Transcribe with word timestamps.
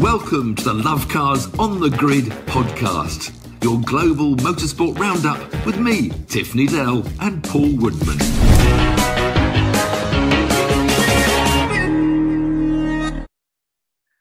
Welcome 0.00 0.54
to 0.56 0.64
the 0.64 0.74
Love 0.74 1.08
Cars 1.08 1.46
on 1.58 1.80
the 1.80 1.88
Grid 1.88 2.26
podcast, 2.44 3.32
your 3.64 3.80
global 3.80 4.36
motorsport 4.36 4.98
roundup 4.98 5.38
with 5.64 5.78
me, 5.78 6.10
Tiff 6.28 6.52
Needell, 6.52 7.10
and 7.22 7.42
Paul 7.42 7.74
Woodman. 7.76 8.18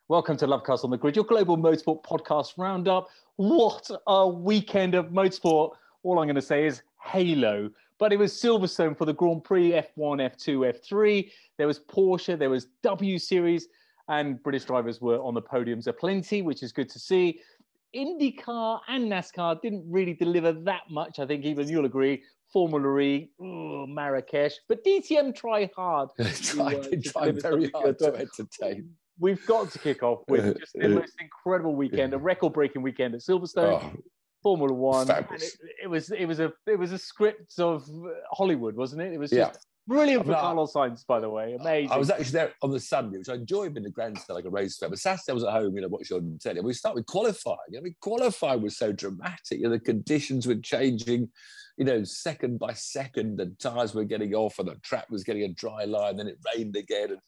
Welcome 0.07 0.37
to 0.37 0.47
Love 0.47 0.63
Cars 0.63 0.85
on 0.85 0.91
the 0.91 0.97
Grid, 0.97 1.17
your 1.17 1.25
global 1.25 1.57
motorsport 1.57 2.05
podcast 2.05 2.53
roundup. 2.57 3.09
What 3.35 3.91
a 4.07 4.25
weekend 4.25 4.95
of 4.95 5.07
motorsport! 5.07 5.71
All 6.03 6.19
I'm 6.19 6.25
going 6.25 6.35
to 6.35 6.41
say 6.41 6.67
is 6.67 6.83
Halo. 7.03 7.69
But 7.97 8.13
it 8.13 8.17
was 8.17 8.31
Silverstone 8.31 8.97
for 8.97 9.03
the 9.03 9.13
Grand 9.13 9.43
Prix, 9.43 9.71
F1, 9.71 10.21
F2, 10.21 10.73
F3. 10.79 11.29
There 11.57 11.67
was 11.67 11.81
Porsche, 11.81 12.39
there 12.39 12.49
was 12.49 12.67
W 12.81 13.19
Series, 13.19 13.67
and 14.07 14.41
British 14.43 14.65
drivers 14.65 15.01
were 15.01 15.17
on 15.17 15.33
the 15.33 15.41
podiums 15.41 15.87
aplenty, 15.87 16.41
which 16.41 16.63
is 16.63 16.71
good 16.71 16.89
to 16.89 16.99
see. 16.99 17.39
IndyCar 17.95 18.81
and 18.89 19.09
NASCAR 19.09 19.61
didn't 19.61 19.85
really 19.89 20.13
deliver 20.13 20.51
that 20.51 20.81
much. 20.89 21.19
I 21.19 21.25
think 21.25 21.45
even 21.45 21.67
you'll 21.67 21.85
agree. 21.85 22.21
Formula 22.51 22.99
E, 22.99 23.29
Marrakesh, 23.39 24.53
but 24.69 24.83
DTM 24.83 25.35
try 25.35 25.69
hard. 25.75 26.09
try, 26.17 26.75
uh, 26.75 26.83
they 26.89 26.97
try 26.97 27.31
very 27.31 27.69
hard 27.71 27.97
to 27.99 28.15
entertain. 28.15 28.89
We've 29.19 29.45
got 29.45 29.71
to 29.71 29.79
kick 29.79 30.03
off 30.03 30.23
with 30.27 30.59
just 30.59 30.73
the 30.73 30.89
most 31.01 31.13
incredible 31.19 31.75
weekend, 31.75 32.13
a 32.13 32.17
record-breaking 32.17 32.81
weekend 32.81 33.15
at 33.15 33.21
Silverstone. 33.21 33.81
Oh, 33.81 33.93
Formula 34.43 34.73
One. 34.73 35.09
It, 35.09 35.43
it, 35.83 35.87
was 35.87 36.11
it 36.11 36.25
was 36.25 36.39
a 36.39 36.53
it 36.67 36.77
was 36.77 36.91
a 36.91 36.99
script 36.99 37.59
of 37.59 37.89
Hollywood, 38.31 38.75
wasn't 38.75 39.01
it? 39.01 39.13
It 39.13 39.17
was 39.17 39.31
just. 39.31 39.65
Brilliant 39.87 40.25
for 40.25 40.31
no, 40.31 40.39
Carlos 40.39 40.73
Sainz, 40.73 41.05
by 41.05 41.19
the 41.19 41.29
way. 41.29 41.55
Amazing. 41.59 41.91
I 41.91 41.97
was 41.97 42.09
actually 42.09 42.31
there 42.31 42.53
on 42.63 42.71
the 42.71 42.79
Sunday, 42.79 43.19
which 43.19 43.29
I 43.29 43.35
enjoyed 43.35 43.75
being 43.75 43.83
the 43.83 43.91
grandstand 43.91 44.35
like 44.35 44.45
a 44.45 44.49
race 44.49 44.77
fan. 44.77 44.89
But 44.89 44.97
Saturday 44.97 45.29
I 45.29 45.33
was 45.33 45.43
at 45.43 45.51
home, 45.51 45.75
you 45.75 45.81
know, 45.81 45.87
watching 45.89 46.17
on 46.17 46.39
telly. 46.41 46.61
We 46.61 46.73
start 46.73 46.95
with 46.95 47.05
qualifying. 47.05 47.57
I 47.77 47.81
mean, 47.81 47.95
qualifying 48.01 48.63
was 48.63 48.77
so 48.77 48.91
dramatic. 48.91 49.59
You 49.59 49.63
know, 49.63 49.69
the 49.69 49.79
conditions 49.79 50.47
were 50.47 50.55
changing, 50.55 51.29
you 51.77 51.85
know, 51.85 52.03
second 52.03 52.57
by 52.57 52.73
second. 52.73 53.37
The 53.37 53.47
tyres 53.59 53.93
were 53.93 54.05
getting 54.05 54.33
off 54.33 54.57
and 54.57 54.67
the 54.67 54.75
track 54.77 55.05
was 55.11 55.23
getting 55.23 55.43
a 55.43 55.49
dry 55.49 55.83
line. 55.83 56.17
Then 56.17 56.29
it 56.29 56.39
rained 56.55 56.75
again. 56.75 57.11
And 57.11 57.21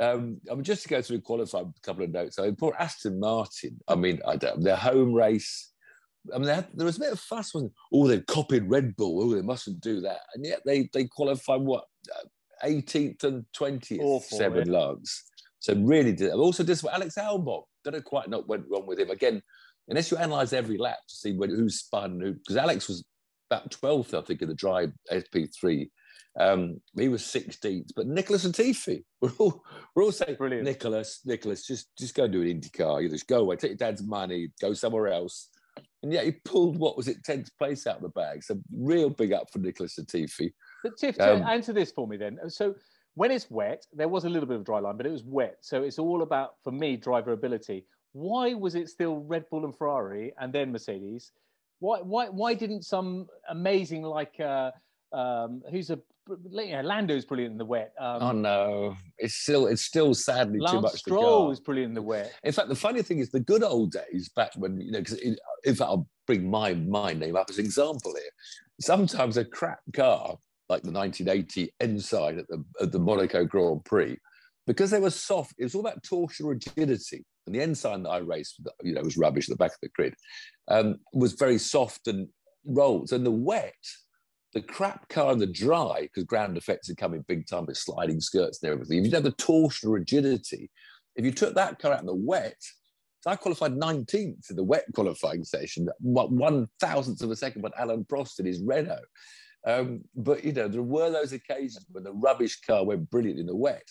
um, 0.00 0.40
I 0.50 0.54
mean, 0.54 0.64
just 0.64 0.84
to 0.84 0.88
go 0.88 1.02
through 1.02 1.20
qualifying, 1.20 1.74
a 1.76 1.86
couple 1.86 2.04
of 2.04 2.10
notes. 2.10 2.38
I 2.38 2.44
mean, 2.44 2.56
poor 2.56 2.74
Aston 2.78 3.20
Martin. 3.20 3.78
I 3.86 3.96
mean, 3.96 4.18
I 4.26 4.36
don't, 4.36 4.62
their 4.62 4.76
home 4.76 5.12
race 5.12 5.71
I 6.34 6.38
mean, 6.38 6.48
had, 6.48 6.68
there 6.74 6.86
was 6.86 6.96
a 6.96 7.00
bit 7.00 7.12
of 7.12 7.20
fuss, 7.20 7.54
wasn't? 7.54 7.72
Oh, 7.92 8.06
they've 8.06 8.24
copied 8.26 8.70
Red 8.70 8.96
Bull. 8.96 9.22
Oh, 9.22 9.34
they 9.34 9.42
mustn't 9.42 9.80
do 9.80 10.00
that. 10.02 10.20
And 10.34 10.44
yet 10.44 10.60
they 10.64 10.88
they 10.92 11.04
qualified 11.04 11.60
what, 11.60 11.84
18th 12.64 13.24
and 13.24 13.44
20th, 13.56 13.98
Awful, 14.00 14.38
seven 14.38 14.68
yeah. 14.68 14.78
lugs. 14.78 15.24
So 15.58 15.74
really 15.74 16.12
did. 16.12 16.32
Also, 16.32 16.64
just 16.64 16.84
Alex 16.84 17.16
Albon. 17.16 17.62
Don't 17.84 17.94
know 17.94 18.00
quite 18.00 18.28
not 18.28 18.48
went 18.48 18.64
wrong 18.70 18.86
with 18.86 19.00
him 19.00 19.10
again. 19.10 19.42
Unless 19.88 20.10
you 20.10 20.16
analyse 20.16 20.52
every 20.52 20.78
lap 20.78 20.98
to 21.08 21.14
see 21.14 21.32
when, 21.32 21.50
who 21.50 21.68
spun, 21.68 22.20
who 22.20 22.34
because 22.34 22.56
Alex 22.56 22.88
was 22.88 23.04
about 23.50 23.70
12th, 23.70 24.16
I 24.16 24.22
think, 24.24 24.42
in 24.42 24.48
the 24.48 24.54
dry 24.54 24.86
FP3. 25.10 25.88
Um, 26.38 26.80
he 26.96 27.08
was 27.08 27.22
16th, 27.22 27.90
but 27.94 28.06
Nicholas 28.06 28.46
Latifi, 28.46 29.04
we're 29.20 29.32
all 29.38 29.62
we're 29.94 30.04
all 30.04 30.12
saying, 30.12 30.36
Brilliant. 30.36 30.64
Nicholas, 30.64 31.20
Nicholas, 31.24 31.66
just 31.66 31.88
just 31.98 32.14
go 32.14 32.24
and 32.24 32.32
do 32.32 32.42
an 32.42 32.60
IndyCar. 32.60 33.02
You 33.02 33.08
just 33.08 33.26
go 33.26 33.40
away, 33.40 33.56
take 33.56 33.70
your 33.72 33.76
dad's 33.76 34.02
money, 34.02 34.50
go 34.60 34.72
somewhere 34.72 35.08
else 35.08 35.48
and 36.02 36.12
yet 36.12 36.24
he 36.24 36.32
pulled 36.32 36.78
what 36.78 36.96
was 36.96 37.08
it, 37.08 37.24
tenth 37.24 37.50
place 37.58 37.86
out 37.86 37.96
of 37.96 38.02
the 38.02 38.08
bag. 38.08 38.42
So 38.42 38.58
real 38.74 39.10
big 39.10 39.32
up 39.32 39.50
for 39.52 39.58
Nicholas 39.58 39.98
Latifi. 39.98 40.52
But 40.82 40.96
Tiff, 40.96 41.20
um, 41.20 41.42
answer 41.42 41.72
this 41.72 41.92
for 41.92 42.08
me 42.08 42.16
then. 42.16 42.38
So 42.48 42.74
when 43.14 43.30
it's 43.30 43.50
wet, 43.50 43.86
there 43.92 44.08
was 44.08 44.24
a 44.24 44.28
little 44.28 44.48
bit 44.48 44.56
of 44.56 44.64
dry 44.64 44.80
line, 44.80 44.96
but 44.96 45.06
it 45.06 45.12
was 45.12 45.22
wet. 45.22 45.58
So 45.60 45.82
it's 45.82 45.98
all 45.98 46.22
about, 46.22 46.54
for 46.64 46.72
me, 46.72 46.96
driver 46.96 47.32
ability. 47.32 47.86
Why 48.12 48.54
was 48.54 48.74
it 48.74 48.88
still 48.88 49.20
Red 49.20 49.48
Bull 49.50 49.64
and 49.64 49.76
Ferrari 49.76 50.32
and 50.38 50.52
then 50.52 50.72
Mercedes? 50.72 51.32
Why 51.78 51.98
why 52.00 52.28
why 52.28 52.54
didn't 52.54 52.84
some 52.84 53.26
amazing 53.48 54.02
like 54.02 54.38
uh, 54.38 54.70
um, 55.12 55.62
who's 55.70 55.90
a 55.90 55.98
you 56.28 56.72
know, 56.72 56.82
Lando's 56.82 57.24
brilliant 57.24 57.52
in 57.52 57.58
the 57.58 57.64
wet. 57.64 57.92
Um, 57.98 58.22
oh 58.22 58.32
no, 58.32 58.96
it's 59.18 59.34
still 59.34 59.66
it's 59.66 59.82
still 59.82 60.14
sadly 60.14 60.60
Lance 60.60 60.72
too 60.72 60.80
much. 60.80 60.94
Stroll 60.94 61.50
is 61.50 61.60
brilliant 61.60 61.90
in 61.90 61.94
the 61.94 62.02
wet. 62.02 62.32
In 62.44 62.52
fact, 62.52 62.68
the 62.68 62.76
funny 62.76 63.02
thing 63.02 63.18
is, 63.18 63.30
the 63.30 63.40
good 63.40 63.62
old 63.62 63.92
days 63.92 64.30
back 64.36 64.52
when 64.56 64.80
you 64.80 64.92
know, 64.92 65.00
because 65.00 65.18
in 65.18 65.36
fact, 65.64 65.82
I'll 65.82 66.08
bring 66.26 66.48
my 66.48 66.74
my 66.74 67.12
name 67.12 67.36
up 67.36 67.50
as 67.50 67.58
an 67.58 67.64
example 67.64 68.14
here. 68.14 68.30
Sometimes 68.80 69.36
a 69.36 69.44
crap 69.44 69.80
car 69.94 70.36
like 70.68 70.82
the 70.82 70.92
1980 70.92 71.74
Ensign 71.80 72.38
at 72.38 72.48
the 72.48 72.64
at 72.80 72.92
the 72.92 72.98
Monaco 72.98 73.44
Grand 73.44 73.84
Prix, 73.84 74.16
because 74.66 74.90
they 74.90 75.00
were 75.00 75.10
soft, 75.10 75.54
it 75.58 75.64
was 75.64 75.74
all 75.74 75.80
about 75.80 76.02
torsion 76.02 76.46
rigidity. 76.46 77.24
And 77.46 77.54
the 77.54 77.60
Ensign 77.60 78.04
that 78.04 78.10
I 78.10 78.18
raced, 78.18 78.60
you 78.82 78.94
know, 78.94 79.02
was 79.02 79.16
rubbish 79.16 79.48
at 79.48 79.58
the 79.58 79.62
back 79.62 79.72
of 79.72 79.80
the 79.82 79.88
grid, 79.88 80.14
um, 80.68 80.98
was 81.12 81.32
very 81.32 81.58
soft 81.58 82.06
and 82.06 82.28
rolled. 82.64 83.12
And 83.12 83.26
the 83.26 83.32
wet 83.32 83.74
the 84.52 84.62
crap 84.62 85.08
car 85.08 85.32
in 85.32 85.38
the 85.38 85.46
dry, 85.46 86.02
because 86.02 86.24
ground 86.24 86.56
effects 86.56 86.90
are 86.90 86.94
coming 86.94 87.24
big 87.26 87.46
time 87.46 87.66
with 87.66 87.78
sliding 87.78 88.20
skirts 88.20 88.62
and 88.62 88.72
everything. 88.72 88.98
If 88.98 89.06
you 89.06 89.10
have 89.12 89.22
the 89.22 89.32
torsion 89.32 89.90
rigidity, 89.90 90.70
if 91.16 91.24
you 91.24 91.32
took 91.32 91.54
that 91.54 91.78
car 91.78 91.92
out 91.92 92.00
in 92.00 92.06
the 92.06 92.14
wet, 92.14 92.60
I 93.26 93.36
qualified 93.36 93.72
19th 93.72 94.50
in 94.50 94.56
the 94.56 94.64
wet 94.64 94.84
qualifying 94.94 95.44
session, 95.44 95.88
one 96.00 96.68
thousandth 96.80 97.22
of 97.22 97.30
a 97.30 97.36
second 97.36 97.62
but 97.62 97.78
Alan 97.78 98.04
Prost 98.04 98.40
in 98.40 98.46
his 98.46 98.60
Renault. 98.60 99.04
Um, 99.64 100.02
but 100.16 100.44
you 100.44 100.52
know, 100.52 100.68
there 100.68 100.82
were 100.82 101.10
those 101.10 101.32
occasions 101.32 101.86
when 101.90 102.04
the 102.04 102.12
rubbish 102.12 102.60
car 102.60 102.84
went 102.84 103.08
brilliant 103.10 103.38
in 103.38 103.46
the 103.46 103.54
wet. 103.54 103.88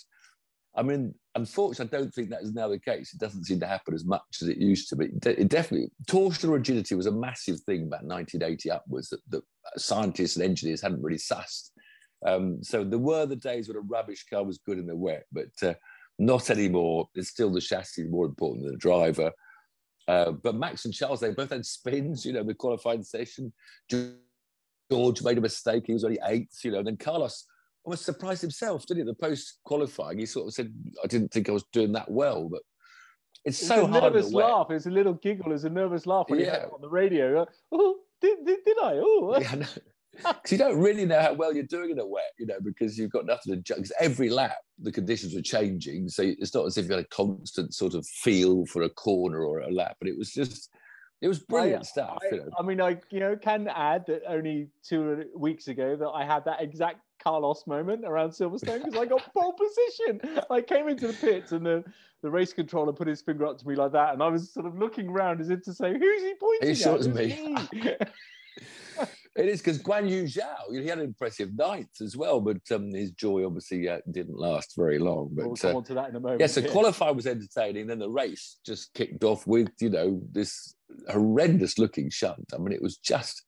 I 0.75 0.83
mean, 0.83 1.13
unfortunately, 1.35 1.97
I 1.97 2.01
don't 2.01 2.13
think 2.13 2.29
that 2.29 2.43
is 2.43 2.53
now 2.53 2.67
the 2.69 2.79
case. 2.79 3.13
It 3.13 3.19
doesn't 3.19 3.43
seem 3.43 3.59
to 3.59 3.67
happen 3.67 3.93
as 3.93 4.05
much 4.05 4.21
as 4.41 4.47
it 4.47 4.57
used 4.57 4.89
to. 4.89 4.95
But 4.95 5.07
it 5.25 5.49
definitely, 5.49 5.91
torsional 6.07 6.53
rigidity 6.53 6.95
was 6.95 7.07
a 7.07 7.11
massive 7.11 7.59
thing 7.61 7.83
about 7.83 8.05
1980 8.05 8.71
upwards 8.71 9.09
that, 9.09 9.19
that 9.29 9.43
scientists 9.77 10.37
and 10.37 10.45
engineers 10.45 10.81
hadn't 10.81 11.03
really 11.03 11.17
sussed. 11.17 11.71
Um, 12.25 12.63
so 12.63 12.83
there 12.83 12.99
were 12.99 13.25
the 13.25 13.35
days 13.35 13.67
when 13.67 13.77
a 13.77 13.81
rubbish 13.81 14.25
car 14.29 14.43
was 14.43 14.59
good 14.59 14.77
in 14.77 14.85
the 14.87 14.95
wet, 14.95 15.25
but 15.31 15.49
uh, 15.63 15.73
not 16.19 16.49
anymore. 16.49 17.09
It's 17.15 17.29
still 17.29 17.51
the 17.51 17.61
chassis 17.61 18.03
more 18.03 18.25
important 18.25 18.63
than 18.63 18.73
the 18.73 18.77
driver. 18.77 19.31
Uh, 20.07 20.31
but 20.31 20.55
Max 20.55 20.85
and 20.85 20.93
Charles, 20.93 21.19
they 21.19 21.31
both 21.31 21.51
had 21.51 21.65
spins, 21.65 22.25
you 22.25 22.33
know, 22.33 22.43
the 22.43 22.53
qualifying 22.53 23.03
session. 23.03 23.51
George 23.89 25.21
made 25.23 25.37
a 25.37 25.41
mistake. 25.41 25.83
He 25.87 25.93
was 25.93 26.03
only 26.03 26.19
eighth, 26.25 26.63
you 26.63 26.71
know. 26.71 26.79
And 26.79 26.87
then 26.87 26.97
Carlos 26.97 27.45
almost 27.83 28.05
surprised 28.05 28.41
himself, 28.41 28.85
didn't 28.85 29.05
he? 29.05 29.11
The 29.11 29.15
post 29.15 29.59
qualifying, 29.63 30.19
he 30.19 30.25
sort 30.25 30.47
of 30.47 30.53
said, 30.53 30.73
"I 31.03 31.07
didn't 31.07 31.31
think 31.31 31.49
I 31.49 31.53
was 31.53 31.65
doing 31.71 31.91
that 31.93 32.09
well,but." 32.09 32.61
It's, 33.43 33.59
it's 33.59 33.67
so 33.67 33.85
a 33.85 33.87
hard. 33.87 34.13
Nervous 34.13 34.33
laugh. 34.33 34.67
It's 34.69 34.85
a 34.85 34.91
little 34.91 35.13
giggle. 35.13 35.51
It's 35.51 35.63
a 35.63 35.69
nervous 35.69 36.05
laugh 36.05 36.25
when 36.29 36.39
yeah. 36.39 36.65
you 36.65 36.73
on 36.73 36.81
the 36.81 36.89
radio. 36.89 37.45
Oh, 37.71 37.97
did, 38.21 38.45
did, 38.45 38.59
did 38.63 38.77
I? 38.81 38.99
Oh, 39.03 39.37
yeah, 39.41 39.55
no. 39.55 39.65
Because 40.17 40.51
you 40.51 40.57
don't 40.57 40.77
really 40.77 41.05
know 41.05 41.19
how 41.21 41.33
well 41.33 41.53
you're 41.53 41.63
doing 41.63 41.89
in 41.91 41.99
a 41.99 42.05
wet, 42.05 42.33
you 42.37 42.45
know, 42.45 42.59
because 42.61 42.97
you've 42.97 43.11
got 43.11 43.25
nothing 43.25 43.55
to 43.55 43.61
judge. 43.61 43.89
Every 43.99 44.29
lap, 44.29 44.57
the 44.77 44.91
conditions 44.91 45.33
were 45.33 45.41
changing, 45.41 46.09
so 46.09 46.23
it's 46.23 46.53
not 46.53 46.65
as 46.65 46.77
if 46.77 46.85
you 46.85 46.91
had 46.91 47.05
a 47.05 47.07
constant 47.07 47.73
sort 47.73 47.93
of 47.93 48.05
feel 48.05 48.65
for 48.65 48.83
a 48.83 48.89
corner 48.89 49.43
or 49.43 49.61
a 49.61 49.71
lap. 49.71 49.95
But 49.99 50.09
it 50.09 50.17
was 50.17 50.31
just, 50.31 50.69
it 51.21 51.27
was 51.27 51.39
brilliant 51.39 51.83
I, 51.83 51.85
stuff. 51.85 52.17
I, 52.21 52.35
you 52.35 52.41
know? 52.41 52.49
I 52.59 52.63
mean, 52.63 52.81
I 52.81 52.97
you 53.09 53.21
know 53.21 53.37
can 53.37 53.67
add 53.69 54.03
that 54.07 54.21
only 54.27 54.67
two 54.83 55.25
weeks 55.35 55.67
ago 55.69 55.95
that 55.95 56.09
I 56.09 56.25
had 56.25 56.45
that 56.45 56.61
exact 56.61 56.99
Carlos 57.23 57.65
moment 57.67 58.05
around 58.05 58.31
Silverstone 58.31 58.83
because 58.83 58.95
I 58.95 59.05
got 59.05 59.33
pole 59.33 59.53
position. 59.53 60.21
I 60.49 60.61
came 60.61 60.87
into 60.87 61.07
the 61.07 61.13
pits 61.13 61.51
and 61.51 61.65
the, 61.65 61.83
the 62.21 62.29
race 62.29 62.53
controller 62.53 62.93
put 62.93 63.07
his 63.07 63.21
finger 63.21 63.45
up 63.45 63.57
to 63.59 63.67
me 63.67 63.75
like 63.75 63.91
that, 63.93 64.13
and 64.13 64.21
I 64.21 64.27
was 64.27 64.53
sort 64.53 64.65
of 64.65 64.77
looking 64.77 65.09
around 65.09 65.41
as 65.41 65.49
if 65.49 65.63
to 65.63 65.73
say, 65.73 65.91
"Who's 65.97 66.21
he 66.21 66.33
pointing 66.39 66.75
he 66.75 66.83
at?" 66.83 67.05
me. 67.07 67.55
me? 67.73 67.97
it 69.35 69.47
is 69.47 69.61
because 69.61 69.79
Guan 69.79 70.09
Yu 70.09 70.23
Zhou, 70.23 70.81
he 70.81 70.87
had 70.87 70.99
an 70.99 71.05
impressive 71.05 71.55
night 71.55 71.89
as 72.01 72.17
well, 72.17 72.39
but 72.39 72.59
um, 72.71 72.93
his 72.93 73.11
joy 73.11 73.45
obviously 73.45 73.87
uh, 73.87 73.99
didn't 74.11 74.37
last 74.37 74.73
very 74.75 74.99
long. 74.99 75.29
But 75.31 75.47
we'll 75.47 75.55
come 75.55 75.75
uh, 75.75 75.77
on 75.79 75.83
to 75.85 75.93
that 75.95 76.09
in 76.09 76.16
a 76.16 76.19
moment. 76.19 76.41
Yes, 76.41 76.57
yeah, 76.57 76.63
so 76.63 76.67
yeah. 76.67 76.73
qualify 76.73 77.11
was 77.11 77.28
entertaining. 77.28 77.87
Then 77.87 77.99
the 77.99 78.09
race 78.09 78.57
just 78.66 78.93
kicked 78.93 79.23
off 79.23 79.47
with 79.47 79.69
you 79.79 79.90
know 79.90 80.22
this 80.31 80.75
horrendous 81.09 81.78
looking 81.78 82.09
shunt. 82.09 82.51
I 82.53 82.57
mean, 82.57 82.73
it 82.73 82.81
was 82.81 82.97
just 82.97 83.43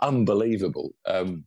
unbelievable. 0.00 0.94
Um, 1.06 1.44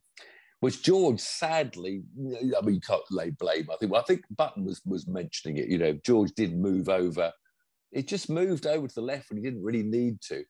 which 0.60 0.82
George 0.82 1.20
sadly, 1.20 2.02
I 2.18 2.60
mean, 2.64 2.74
you 2.74 2.80
can't 2.80 3.02
lay 3.10 3.30
blame. 3.30 3.68
I 3.72 3.76
think. 3.76 3.92
Well, 3.92 4.00
I 4.00 4.04
think 4.04 4.22
Button 4.36 4.64
was 4.64 4.80
was 4.84 5.06
mentioning 5.06 5.58
it. 5.58 5.68
You 5.68 5.78
know, 5.78 5.98
George 6.04 6.32
did 6.32 6.58
move 6.58 6.88
over. 6.88 7.32
It 7.92 8.08
just 8.08 8.28
moved 8.28 8.66
over 8.66 8.86
to 8.86 8.94
the 8.94 9.00
left 9.00 9.30
when 9.30 9.38
he 9.38 9.42
didn't 9.42 9.62
really 9.62 9.82
need 9.82 10.20
to, 10.22 10.44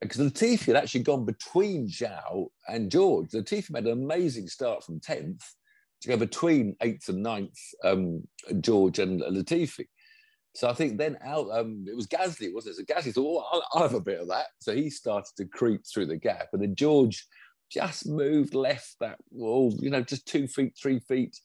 because 0.00 0.18
Latifi 0.18 0.66
had 0.66 0.76
actually 0.76 1.02
gone 1.02 1.24
between 1.24 1.88
Zhou 1.88 2.46
and 2.68 2.90
George. 2.90 3.30
Latifi 3.30 3.70
made 3.70 3.86
an 3.86 3.92
amazing 3.92 4.48
start 4.48 4.84
from 4.84 5.00
tenth 5.00 5.44
to 6.00 6.08
go 6.08 6.16
between 6.16 6.76
eighth 6.80 7.08
and 7.10 7.22
ninth, 7.22 7.58
um, 7.84 8.22
George 8.60 8.98
and 8.98 9.20
Latifi. 9.20 9.86
So 10.54 10.68
I 10.68 10.72
think 10.72 10.96
then 10.96 11.18
out, 11.22 11.48
um, 11.52 11.84
it 11.86 11.94
was 11.94 12.06
Gasly, 12.06 12.52
wasn't 12.52 12.78
it? 12.78 12.86
So 12.88 12.94
Gasly 12.94 13.14
thought, 13.14 13.44
oh, 13.44 13.48
I'll, 13.52 13.64
I'll 13.72 13.88
have 13.88 13.94
a 13.94 14.00
bit 14.00 14.20
of 14.20 14.28
that. 14.28 14.46
So 14.60 14.74
he 14.74 14.90
started 14.90 15.30
to 15.36 15.44
creep 15.44 15.82
through 15.86 16.06
the 16.06 16.16
gap, 16.16 16.48
and 16.52 16.62
then 16.62 16.74
George 16.74 17.26
just 17.70 18.06
moved 18.06 18.54
left 18.54 18.96
that 19.00 19.18
wall, 19.30 19.72
you 19.78 19.90
know, 19.90 20.02
just 20.02 20.26
two 20.26 20.46
feet, 20.46 20.76
three 20.80 20.98
feet. 21.00 21.40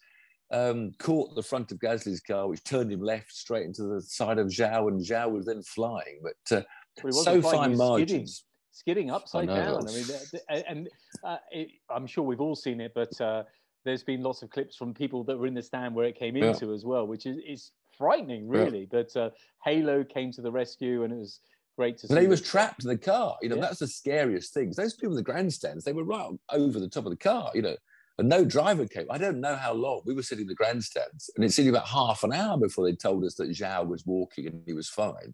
um, 0.51 0.91
caught 0.99 1.33
the 1.35 1.41
front 1.41 1.71
of 1.71 1.79
Gasly's 1.79 2.21
car, 2.21 2.47
which 2.47 2.63
turned 2.63 2.91
him 2.91 3.01
left 3.01 3.31
straight 3.33 3.65
into 3.65 3.83
the 3.83 3.99
side 4.01 4.37
of 4.37 4.47
Zhou, 4.47 4.87
and 4.89 5.01
Zhou 5.01 5.31
was 5.31 5.45
then 5.45 5.63
flying. 5.63 6.21
But 6.21 6.57
uh, 6.57 6.61
Well, 7.03 7.13
so 7.13 7.31
wasn't 7.35 7.41
flying, 7.41 7.57
he 7.57 7.67
fine 7.69 7.77
margins. 7.77 8.43
skidding 8.71 9.09
upside 9.09 9.47
know. 9.47 9.55
down. 9.55 9.87
I 9.87 9.91
mean, 9.91 10.63
and 10.67 10.89
uh, 11.23 11.37
it, 11.51 11.69
I'm 11.89 12.05
sure 12.05 12.23
we've 12.23 12.41
all 12.41 12.55
seen 12.55 12.79
it, 12.79 12.91
but 12.93 13.19
uh, 13.19 13.43
there's 13.85 14.03
been 14.03 14.21
lots 14.21 14.43
of 14.43 14.51
clips 14.51 14.75
from 14.75 14.93
people 14.93 15.23
that 15.23 15.35
were 15.37 15.47
in 15.47 15.55
the 15.55 15.63
stand 15.63 15.95
where 15.95 16.05
it 16.05 16.17
came 16.17 16.37
Yeah. 16.37 16.49
into 16.49 16.73
as 16.73 16.85
well, 16.85 17.07
which 17.07 17.25
is, 17.25 17.37
is 17.45 17.71
frightening, 17.97 18.45
Yeah. 18.45 18.65
really. 18.65 18.85
But 18.85 19.15
uh, 19.17 19.31
Halo 19.63 20.03
came 20.03 20.31
to 20.33 20.41
the 20.43 20.51
rescue, 20.51 21.03
and 21.03 21.11
it 21.11 21.17
was 21.17 21.39
great 21.77 21.97
to 21.99 22.07
see. 22.07 22.13
And 22.13 22.21
he 22.21 22.27
was 22.27 22.41
trapped 22.41 22.83
in 22.83 22.89
the 22.89 22.97
car. 22.97 23.37
You 23.41 23.49
know, 23.49 23.55
Yeah. 23.55 23.61
that's 23.61 23.79
the 23.79 23.87
scariest 23.87 24.53
thing. 24.53 24.71
Those 24.75 24.93
people 24.93 25.11
in 25.11 25.17
the 25.17 25.23
grandstands, 25.23 25.83
they 25.83 25.93
were 25.93 26.03
right 26.05 26.29
over 26.51 26.79
the 26.79 26.89
top 26.89 27.05
of 27.05 27.11
the 27.11 27.17
car, 27.17 27.51
you 27.53 27.61
know, 27.61 27.75
and 28.17 28.29
no 28.29 28.45
driver 28.45 28.87
came. 28.87 29.07
I 29.09 29.17
don't 29.17 29.41
know 29.41 29.55
how 29.55 29.73
long. 29.73 30.01
We 30.05 30.13
were 30.13 30.23
sitting 30.23 30.43
in 30.43 30.47
the 30.47 30.55
grandstands, 30.55 31.29
and 31.35 31.43
it 31.43 31.51
seemed 31.51 31.69
about 31.69 31.87
half 31.87 32.23
an 32.23 32.31
hour 32.33 32.57
before 32.57 32.85
they 32.85 32.95
told 32.95 33.23
us 33.25 33.35
that 33.35 33.49
Zhou 33.49 33.87
was 33.87 34.05
walking 34.05 34.47
and 34.47 34.63
he 34.65 34.73
was 34.73 34.87
fine. 34.89 35.33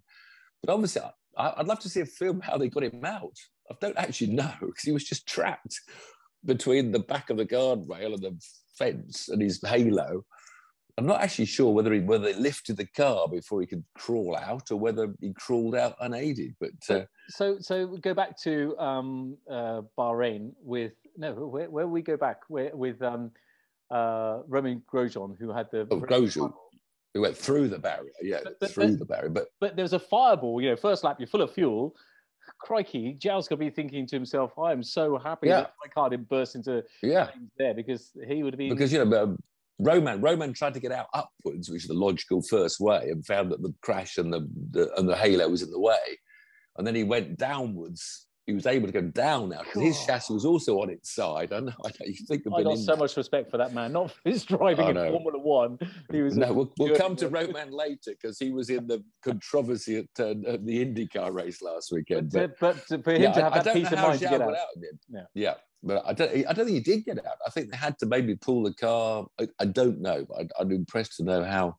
But 0.63 0.73
obviously, 0.73 1.01
I, 1.37 1.53
I'd 1.57 1.67
love 1.67 1.79
to 1.81 1.89
see 1.89 2.01
a 2.01 2.05
film 2.05 2.41
how 2.41 2.57
they 2.57 2.69
got 2.69 2.83
him 2.83 3.05
out. 3.05 3.37
I 3.69 3.75
don't 3.79 3.97
actually 3.97 4.33
know 4.33 4.51
because 4.61 4.83
he 4.83 4.91
was 4.91 5.03
just 5.03 5.27
trapped 5.27 5.79
between 6.43 6.91
the 6.91 6.99
back 6.99 7.29
of 7.29 7.37
the 7.37 7.45
guardrail 7.45 8.15
and 8.15 8.23
the 8.23 8.35
fence 8.77 9.29
and 9.29 9.41
his 9.41 9.61
halo. 9.63 10.25
I'm 10.97 11.05
not 11.05 11.21
actually 11.21 11.45
sure 11.45 11.71
whether 11.73 11.93
he 11.93 11.99
whether 12.01 12.25
they 12.25 12.39
lifted 12.39 12.77
the 12.77 12.85
car 12.87 13.27
before 13.27 13.61
he 13.61 13.67
could 13.67 13.83
crawl 13.95 14.35
out 14.35 14.71
or 14.71 14.77
whether 14.77 15.13
he 15.19 15.33
crawled 15.33 15.75
out 15.75 15.95
unaided. 16.01 16.55
But 16.59 16.71
uh, 16.89 17.05
So, 17.29 17.57
so 17.59 17.87
we 17.87 17.99
go 17.99 18.13
back 18.13 18.39
to 18.43 18.77
um, 18.77 19.37
uh, 19.49 19.81
Bahrain 19.97 20.51
with 20.61 20.93
no, 21.17 21.33
where, 21.33 21.69
where 21.69 21.87
we 21.87 22.01
go 22.01 22.17
back 22.17 22.41
where, 22.47 22.75
with 22.75 23.01
um, 23.01 23.31
uh, 23.89 24.39
Roman 24.47 24.81
Grosjean, 24.91 25.37
who 25.39 25.51
had 25.51 25.67
the 25.71 25.87
Oh, 25.91 25.99
Grosjean. 25.99 26.53
we 27.13 27.19
went 27.21 27.37
through 27.37 27.67
the 27.69 27.79
barrier, 27.79 28.11
yeah, 28.21 28.39
But- 28.43 28.59
but- 28.59 28.71
through 28.71 28.91
but- 28.91 28.99
the 28.99 29.05
barrier. 29.05 29.29
But 29.29 29.47
but 29.59 29.75
there 29.75 29.83
was 29.83 29.93
a 29.93 29.99
fireball. 29.99 30.61
You 30.61 30.69
know, 30.71 30.75
first 30.75 31.03
lap, 31.03 31.17
you're 31.19 31.27
full 31.27 31.41
of 31.41 31.51
fuel. 31.53 31.95
Crikey, 32.59 33.17
Zhou's 33.19 33.47
gonna 33.47 33.59
be 33.59 33.69
thinking 33.69 34.05
to 34.07 34.15
himself, 34.15 34.57
"I 34.57 34.71
am 34.71 34.83
so 34.83 35.17
happy 35.17 35.47
Yeah. 35.47 35.61
that 35.61 35.73
my 35.83 35.89
car 35.89 36.09
didn't 36.09 36.27
burst 36.27 36.55
into 36.55 36.83
yeah, 37.03 37.25
flames 37.27 37.51
there 37.57 37.73
because 37.73 38.11
he 38.27 38.43
would 38.43 38.53
have 38.53 38.57
been." 38.57 38.69
because 38.69 38.91
you 38.91 39.03
know, 39.03 39.23
um, 39.23 39.37
Roman 39.79 40.21
Roman 40.21 40.53
tried 40.53 40.73
to 40.75 40.79
get 40.79 40.91
out 40.91 41.07
upwards, 41.13 41.69
which 41.69 41.83
is 41.83 41.87
the 41.87 41.93
logical 41.95 42.41
first 42.41 42.79
way, 42.79 43.09
and 43.09 43.25
found 43.25 43.51
that 43.51 43.61
the 43.61 43.73
crash 43.81 44.17
and 44.17 44.31
the, 44.31 44.47
the 44.71 44.91
and 44.97 45.07
the 45.09 45.15
halo 45.15 45.47
was 45.49 45.61
in 45.63 45.71
the 45.71 45.79
way, 45.79 45.97
and 46.77 46.85
then 46.85 46.95
he 46.95 47.03
went 47.03 47.37
downwards. 47.37 48.27
He 48.47 48.53
was 48.53 48.65
able 48.65 48.87
to 48.87 48.91
go 48.91 49.01
down 49.01 49.49
now 49.49 49.59
because 49.63 49.83
his 49.83 50.05
chassis 50.05 50.33
was 50.33 50.45
also 50.45 50.81
on 50.81 50.89
its 50.89 51.13
side. 51.13 51.53
I 51.53 51.59
know. 51.59 51.73
I 51.85 51.89
know 51.89 52.05
you 52.07 52.15
think 52.27 52.43
of 52.47 52.53
I 52.55 52.63
got 52.63 52.77
so 52.79 52.93
that. 52.93 52.97
much 52.99 53.15
respect 53.15 53.51
for 53.51 53.57
that 53.57 53.71
man, 53.73 53.93
not 53.93 54.11
for 54.11 54.17
his 54.25 54.43
driving 54.43 54.89
in. 54.89 54.95
Formula 54.95 55.37
One. 55.39 55.77
He 56.11 56.21
was 56.21 56.35
No, 56.35 56.51
we'll, 56.51 56.73
we'll 56.79 56.95
come 56.95 57.15
to 57.17 57.27
Roman 57.39 57.71
later 57.71 58.11
because 58.19 58.39
he 58.39 58.51
was 58.51 58.71
in 58.71 58.87
the 58.87 59.03
controversy 59.23 59.97
at, 59.99 60.05
uh, 60.19 60.31
at 60.47 60.65
the 60.65 60.83
IndyCar 60.85 61.31
race 61.31 61.61
last 61.61 61.91
weekend. 61.91 62.31
But, 62.31 62.59
But, 62.59 62.83
but, 62.89 63.03
for 63.03 63.13
him 63.13 63.21
yeah, 63.21 63.31
to 63.33 63.39
I- 63.39 63.43
have 63.43 63.53
I, 63.53 63.55
that 63.57 63.65
don't 63.65 63.73
peace 63.75 63.83
know 63.85 63.91
of 63.91 63.99
how 63.99 64.07
mind 64.07 64.19
to 64.19 64.27
get 64.27 64.41
out. 64.41 64.49
out. 64.53 64.67
Yeah. 65.09 65.21
yeah, 65.35 65.53
but 65.83 66.03
I 66.05 66.13
don't. 66.13 66.31
I 66.47 66.53
don't 66.53 66.65
think 66.65 66.69
he 66.75 66.79
did 66.79 67.05
get 67.05 67.17
out. 67.25 67.37
I 67.45 67.49
think 67.49 67.71
they 67.71 67.77
had 67.77 67.97
to 67.99 68.05
maybe 68.05 68.35
pull 68.35 68.63
the 68.63 68.73
car. 68.73 69.25
I, 69.39 69.47
I 69.59 69.65
don't 69.65 69.99
know, 70.01 70.25
but 70.27 70.39
I, 70.41 70.61
I'm 70.61 70.71
impressed 70.71 71.17
to 71.17 71.23
know 71.23 71.43
how. 71.43 71.75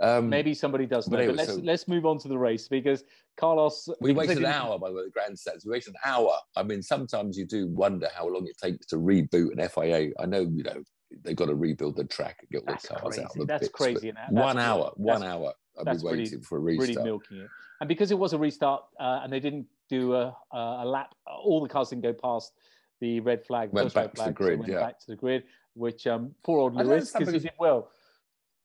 Um, 0.00 0.28
Maybe 0.28 0.52
somebody 0.52 0.84
does 0.86 1.06
but 1.06 1.12
know. 1.12 1.16
But 1.18 1.22
anyway, 1.28 1.36
let's 1.38 1.52
so- 1.54 1.60
let's 1.62 1.88
move 1.88 2.06
on 2.06 2.18
to 2.18 2.28
the 2.28 2.36
race 2.38 2.66
because 2.66 3.04
Carlos. 3.36 3.88
we 4.00 4.12
because 4.12 4.28
waited 4.28 4.44
an 4.44 4.50
hour 4.52 4.76
by 4.78 4.88
the 4.88 4.96
way, 4.96 5.04
the 5.04 5.10
grandstands. 5.10 5.64
We 5.64 5.70
waited 5.72 5.90
an 5.90 6.00
hour. 6.04 6.32
I 6.56 6.64
mean, 6.64 6.82
sometimes 6.82 7.38
you 7.38 7.46
do 7.46 7.68
wonder 7.68 8.08
how 8.14 8.26
long 8.26 8.46
it 8.48 8.58
takes 8.58 8.86
to 8.86 8.96
reboot 8.96 9.52
an 9.56 9.68
FIA. 9.68 10.10
I 10.18 10.26
know, 10.26 10.40
you 10.40 10.64
know, 10.64 10.82
they've 11.24 11.36
got 11.36 11.46
to 11.46 11.54
rebuild 11.54 11.96
the 11.96 12.04
track 12.04 12.38
and 12.40 12.50
get 12.50 12.58
all 12.68 12.74
That's 12.74 12.88
the 12.88 12.94
cars 12.96 13.02
crazy. 13.14 13.22
out. 13.22 13.30
of 13.30 13.38
the 13.38 13.44
That's 13.44 13.60
bits, 13.68 13.72
crazy. 13.72 14.08
and 14.08 14.18
that's 14.18 14.32
One 14.32 14.58
hour. 14.58 14.90
One 14.96 15.20
that's 15.20 15.32
hour. 15.32 15.52
I've 15.78 15.84
been 15.84 16.00
waiting 16.02 16.40
for 16.42 16.58
a 16.58 16.60
restart. 16.60 16.88
really 16.96 17.04
milking 17.04 17.36
it. 17.38 17.48
And 17.80 17.86
because 17.88 18.10
it 18.10 18.18
was 18.18 18.32
a 18.32 18.38
restart 18.38 18.82
uh, 18.98 19.20
and 19.22 19.32
they 19.32 19.40
didn't 19.40 19.66
do 19.88 20.14
a, 20.14 20.36
a 20.52 20.84
lap, 20.84 21.14
all 21.26 21.60
the 21.62 21.68
cars 21.68 21.90
didn't 21.90 22.02
go 22.02 22.12
past 22.12 22.52
the 23.02 23.18
red 23.20 23.44
flag. 23.44 23.70
Went 23.72 23.92
back 23.92 24.14
to 24.14 24.24
the 24.24 24.32
grid, 24.32 24.60
went 24.60 24.72
yeah. 24.72 24.78
back 24.78 25.00
to 25.00 25.06
the 25.08 25.16
grid, 25.16 25.42
which 25.74 26.06
um, 26.06 26.34
poor 26.44 26.60
old 26.60 26.76
Lewis 26.76 27.10
because 27.10 27.34
he 27.34 27.40
did 27.40 27.52
well. 27.58 27.90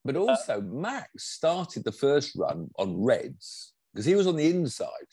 But 0.04 0.16
also, 0.16 0.60
Max 0.60 1.10
started 1.24 1.84
the 1.84 1.92
first 1.92 2.36
run 2.36 2.70
on 2.78 3.02
reds 3.02 3.74
because 3.92 4.06
he 4.06 4.14
was 4.14 4.28
on 4.28 4.36
the 4.36 4.48
inside, 4.48 5.10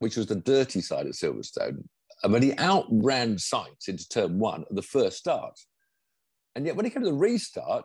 which 0.00 0.16
was 0.16 0.26
the 0.26 0.34
dirty 0.34 0.80
side 0.80 1.06
of 1.06 1.12
Silverstone. 1.12 1.84
And 2.24 2.32
when 2.32 2.42
he 2.42 2.52
outran 2.58 3.36
Sainz 3.36 3.88
into 3.88 4.08
turn 4.08 4.38
one 4.38 4.62
at 4.62 4.74
the 4.74 4.82
first 4.82 5.16
start. 5.16 5.58
And 6.56 6.66
yet, 6.66 6.74
when 6.74 6.84
he 6.84 6.90
came 6.90 7.04
to 7.04 7.10
the 7.10 7.14
restart, 7.14 7.84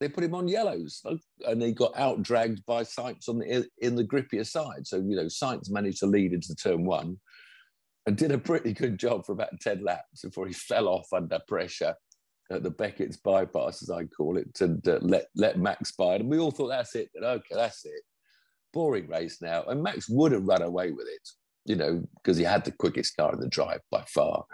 they 0.00 0.08
put 0.08 0.24
him 0.24 0.34
on 0.34 0.48
yellows 0.48 1.02
and 1.46 1.62
he 1.62 1.72
got 1.72 1.96
out 1.96 2.22
dragged 2.22 2.64
by 2.66 2.82
Sainz 2.82 3.28
on 3.28 3.38
the, 3.38 3.66
in 3.78 3.94
the 3.94 4.04
grippier 4.04 4.46
side. 4.46 4.86
So, 4.86 4.96
you 4.96 5.14
know, 5.14 5.26
Sainz 5.26 5.70
managed 5.70 6.00
to 6.00 6.06
lead 6.06 6.32
into 6.32 6.54
turn 6.54 6.84
one 6.84 7.18
and 8.08 8.16
did 8.16 8.32
a 8.32 8.38
pretty 8.38 8.72
good 8.72 8.98
job 8.98 9.26
for 9.26 9.32
about 9.32 9.60
10 9.60 9.84
laps 9.84 10.22
before 10.22 10.46
he 10.46 10.54
fell 10.54 10.88
off 10.88 11.12
under 11.12 11.38
pressure 11.46 11.94
at 12.50 12.62
the 12.62 12.70
Beckett's 12.70 13.18
bypass, 13.18 13.82
as 13.82 13.90
I 13.90 14.04
call 14.04 14.38
it, 14.38 14.62
and 14.62 14.88
uh, 14.88 14.98
let 15.02 15.26
let 15.36 15.58
Max 15.58 15.92
by. 15.92 16.14
And 16.14 16.30
we 16.30 16.38
all 16.38 16.50
thought 16.50 16.68
that's 16.68 16.94
it. 16.94 17.10
And 17.14 17.22
okay, 17.22 17.54
that's 17.54 17.84
it. 17.84 18.00
Boring 18.72 19.08
race 19.08 19.42
now. 19.42 19.62
And 19.64 19.82
Max 19.82 20.08
would 20.08 20.32
have 20.32 20.46
run 20.46 20.62
away 20.62 20.90
with 20.90 21.06
it, 21.06 21.28
you 21.66 21.76
know, 21.76 22.02
because 22.14 22.38
he 22.38 22.44
had 22.44 22.64
the 22.64 22.72
quickest 22.72 23.14
car 23.14 23.34
in 23.34 23.40
the 23.40 23.48
drive 23.48 23.80
by 23.90 24.02
far. 24.08 24.46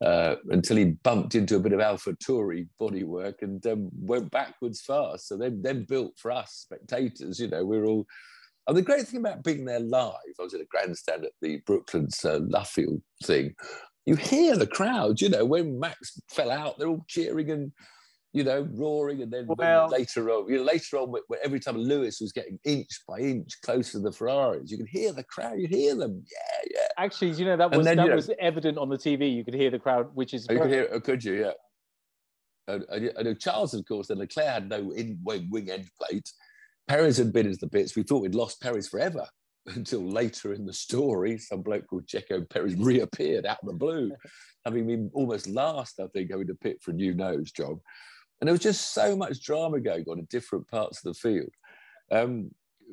Uh, 0.00 0.36
until 0.48 0.78
he 0.78 0.84
bumped 1.04 1.34
into 1.34 1.56
a 1.56 1.60
bit 1.60 1.74
of 1.74 1.80
AlphaTauri 1.80 2.66
bodywork 2.80 3.42
and 3.42 3.64
um, 3.66 3.90
went 3.92 4.30
backwards 4.30 4.80
fast. 4.80 5.28
So 5.28 5.36
then, 5.36 5.60
then 5.60 5.84
built 5.84 6.14
for 6.16 6.30
us 6.30 6.64
spectators, 6.64 7.38
you 7.38 7.48
know, 7.48 7.62
we're 7.66 7.84
all. 7.84 8.06
And 8.68 8.76
the 8.76 8.82
great 8.82 9.08
thing 9.08 9.20
about 9.20 9.42
being 9.42 9.64
there 9.64 9.80
live, 9.80 10.14
I 10.38 10.42
was 10.42 10.54
at 10.54 10.60
a 10.60 10.66
grandstand 10.66 11.24
at 11.24 11.32
the 11.40 11.58
Brooklands 11.66 12.24
uh, 12.24 12.40
Luffield 12.40 13.02
thing. 13.24 13.54
You 14.06 14.14
hear 14.16 14.56
the 14.56 14.66
crowd, 14.66 15.20
you 15.20 15.28
know, 15.28 15.44
when 15.44 15.78
Max 15.80 16.20
fell 16.30 16.50
out, 16.50 16.78
they're 16.78 16.88
all 16.88 17.04
cheering 17.08 17.50
and, 17.50 17.72
you 18.32 18.44
know, 18.44 18.68
roaring. 18.72 19.22
And 19.22 19.32
then 19.32 19.46
Well- 19.48 19.88
later 19.88 20.30
on, 20.30 20.48
you 20.48 20.58
know, 20.58 20.64
later 20.64 20.98
on, 20.98 21.12
every 21.42 21.58
time 21.58 21.76
Lewis 21.76 22.20
was 22.20 22.32
getting 22.32 22.58
inch 22.64 22.88
by 23.08 23.18
inch 23.18 23.60
closer 23.64 23.92
to 23.92 23.98
the 24.00 24.12
Ferraris, 24.12 24.70
you 24.70 24.76
could 24.78 24.88
hear 24.88 25.12
the 25.12 25.24
crowd, 25.24 25.58
you 25.58 25.66
hear 25.66 25.96
them. 25.96 26.24
Yeah, 26.30 26.68
yeah. 26.72 26.86
Actually, 26.98 27.32
you 27.32 27.44
know 27.44 27.56
that 27.56 27.70
was 27.72 27.84
then, 27.84 27.96
that 27.96 28.04
you 28.04 28.08
know- 28.10 28.16
was 28.16 28.30
evident 28.40 28.78
on 28.78 28.88
the 28.88 28.98
TV. 28.98 29.34
You 29.34 29.44
could 29.44 29.54
hear 29.54 29.70
the 29.70 29.78
crowd, 29.78 30.10
which 30.14 30.34
is 30.34 30.46
Oh, 30.48 30.54
you 30.54 30.60
could 30.60 30.70
hear 30.70 30.88
or 30.92 31.00
could 31.00 31.22
you? 31.24 31.34
Yeah. 31.40 31.52
And, 32.68 32.84
and, 32.90 33.06
and 33.16 33.28
uh, 33.28 33.34
Charles, 33.40 33.74
of 33.74 33.84
course, 33.86 34.06
then 34.06 34.18
Leclerc 34.18 34.46
had 34.46 34.68
no 34.68 34.92
in 34.92 35.18
wing, 35.24 35.48
wing 35.50 35.68
end 35.70 35.88
plate. 36.00 36.30
Perez 36.88 37.16
had 37.16 37.32
been 37.32 37.46
into 37.46 37.58
the 37.58 37.68
bits. 37.68 37.96
We 37.96 38.02
thought 38.02 38.22
we'd 38.22 38.34
lost 38.34 38.60
Perez 38.60 38.88
forever 38.88 39.26
until 39.66 40.02
later 40.02 40.52
in 40.52 40.66
the 40.66 40.72
story, 40.72 41.38
some 41.38 41.62
bloke 41.62 41.86
called 41.86 42.06
Checo 42.06 42.48
Perez 42.48 42.74
reappeared 42.76 43.46
out 43.46 43.58
of 43.62 43.68
the 43.68 43.74
blue, 43.74 44.12
having 44.64 44.86
been 44.86 45.10
almost 45.14 45.48
last, 45.48 46.00
I 46.00 46.06
think, 46.08 46.30
going 46.30 46.46
to 46.46 46.54
pit 46.54 46.78
for 46.82 46.90
a 46.90 46.94
new 46.94 47.14
nose 47.14 47.52
job. 47.52 47.78
And 48.40 48.48
there 48.48 48.52
was 48.52 48.60
just 48.60 48.92
so 48.92 49.14
much 49.14 49.42
drama 49.44 49.80
going 49.80 50.04
on 50.08 50.18
in 50.18 50.26
different 50.26 50.66
parts 50.68 50.98
of 50.98 51.12
the 51.12 51.18
field. 51.18 51.50
Um, 52.10 52.50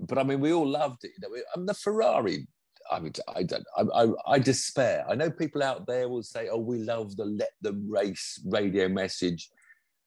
but 0.08 0.18
I 0.20 0.24
mean, 0.24 0.40
we 0.40 0.54
all 0.54 0.68
loved 0.68 1.04
it. 1.04 1.12
You 1.20 1.28
know, 1.28 1.36
I 1.54 1.58
mean, 1.58 1.66
the 1.66 1.74
Ferrari 1.74 2.48
I 2.92 3.00
mean, 3.00 3.14
I 3.36 3.44
don't. 3.44 3.66
I, 3.78 3.84
I, 4.04 4.08
I 4.26 4.40
despair. 4.40 5.06
I 5.08 5.16
know 5.16 5.30
people 5.30 5.62
out 5.62 5.86
there 5.86 6.10
will 6.10 6.24
say, 6.24 6.50
"Oh, 6.50 6.60
we 6.60 6.80
love 6.80 7.16
the 7.16 7.26
let 7.26 7.52
them 7.62 7.90
race 7.90 8.42
radio 8.46 8.88
message," 8.88 9.50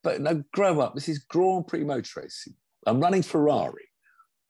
but 0.03 0.21
no, 0.21 0.43
grow 0.53 0.81
up. 0.81 0.95
This 0.95 1.09
is 1.09 1.21
Grand 1.21 1.69
Prix 1.69 1.85
motor 1.85 2.21
racing. 2.21 2.55
I'm 2.87 3.01
running 3.01 3.23
Ferrari. 3.23 3.89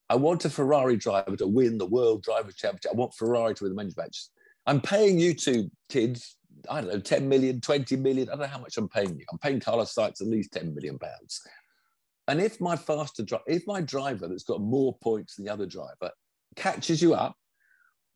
I 0.09 0.17
want 0.17 0.45
a 0.45 0.51
Ferrari 0.51 0.97
driver 0.97 1.37
to 1.37 1.47
win 1.47 1.79
the 1.79 1.87
World 1.87 2.23
Driver 2.23 2.53
Championship. 2.53 2.93
I 2.93 2.97
want 2.97 3.15
Ferrari 3.15 3.55
to 3.55 3.65
win 3.65 3.77
the 3.77 3.95
match. 3.97 4.27
I'm 4.67 4.81
paying 4.81 5.19
you 5.19 5.35
two 5.35 5.71
kids. 5.89 6.37
I 6.71 6.81
don't 6.81 6.93
know, 6.93 7.01
10 7.01 7.29
million, 7.29 7.61
20 7.61 7.97
million. 7.97 8.29
I 8.29 8.33
don't 8.33 8.41
know 8.41 8.47
how 8.47 8.59
much 8.59 8.77
I'm 8.77 8.89
paying 8.89 9.19
you. 9.19 9.25
I'm 9.33 9.39
paying 9.39 9.59
Carlos 9.59 9.95
Sainz 9.95 10.21
at 10.21 10.29
least 10.29 10.53
10 10.53 10.75
million 10.75 10.99
pounds. 10.99 11.41
And 12.29 12.41
if 12.41 12.61
my 12.61 12.77
faster 12.77 13.23
driver, 13.23 13.45
if 13.47 13.67
my 13.67 13.81
driver 13.81 14.29
that's 14.29 14.45
got 14.45 14.61
more 14.61 14.97
points 15.03 15.37
than 15.37 15.45
the 15.45 15.53
other 15.53 15.67
driver 15.67 16.11
catches 16.55 17.03
you 17.03 17.15
up, 17.15 17.37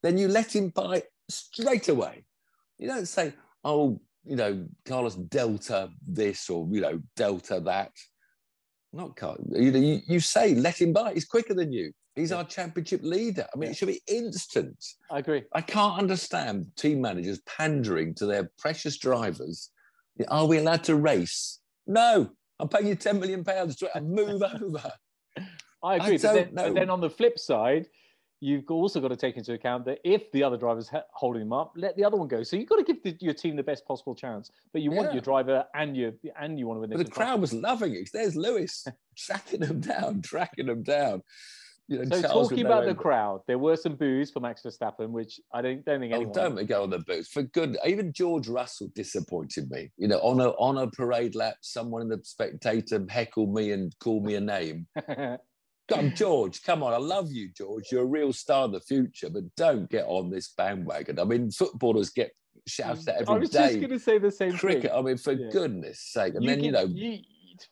then 0.02 0.16
you 0.16 0.28
let 0.28 0.54
him 0.54 0.68
buy 0.68 1.02
straight 1.28 1.88
away. 1.88 2.24
You 2.78 2.88
don't 2.88 3.08
say, 3.08 3.32
oh, 3.64 4.00
you 4.24 4.36
know, 4.36 4.66
Carlos 4.84 5.14
Delta 5.14 5.90
this 6.06 6.48
or, 6.50 6.68
you 6.70 6.80
know, 6.80 7.00
Delta 7.16 7.60
that. 7.60 7.92
Not 8.96 9.14
Carlos. 9.16 9.46
You, 9.50 9.70
know, 9.70 9.78
you, 9.78 10.00
you 10.06 10.20
say, 10.20 10.54
let 10.54 10.80
him 10.80 10.92
by. 10.92 11.12
He's 11.12 11.26
quicker 11.26 11.52
than 11.54 11.72
you. 11.72 11.92
He's 12.14 12.32
our 12.32 12.44
championship 12.44 13.02
leader. 13.02 13.46
I 13.54 13.58
mean, 13.58 13.66
Yeah. 13.68 13.72
it 13.72 13.76
should 13.76 13.88
be 13.88 14.00
instant. 14.08 14.82
I 15.10 15.18
agree. 15.18 15.42
I 15.52 15.60
can't 15.60 15.98
understand 15.98 16.68
team 16.76 17.02
managers 17.02 17.40
pandering 17.46 18.14
to 18.14 18.26
their 18.26 18.50
precious 18.58 18.96
drivers. 18.96 19.70
Are 20.28 20.46
we 20.46 20.56
allowed 20.58 20.82
to 20.84 20.96
race? 20.96 21.60
No, 21.86 22.30
I'm 22.58 22.68
paying 22.68 22.86
you 22.86 22.94
10 22.94 23.20
million 23.20 23.44
pounds 23.44 23.76
to 23.76 23.90
move 24.00 24.42
over. 24.62 24.90
I 25.82 25.96
agree. 25.96 26.16
but, 26.16 26.22
don't 26.22 26.34
then, 26.34 26.54
but 26.54 26.74
then 26.74 26.88
on 26.90 27.02
the 27.02 27.10
flip 27.10 27.38
side, 27.38 27.86
you've 28.40 28.70
also 28.70 29.00
got 29.00 29.08
to 29.08 29.16
take 29.16 29.36
into 29.36 29.52
account 29.52 29.84
that 29.86 29.98
if 30.04 30.30
the 30.32 30.42
other 30.42 30.56
driver's 30.56 30.90
holding 31.12 31.42
him 31.42 31.52
up, 31.52 31.72
let 31.76 31.96
the 31.96 32.04
other 32.04 32.16
one 32.16 32.28
go. 32.28 32.42
So 32.42 32.56
you've 32.56 32.68
got 32.68 32.76
to 32.76 32.84
give 32.84 33.02
the, 33.02 33.16
your 33.20 33.34
team 33.34 33.56
the 33.56 33.62
best 33.62 33.86
possible 33.86 34.14
chance. 34.14 34.50
But 34.72 34.82
you 34.82 34.92
yeah. 34.92 34.98
want 34.98 35.12
your 35.12 35.22
driver 35.22 35.64
and 35.74 35.96
you 35.96 36.12
and 36.38 36.58
you 36.58 36.66
want 36.66 36.76
to 36.76 36.80
win. 36.82 36.90
But 36.90 37.04
the 37.04 37.10
crowd 37.10 37.40
was 37.40 37.52
loving 37.52 37.94
it. 37.94 38.10
There's 38.12 38.36
Lewis 38.36 38.86
tracking 39.16 39.60
them 39.60 39.80
down, 39.80 40.22
tracking 40.22 40.66
them 40.66 40.82
down. 40.82 41.22
You 41.88 42.04
know, 42.04 42.16
so 42.16 42.22
Charles 42.22 42.48
talking 42.48 42.66
about 42.66 42.84
the 42.84 42.96
crowd, 42.96 43.42
there 43.46 43.58
were 43.58 43.76
some 43.76 43.94
boos 43.94 44.32
for 44.32 44.40
Max 44.40 44.62
Verstappen, 44.62 45.10
which 45.10 45.40
I 45.54 45.62
don't 45.62 45.84
don't 45.84 46.00
think 46.00 46.12
oh, 46.12 46.16
anyone. 46.16 46.36
Oh, 46.36 46.48
don't 46.56 46.66
go 46.66 46.82
on 46.82 46.90
the 46.90 46.98
boos 46.98 47.28
for 47.28 47.44
good. 47.44 47.78
Even 47.86 48.12
George 48.12 48.48
Russell 48.48 48.90
disappointed 48.94 49.70
me. 49.70 49.92
You 49.96 50.08
know, 50.08 50.18
on 50.18 50.40
a 50.40 50.48
on 50.50 50.78
a 50.78 50.90
parade 50.90 51.36
lap, 51.36 51.56
someone 51.60 52.02
in 52.02 52.08
the 52.08 52.20
spectator 52.24 53.04
heckled 53.08 53.54
me 53.54 53.70
and 53.70 53.96
called 54.00 54.24
me 54.24 54.34
a 54.34 54.40
name. 54.40 54.88
Come, 55.88 56.12
George, 56.14 56.62
come 56.64 56.82
on. 56.82 56.92
I 56.92 56.98
love 56.98 57.30
you, 57.30 57.48
George. 57.48 57.92
You're 57.92 58.02
a 58.02 58.06
real 58.06 58.32
star 58.32 58.64
of 58.64 58.72
the 58.72 58.80
future, 58.80 59.30
but 59.30 59.44
don't 59.56 59.88
get 59.88 60.04
on 60.06 60.30
this 60.30 60.48
bandwagon. 60.48 61.20
I 61.20 61.24
mean, 61.24 61.50
footballers 61.50 62.10
get 62.10 62.32
shouted 62.66 63.04
mm. 63.04 63.08
at 63.08 63.22
every 63.22 63.26
day. 63.26 63.32
I 63.32 63.38
was 63.38 63.50
day. 63.50 63.66
just 63.68 63.80
going 63.80 63.90
to 63.90 63.98
say 63.98 64.18
the 64.18 64.30
same 64.30 64.52
Cricket, 64.52 64.82
thing. 64.82 64.90
I 64.92 65.02
mean, 65.02 65.16
for 65.16 65.32
yeah. 65.32 65.48
goodness 65.50 66.00
sake. 66.00 66.34
And 66.34 66.42
you 66.42 66.50
then, 66.50 66.64
you 66.64 66.72
know. 66.72 66.86
You, 66.86 67.18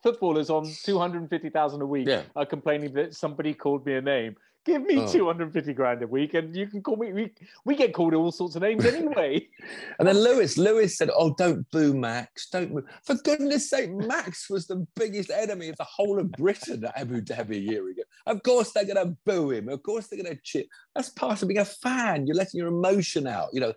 footballers 0.03 0.49
on 0.49 0.71
250,000 0.85 1.83
a 1.83 1.87
week 1.87 2.09
yeah. 2.09 2.23
are 2.37 2.47
complaining 2.47 2.93
that 2.95 3.15
somebody 3.15 3.53
called 3.53 3.85
me 3.85 3.95
a 3.95 4.01
name. 4.01 4.37
Give 4.65 4.83
me 4.83 4.99
oh. 4.99 5.13
250 5.13 5.75
grand 5.75 6.03
a 6.03 6.07
week 6.07 6.33
and 6.33 6.57
you 6.57 6.67
can 6.67 6.83
call 6.83 6.97
me. 6.97 7.13
We, 7.13 7.33
we 7.67 7.77
get 7.77 7.93
called 7.93 8.15
all 8.15 8.33
sorts 8.33 8.57
of 8.57 8.63
names 8.63 8.87
anyway. 8.87 9.47
and 9.99 10.09
then 10.09 10.17
Lewis, 10.17 10.57
Lewis 10.57 10.97
said, 10.97 11.11
Oh, 11.15 11.35
don't 11.35 11.71
boo 11.71 11.93
Max. 11.93 12.49
Don't 12.49 12.73
boo. 12.73 12.85
For 13.05 13.15
goodness 13.17 13.69
sake, 13.69 13.91
Max 13.93 14.49
was 14.49 14.67
the 14.67 14.87
biggest 14.97 15.31
enemy 15.31 15.69
of 15.69 15.77
the 15.77 15.85
whole 15.85 16.19
of 16.19 16.33
Britain 16.33 16.85
at 16.85 16.99
Abu 16.99 17.21
Dhabi 17.21 17.57
a 17.57 17.59
year 17.59 17.89
ago. 17.91 18.03
Of 18.27 18.43
course, 18.43 18.73
they're 18.73 18.87
going 18.87 19.07
to 19.07 19.17
boo 19.27 19.51
him. 19.51 19.69
Of 19.69 19.83
course, 19.83 20.07
they're 20.07 20.23
going 20.23 20.35
to 20.35 20.43
cheer. 20.43 20.65
That's 20.95 21.11
part 21.11 21.43
of 21.43 21.49
being 21.49 21.61
a 21.61 21.65
fan. 21.67 22.27
You're 22.27 22.37
letting 22.37 22.59
your 22.59 22.69
emotion 22.69 23.27
out. 23.27 23.51
You 23.53 23.61
know, 23.61 23.75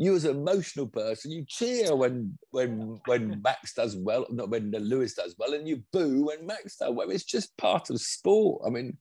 you 0.00 0.16
as 0.16 0.24
an 0.24 0.34
emotional 0.34 0.86
person, 0.86 1.30
you 1.30 1.44
cheer 1.46 1.94
when 1.94 2.38
when 2.52 2.98
when 3.04 3.42
Max 3.42 3.74
does 3.74 3.96
well, 3.96 4.24
not 4.30 4.48
when 4.48 4.70
Lewis 4.70 5.12
does 5.12 5.34
well, 5.38 5.52
and 5.52 5.68
you 5.68 5.82
boo 5.92 6.24
when 6.24 6.46
Max 6.46 6.76
does 6.76 6.94
well. 6.94 7.10
It's 7.10 7.24
just 7.24 7.54
part 7.58 7.90
of 7.90 8.00
sport. 8.00 8.62
I 8.66 8.70
mean, 8.70 8.96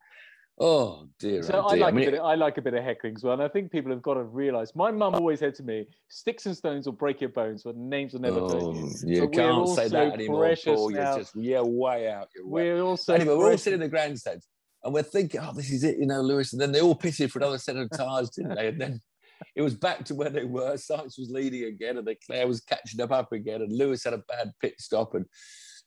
Oh 0.62 1.08
dear. 1.20 1.42
So 1.42 1.64
oh 1.66 1.74
dear. 1.74 1.84
I 1.84 1.86
like 1.86 1.94
I 1.94 1.96
mean, 1.96 2.08
a 2.08 2.12
bit. 2.12 2.20
Of, 2.20 2.26
I 2.26 2.36
like 2.36 2.58
a 2.58 2.62
bit 2.62 2.74
of 2.74 2.84
heckling 2.84 3.16
as 3.16 3.24
well, 3.24 3.34
and 3.34 3.42
I 3.42 3.48
think 3.48 3.72
people 3.72 3.92
have 3.92 4.02
got 4.02 4.16
to 4.16 4.24
realise. 4.24 4.76
My 4.76 4.92
mum 4.92 5.16
always 5.16 5.40
said 5.40 5.56
to 5.56 5.64
me, 5.64 5.86
"Sticks 6.10 6.46
and 6.48 6.58
stones 6.58 6.86
will 6.86 6.94
break 6.94 7.22
your 7.22 7.30
bones, 7.30 7.64
but 7.64 7.78
names 7.78 8.12
will 8.12 8.20
never 8.20 8.42
oh, 8.42 8.74
you." 8.74 8.92
You 9.06 9.22
but 9.22 9.34
can't 9.34 9.70
say 9.70 9.88
that 9.88 10.14
anymore, 10.14 10.54
Paul. 10.66 10.92
You're 10.92 11.18
just 11.18 11.34
yeah, 11.36 11.62
way 11.62 12.10
out. 12.10 12.28
You're 12.36 12.46
way. 12.46 12.74
We're 12.74 12.82
also 12.82 13.14
anyway. 13.14 13.36
We're 13.36 13.52
all 13.52 13.58
sitting 13.58 13.76
in 13.76 13.80
the 13.80 13.88
grandstands, 13.88 14.48
and 14.84 14.94
we're 14.94 15.04
thinking, 15.04 15.40
"Oh, 15.42 15.54
this 15.54 15.72
is 15.72 15.86
it," 15.86 15.98
you 15.98 16.06
know, 16.06 16.20
Lewis. 16.20 16.52
And 16.52 16.62
then 16.62 16.74
they 16.74 16.82
all 16.82 16.96
pitted 16.96 17.32
for 17.32 17.40
another 17.40 17.58
set 17.58 17.78
of 17.78 17.90
tires, 17.92 18.30
didn't 18.32 18.56
they? 18.56 18.68
And 18.68 18.82
then 18.82 19.02
it 19.56 19.62
was 19.62 19.76
back 19.76 20.04
to 20.06 20.16
where 20.16 20.30
they 20.30 20.44
were. 20.44 20.74
Sainz 20.74 21.18
was 21.18 21.30
leading 21.30 21.66
again, 21.66 21.98
and 21.98 22.10
Claire 22.26 22.48
was 22.48 22.60
catching 22.60 23.00
up 23.00 23.14
up 23.14 23.32
again, 23.32 23.62
and 23.62 23.72
Lewis 23.72 24.04
had 24.04 24.14
a 24.14 24.24
bad 24.28 24.52
pit 24.62 24.76
stop, 24.80 25.16
and 25.16 25.26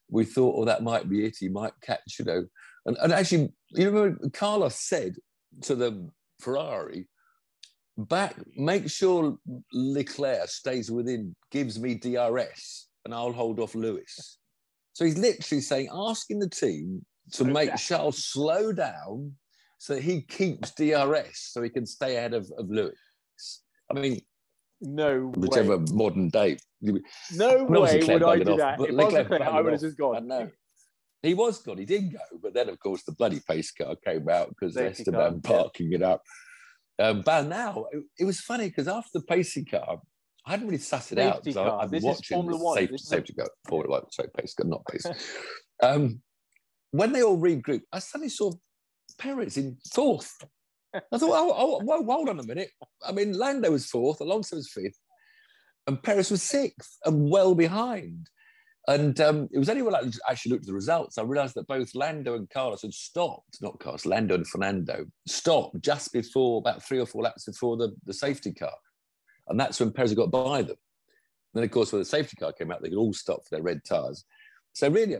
we 0.09 0.25
thought, 0.25 0.55
"Oh, 0.57 0.65
that 0.65 0.83
might 0.83 1.11
be 1.11 1.27
it. 1.27 1.37
He 1.39 1.51
might 1.51 1.75
catch, 1.83 2.17
you 2.19 2.25
know." 2.25 2.47
And, 2.87 2.97
and 3.03 3.13
actually, 3.13 3.53
you 3.71 3.91
remember 3.91 4.29
Carlos 4.31 4.77
said 4.77 5.17
to 5.63 5.75
the 5.75 6.09
Ferrari, 6.41 7.09
back, 7.97 8.35
make 8.57 8.91
sure 8.91 9.37
Leclerc 9.73 10.49
stays 10.49 10.91
within, 10.91 11.35
gives 11.51 11.79
me 11.79 11.95
DRS, 11.95 12.89
and 13.05 13.15
I'll 13.15 13.33
hold 13.33 13.61
off 13.61 13.75
Lewis. 13.75 14.39
So 14.95 15.05
he's 15.05 15.19
literally 15.19 15.61
saying, 15.61 15.89
asking 15.93 16.41
the 16.41 16.51
team 16.51 17.05
to 17.33 17.45
make 17.45 17.77
Charles 17.77 18.25
slow 18.25 18.73
down 18.73 19.33
so 19.79 19.97
he 19.97 20.23
keeps 20.23 20.71
DRS 20.73 21.51
so 21.53 21.63
he 21.63 21.71
can 21.71 21.87
stay 21.87 22.17
ahead 22.17 22.35
of, 22.35 22.51
of 22.59 22.69
Lewis. 22.69 22.95
I 23.91 23.99
mean, 23.99 24.21
no 24.81 25.33
whichever 25.37 25.79
way. 25.79 25.85
modern 25.93 26.29
day. 26.29 26.59
No 27.33 27.65
way 27.65 28.01
would 28.07 28.23
I 28.23 28.39
do 28.39 28.53
off, 28.53 28.59
that. 28.59 28.81
If 28.81 28.91
Leclerc 28.91 29.33
I 29.33 29.39
was 29.39 29.49
I 29.49 29.61
would 29.61 29.73
have 29.73 29.83
just 29.83 29.99
gone. 29.99 30.51
He 31.23 31.35
was 31.35 31.61
good. 31.61 31.79
He 31.79 31.85
did 31.85 32.13
go, 32.13 32.19
but 32.43 32.53
then 32.55 32.69
of 32.69 32.79
course 32.81 33.05
the 33.05 33.13
bloody 33.13 33.41
pace 33.49 33.71
car 33.71 33.95
came 34.05 34.29
out 34.29 34.49
because 34.49 34.77
Esteban 34.77 35.41
parking 35.41 35.93
yeah. 35.93 35.97
it 35.97 36.03
up. 36.03 36.23
Um, 36.99 37.23
but 37.25 37.47
now 37.47 37.87
it, 37.93 38.03
it 38.19 38.25
was 38.25 38.41
funny 38.41 38.69
because 38.69 38.89
after 38.89 39.21
the 39.21 39.25
pacing 39.25 39.67
car, 39.67 39.99
I 40.45 40.51
hadn't 40.51 40.67
really 40.67 40.79
sussed 40.79 41.13
it 41.13 41.19
out. 41.19 41.47
I, 41.57 41.85
I've 41.85 41.91
been 41.91 42.03
watching 42.03 42.37
Formula 42.37 42.61
One. 42.61 42.77
Safety, 42.77 42.97
safety 42.99 43.33
car, 43.35 43.49
Formula 43.69 44.01
One, 44.01 44.11
sorry, 44.11 44.29
pace 44.37 44.55
car, 44.55 44.67
not 44.67 44.85
pace. 44.87 45.07
um, 45.83 46.21
when 46.91 47.13
they 47.13 47.23
all 47.23 47.39
regrouped, 47.39 47.83
I 47.93 48.01
suddenly 48.01 48.29
saw 48.29 48.53
Perez 49.19 49.57
in 49.57 49.77
fourth. 49.95 50.37
I 50.95 51.01
thought, 51.17 51.31
oh, 51.31 51.55
oh, 51.57 51.81
well, 51.85 52.05
hold 52.05 52.29
on 52.29 52.41
a 52.41 52.47
minute. 52.47 52.69
I 53.07 53.13
mean, 53.13 53.33
Lando 53.33 53.71
was 53.71 53.87
fourth, 53.87 54.21
Alonso 54.21 54.57
was 54.57 54.71
fifth, 54.71 54.99
and 55.87 56.03
Perez 56.03 56.31
was 56.31 56.43
sixth 56.43 56.99
and 57.05 57.31
well 57.31 57.55
behind. 57.55 58.27
And 58.89 59.21
um, 59.21 59.49
it 59.53 59.59
was 59.59 59.69
only 59.69 59.83
when 59.83 59.95
I 59.95 60.03
actually 60.29 60.53
looked 60.53 60.65
at 60.65 60.67
the 60.67 60.75
results, 60.75 61.17
I 61.17 61.23
realized 61.23 61.55
that 61.55 61.69
both 61.69 61.95
Lando 61.95 62.35
and 62.35 62.51
Carlos 62.51 62.83
had 62.83 62.93
stopped, 62.93 63.59
not 63.61 63.79
Carlos, 63.79 64.07
Lando 64.07 64.35
and 64.35 64.47
Fernando 64.47 65.05
stopped 65.27 65.81
just 65.83 66.13
before, 66.13 66.59
about 66.59 66.83
three 66.83 66.99
or 66.99 67.07
four 67.07 67.23
laps 67.23 67.45
before 67.45 67.77
the, 67.77 67.93
the 68.07 68.15
safety 68.15 68.53
car. 68.53 68.75
And 69.49 69.59
that's 69.59 69.79
when 69.79 69.93
Perez 69.93 70.15
got 70.15 70.33
by 70.33 70.63
them. 70.63 70.77
then, 71.55 71.63
of 71.63 71.71
course, 71.71 71.93
when 71.93 72.01
the 72.01 72.07
safety 72.07 72.37
car 72.37 72.53
came 72.53 72.73
out, 72.73 72.83
they 72.83 72.89
could 72.89 72.99
all 72.99 73.13
stop 73.13 73.45
for 73.45 73.55
their 73.55 73.63
red 73.63 73.85
tyres. 73.85 74.25
So, 74.73 74.89
really, 74.89 75.17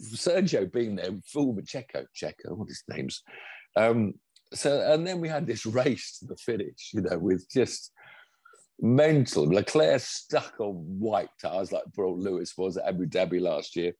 Sergio 0.00 0.70
being 0.70 0.94
there, 0.94 1.10
full 1.24 1.54
Checo, 1.54 2.04
Checo, 2.14 2.56
what 2.56 2.68
his 2.68 2.84
names. 2.88 3.22
Um, 3.76 4.14
so, 4.52 4.92
and 4.92 5.06
then 5.06 5.20
we 5.20 5.28
had 5.28 5.46
this 5.46 5.66
race 5.66 6.18
to 6.18 6.26
the 6.26 6.36
finish, 6.36 6.90
you 6.92 7.00
know, 7.02 7.18
with 7.18 7.48
just 7.50 7.92
mental. 8.80 9.44
Leclerc 9.44 10.00
stuck 10.00 10.54
on 10.60 10.74
white 10.98 11.28
tires 11.40 11.72
like 11.72 11.84
poor 11.94 12.16
Lewis 12.16 12.54
was 12.56 12.76
at 12.76 12.86
Abu 12.86 13.06
Dhabi 13.06 13.40
last 13.40 13.76
year. 13.76 13.92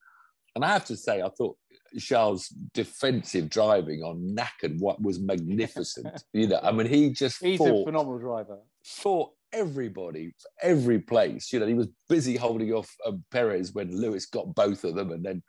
And 0.54 0.64
I 0.64 0.68
have 0.68 0.84
to 0.86 0.96
say, 0.96 1.22
I 1.22 1.28
thought 1.28 1.56
Charles' 1.98 2.48
defensive 2.74 3.48
driving 3.48 4.02
on 4.02 4.36
knackered 4.36 4.78
what 4.78 5.00
was 5.00 5.20
magnificent. 5.20 6.22
you 6.32 6.48
know, 6.48 6.60
I 6.62 6.72
mean, 6.72 6.86
he 6.86 7.10
just 7.10 7.42
he's 7.42 7.58
fought, 7.58 7.82
a 7.82 7.84
phenomenal 7.84 8.18
driver. 8.18 8.58
Fought 8.84 9.30
everybody, 9.52 10.32
every 10.62 11.00
place. 11.00 11.52
You 11.52 11.60
know, 11.60 11.66
he 11.66 11.74
was 11.74 11.88
busy 12.08 12.36
holding 12.36 12.72
off 12.72 12.90
um, 13.06 13.24
Perez 13.30 13.72
when 13.72 13.94
Lewis 13.96 14.26
got 14.26 14.54
both 14.54 14.84
of 14.84 14.94
them, 14.94 15.10
and 15.12 15.24
then 15.24 15.42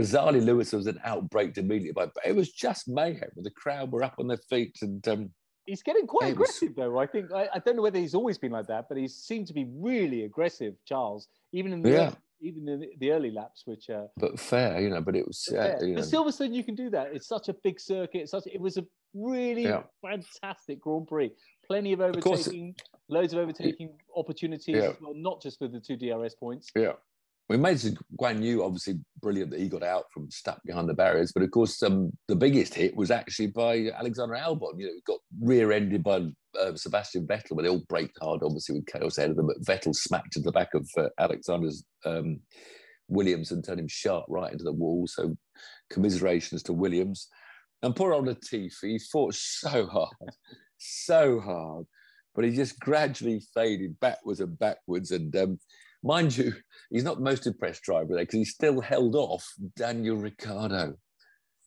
bizarrely 0.00 0.44
Lewis 0.44 0.72
was 0.72 0.86
an 0.86 1.00
outbreak 1.04 1.56
immediately. 1.58 1.92
But 1.92 2.12
it 2.24 2.34
was 2.34 2.52
just 2.52 2.88
mayhem. 2.88 3.30
The 3.36 3.50
crowd 3.50 3.92
were 3.92 4.04
up 4.04 4.16
on 4.18 4.28
their 4.28 4.40
feet, 4.48 4.76
and 4.82 5.06
um, 5.08 5.30
He's 5.68 5.82
getting 5.82 6.06
quite 6.06 6.32
aggressive, 6.32 6.74
though. 6.74 6.98
I 6.98 7.06
think 7.06 7.30
I, 7.32 7.48
I, 7.54 7.58
don't 7.58 7.76
know 7.76 7.82
whether 7.82 7.98
he's 7.98 8.14
always 8.14 8.38
been 8.38 8.52
like 8.52 8.66
that, 8.68 8.88
but 8.88 8.96
he 8.96 9.06
seemed 9.06 9.46
to 9.48 9.52
be 9.52 9.66
really 9.70 10.24
aggressive, 10.24 10.74
Charles, 10.86 11.28
even 11.52 11.74
in 11.74 11.82
the 11.82 11.90
yeah. 11.90 11.96
early, 11.96 12.16
even 12.40 12.68
in 12.68 12.90
the 12.98 13.10
early 13.10 13.30
laps, 13.30 13.64
which. 13.66 13.90
Uh, 13.90 14.06
but 14.16 14.40
fair, 14.40 14.80
you 14.80 14.88
know. 14.88 15.02
But 15.02 15.14
it 15.14 15.26
was. 15.26 15.46
Uh, 15.52 15.76
you 15.82 15.88
know. 15.88 16.00
But 16.00 16.04
Silverstone, 16.04 16.54
you 16.54 16.64
can 16.64 16.74
do 16.74 16.88
that. 16.90 17.08
It's 17.12 17.28
such 17.28 17.50
a 17.50 17.54
big 17.62 17.78
circuit. 17.78 18.22
It's 18.22 18.30
such. 18.30 18.46
It 18.46 18.60
was 18.60 18.78
a 18.78 18.86
really 19.12 19.64
yeah. 19.64 19.82
fantastic 20.00 20.80
Grand 20.80 21.06
Prix. 21.06 21.30
Plenty 21.66 21.92
of 21.92 22.00
overtaking, 22.00 22.74
of 22.94 23.00
loads 23.10 23.34
of 23.34 23.40
overtaking 23.40 23.90
opportunities. 24.16 24.76
Yeah. 24.76 24.92
Well, 25.02 25.12
not 25.14 25.42
just 25.42 25.60
with 25.60 25.72
the 25.72 25.80
two 25.80 25.96
DRS 25.96 26.34
points. 26.34 26.70
Yeah 26.74 26.92
we 27.48 27.56
made 27.56 27.78
Guan 28.20 28.42
Yu 28.42 28.62
obviously 28.62 29.00
brilliant 29.22 29.50
that 29.50 29.60
he 29.60 29.68
got 29.68 29.82
out 29.82 30.04
from 30.12 30.30
stuck 30.30 30.60
behind 30.64 30.88
the 30.88 30.94
barriers, 30.94 31.32
but 31.32 31.42
of 31.42 31.50
course 31.50 31.82
um, 31.82 32.12
the 32.28 32.36
biggest 32.36 32.74
hit 32.74 32.94
was 32.94 33.10
actually 33.10 33.46
by 33.46 33.88
Alexander 33.98 34.34
Albon. 34.34 34.78
You 34.78 34.86
know, 34.86 34.92
he 34.92 35.02
got 35.06 35.20
rear-ended 35.40 36.02
by 36.02 36.26
uh, 36.60 36.74
Sebastian 36.74 37.26
Vettel, 37.26 37.56
but 37.56 37.62
they 37.62 37.70
all 37.70 37.84
braked 37.88 38.18
hard, 38.20 38.42
obviously 38.42 38.74
with 38.74 38.86
chaos 38.86 39.16
ahead 39.16 39.30
of 39.30 39.36
them. 39.36 39.46
But 39.46 39.62
Vettel 39.62 39.94
smacked 39.94 40.36
into 40.36 40.46
the 40.46 40.52
back 40.52 40.74
of 40.74 40.86
uh, 40.98 41.08
Alexander's 41.18 41.84
um, 42.04 42.40
Williams 43.08 43.50
and 43.50 43.64
turned 43.64 43.80
him 43.80 43.88
sharp 43.88 44.26
right 44.28 44.52
into 44.52 44.64
the 44.64 44.72
wall. 44.72 45.06
So 45.06 45.34
commiserations 45.90 46.62
to 46.64 46.74
Williams. 46.74 47.28
And 47.82 47.96
poor 47.96 48.12
old 48.12 48.26
Latifi, 48.26 48.70
he 48.82 48.98
fought 48.98 49.34
so 49.34 49.86
hard, 49.86 50.32
so 50.76 51.40
hard, 51.40 51.86
but 52.34 52.44
he 52.44 52.50
just 52.50 52.78
gradually 52.78 53.40
faded 53.54 53.98
backwards 54.00 54.40
and 54.40 54.58
backwards. 54.58 55.12
And 55.12 55.34
um, 55.36 55.58
Mind 56.08 56.34
you, 56.34 56.54
he's 56.88 57.04
not 57.04 57.18
the 57.18 57.22
most 57.22 57.46
impressed 57.46 57.82
driver 57.82 58.14
there 58.14 58.24
because 58.24 58.38
he 58.38 58.44
still 58.46 58.80
held 58.80 59.14
off 59.14 59.46
Daniel 59.76 60.16
Ricciardo. 60.16 60.94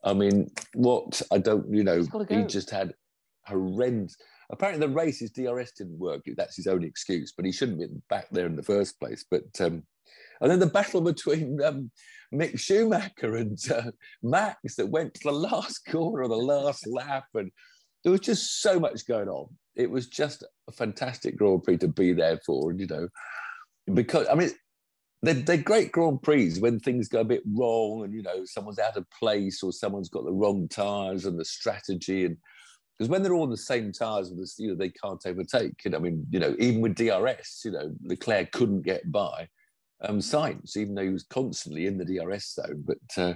I 0.03 0.15
mean, 0.15 0.49
what 0.73 1.21
I 1.31 1.37
don't, 1.37 1.71
you 1.71 1.83
know, 1.83 2.03
he 2.27 2.43
just 2.45 2.71
had 2.71 2.95
horrendous. 3.45 4.17
Apparently, 4.49 4.87
the 4.87 4.91
race, 4.91 5.19
his 5.19 5.29
DRS 5.29 5.73
didn't 5.77 5.99
work. 5.99 6.23
That's 6.35 6.55
his 6.55 6.65
only 6.65 6.87
excuse, 6.87 7.33
but 7.37 7.45
he 7.45 7.51
shouldn't 7.51 7.79
have 7.81 7.89
been 7.91 8.01
back 8.09 8.29
there 8.31 8.47
in 8.47 8.55
the 8.55 8.63
first 8.63 8.99
place. 8.99 9.23
But 9.29 9.43
um, 9.59 9.83
and 10.41 10.49
then 10.49 10.57
the 10.57 10.65
battle 10.65 11.01
between 11.01 11.61
um, 11.61 11.91
Mick 12.33 12.59
Schumacher 12.59 13.35
and 13.35 13.59
uh, 13.71 13.91
Max 14.23 14.75
that 14.77 14.89
went 14.89 15.13
to 15.13 15.21
the 15.23 15.31
last 15.33 15.85
corner 15.87 16.23
of 16.23 16.31
the 16.31 16.35
last 16.35 16.87
lap, 16.87 17.25
and 17.35 17.51
there 18.03 18.11
was 18.11 18.21
just 18.21 18.63
so 18.63 18.79
much 18.79 19.05
going 19.05 19.29
on. 19.29 19.49
It 19.75 19.91
was 19.91 20.07
just 20.07 20.43
a 20.67 20.71
fantastic 20.71 21.37
Grand 21.37 21.63
Prix 21.63 21.77
to 21.77 21.87
be 21.87 22.13
there 22.13 22.39
for, 22.43 22.71
and 22.71 22.79
you 22.79 22.87
know 22.87 23.07
because 23.93 24.27
I 24.29 24.35
mean 24.35 24.51
they're, 25.23 25.35
they're 25.35 25.57
great 25.57 25.91
Grand 25.91 26.21
Prix 26.23 26.59
when 26.59 26.79
things 26.79 27.07
go 27.07 27.21
a 27.21 27.25
bit 27.25 27.43
wrong 27.55 28.03
and 28.03 28.13
you 28.13 28.23
know 28.23 28.43
someone's 28.45 28.79
out 28.79 28.97
of 28.97 29.05
place 29.11 29.61
or 29.61 29.71
someone's 29.71 30.09
got 30.09 30.25
the 30.25 30.31
wrong 30.31 30.67
tires 30.67 31.25
and 31.25 31.39
the 31.39 31.45
strategy 31.45 32.25
and 32.25 32.37
because 33.01 33.09
when 33.09 33.23
they're 33.23 33.33
all 33.33 33.47
the 33.47 33.57
same 33.57 33.91
tires 33.91 34.29
with 34.31 34.53
you 34.59 34.67
know, 34.67 34.75
they 34.75 34.89
can't 34.89 35.25
overtake. 35.25 35.73
Know, 35.85 35.97
I 35.97 36.01
mean, 36.01 36.23
you 36.29 36.39
know, 36.39 36.55
even 36.59 36.81
with 36.81 36.93
DRS, 36.93 37.61
you 37.65 37.71
know, 37.71 37.91
Leclerc 38.03 38.51
couldn't 38.51 38.83
get 38.83 39.11
by 39.11 39.47
um, 40.03 40.19
Sainz, 40.19 40.77
even 40.77 40.93
though 40.93 41.01
he 41.01 41.09
was 41.09 41.23
constantly 41.23 41.87
in 41.87 41.97
the 41.97 42.05
DRS 42.05 42.53
zone. 42.53 42.85
But 42.85 43.17
uh, 43.17 43.33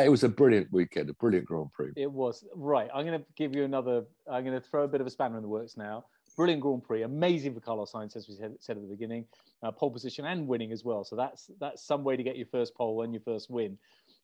it 0.00 0.08
was 0.08 0.24
a 0.24 0.28
brilliant 0.28 0.66
weekend, 0.72 1.10
a 1.10 1.14
brilliant 1.14 1.46
Grand 1.46 1.72
Prix. 1.72 1.92
It 1.96 2.10
was 2.10 2.44
right. 2.56 2.88
I'm 2.92 3.06
going 3.06 3.20
to 3.20 3.26
give 3.36 3.54
you 3.54 3.62
another. 3.62 4.02
I'm 4.28 4.44
going 4.44 4.60
to 4.60 4.66
throw 4.66 4.82
a 4.82 4.88
bit 4.88 5.00
of 5.00 5.06
a 5.06 5.10
spanner 5.10 5.36
in 5.36 5.42
the 5.42 5.48
works 5.48 5.76
now. 5.76 6.06
Brilliant 6.40 6.62
Grand 6.62 6.82
Prix, 6.82 7.02
amazing 7.02 7.52
for 7.52 7.60
Carlos 7.60 7.92
Sainz, 7.92 8.16
as 8.16 8.26
we 8.26 8.34
said, 8.34 8.54
said 8.60 8.76
at 8.78 8.82
the 8.82 8.88
beginning, 8.88 9.26
uh, 9.62 9.70
pole 9.70 9.90
position 9.90 10.24
and 10.24 10.48
winning 10.48 10.72
as 10.72 10.82
well. 10.82 11.04
So 11.04 11.14
that's 11.14 11.50
that's 11.60 11.82
some 11.82 12.02
way 12.02 12.16
to 12.16 12.22
get 12.22 12.38
your 12.38 12.46
first 12.46 12.74
pole 12.74 13.02
and 13.02 13.12
your 13.12 13.20
first 13.20 13.50
win. 13.50 13.76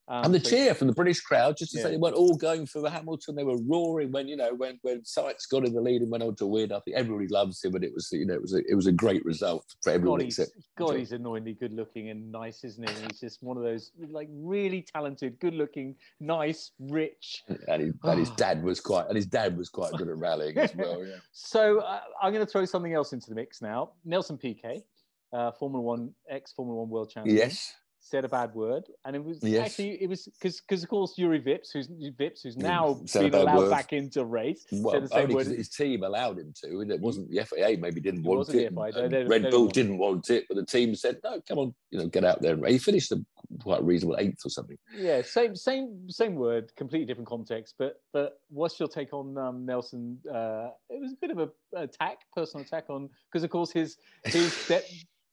Um, 0.09 0.27
and 0.27 0.35
the 0.35 0.41
so, 0.41 0.51
cheer 0.51 0.75
from 0.75 0.87
the 0.87 0.93
British 0.93 1.21
crowd, 1.21 1.57
just 1.57 1.73
to 1.73 1.79
yeah. 1.79 1.85
say 1.85 1.91
they 1.93 1.97
weren't 1.97 2.15
all 2.15 2.37
going 2.37 2.65
for 2.67 2.81
the 2.81 2.89
Hamilton. 2.89 3.35
They 3.35 3.43
were 3.43 3.59
roaring 3.67 4.13
when 4.13 4.29
you 4.29 4.37
know 4.37 4.55
when 4.55 4.79
when 4.83 5.01
Sainz 5.01 5.49
got 5.51 5.65
in 5.65 5.75
the 5.75 5.81
lead 5.81 6.03
and 6.03 6.11
went 6.11 6.23
on 6.23 6.37
to 6.37 6.47
win. 6.47 6.73
I 6.73 6.79
think 6.81 6.97
everybody 6.97 7.27
loves 7.27 7.65
him, 7.65 7.75
and 7.75 7.83
it 7.83 7.93
was 7.93 8.09
you 8.13 8.25
know 8.25 8.35
it 8.35 8.43
was 8.43 8.55
a, 8.55 8.63
it 8.69 8.75
was 8.77 8.87
a 8.87 8.93
great 8.93 9.25
result 9.25 9.65
for 9.83 9.93
everyone. 9.93 10.21
God, 10.21 10.25
he's, 10.25 10.41
God, 10.79 10.97
he's 10.97 11.11
annoyingly 11.11 11.55
good 11.55 11.73
looking 11.73 12.11
and 12.11 12.31
nice, 12.31 12.63
isn't 12.63 12.89
he? 12.89 12.95
He's 13.09 13.19
just 13.19 13.43
one 13.43 13.57
of 13.57 13.65
those 13.65 13.91
like 14.09 14.29
really 14.31 14.83
talented, 14.83 15.41
good 15.41 15.55
looking, 15.55 15.97
nice, 16.21 16.73
rich. 16.79 17.45
And, 17.69 17.83
he, 17.83 17.93
and 18.05 18.19
his 18.19 18.31
dad 18.31 18.63
was 18.63 18.81
quite 18.81 19.07
and 19.09 19.17
his 19.17 19.27
dad 19.27 19.57
was 19.57 19.69
quite 19.69 19.93
good 19.95 20.09
at 20.09 20.17
rallying 20.17 20.57
as 20.57 20.75
well. 20.77 21.05
Yeah. 21.05 21.15
so 21.33 21.81
uh, 21.81 22.01
I'm 22.23 22.33
going 22.33 22.45
to 22.45 22.51
throw 22.51 22.65
something 22.65 22.93
else 22.93 23.13
into 23.13 23.29
the 23.29 23.35
mix 23.35 23.61
now. 23.61 23.93
Nelson 24.05 24.39
Piquet, 24.39 24.83
uh, 25.33 25.51
Formula 25.53 25.83
One 25.83 26.13
ex 26.31 26.53
Formula 26.53 26.81
One 26.81 26.91
world 26.91 27.11
champion. 27.11 27.37
Yes 27.37 27.75
said 28.09 28.25
a 28.25 28.29
bad 28.29 28.55
word, 28.55 28.85
and 29.05 29.17
it 29.17 29.25
was 29.25 29.39
yes. 29.43 29.67
actually 29.67 30.03
it 30.03 30.09
was 30.09 30.27
because 30.27 30.61
because 30.61 30.83
of 30.83 30.89
course 30.89 31.15
Jüri 31.19 31.45
Vips, 31.45 31.73
who's 31.73 31.89
Vips, 31.89 32.43
who's 32.43 32.57
now 32.57 33.01
been 33.13 33.35
allowed 33.35 33.57
word. 33.57 33.71
back 33.71 33.93
into 33.93 34.25
race, 34.25 34.65
well, 34.73 34.95
said 34.95 35.05
the 35.05 35.09
same 35.09 35.33
word. 35.33 35.47
His 35.47 35.69
team 35.69 36.03
allowed 36.03 36.39
him 36.39 36.53
to, 36.63 36.81
and 36.81 36.91
it 36.91 37.01
wasn't 37.01 37.31
the 37.31 37.43
FAA 37.45 37.81
maybe 37.81 38.01
didn't 38.01 38.21
it 38.21 38.27
want 38.27 38.49
it. 38.51 38.73
FIA, 38.73 39.09
they, 39.09 39.25
Red 39.25 39.51
Bull 39.51 39.69
didn't 39.69 39.99
want 39.99 40.31
it, 40.31 40.45
but 40.49 40.57
the 40.57 40.65
team 40.65 40.95
said 40.95 41.19
no, 41.25 41.41
come 41.49 41.59
on, 41.59 41.75
you 41.91 41.99
know, 41.99 42.07
get 42.07 42.25
out 42.25 42.43
there. 42.43 42.57
He 42.67 42.79
finished 42.79 43.13
a 43.13 43.25
quite 43.61 43.83
reasonable 43.83 44.17
eighth 44.19 44.45
or 44.45 44.51
something. 44.51 44.79
Yeah, 44.97 45.23
same 45.23 45.57
same 45.57 46.09
same 46.09 46.35
word, 46.35 46.73
completely 46.77 47.07
different 47.07 47.29
context. 47.29 47.75
But 47.79 48.01
but 48.13 48.41
what's 48.49 48.79
your 48.79 48.89
take 48.89 49.13
on 49.13 49.37
um, 49.39 49.67
Nelson? 49.67 50.19
Uh, 50.29 50.69
it 50.91 51.01
was 51.01 51.13
a 51.13 51.17
bit 51.21 51.31
of 51.31 51.39
a 51.39 51.81
attack, 51.81 52.19
personal 52.35 52.65
attack 52.65 52.85
on 52.89 53.09
because 53.31 53.45
of 53.45 53.51
course 53.51 53.71
his 53.73 53.97
his. 54.25 54.71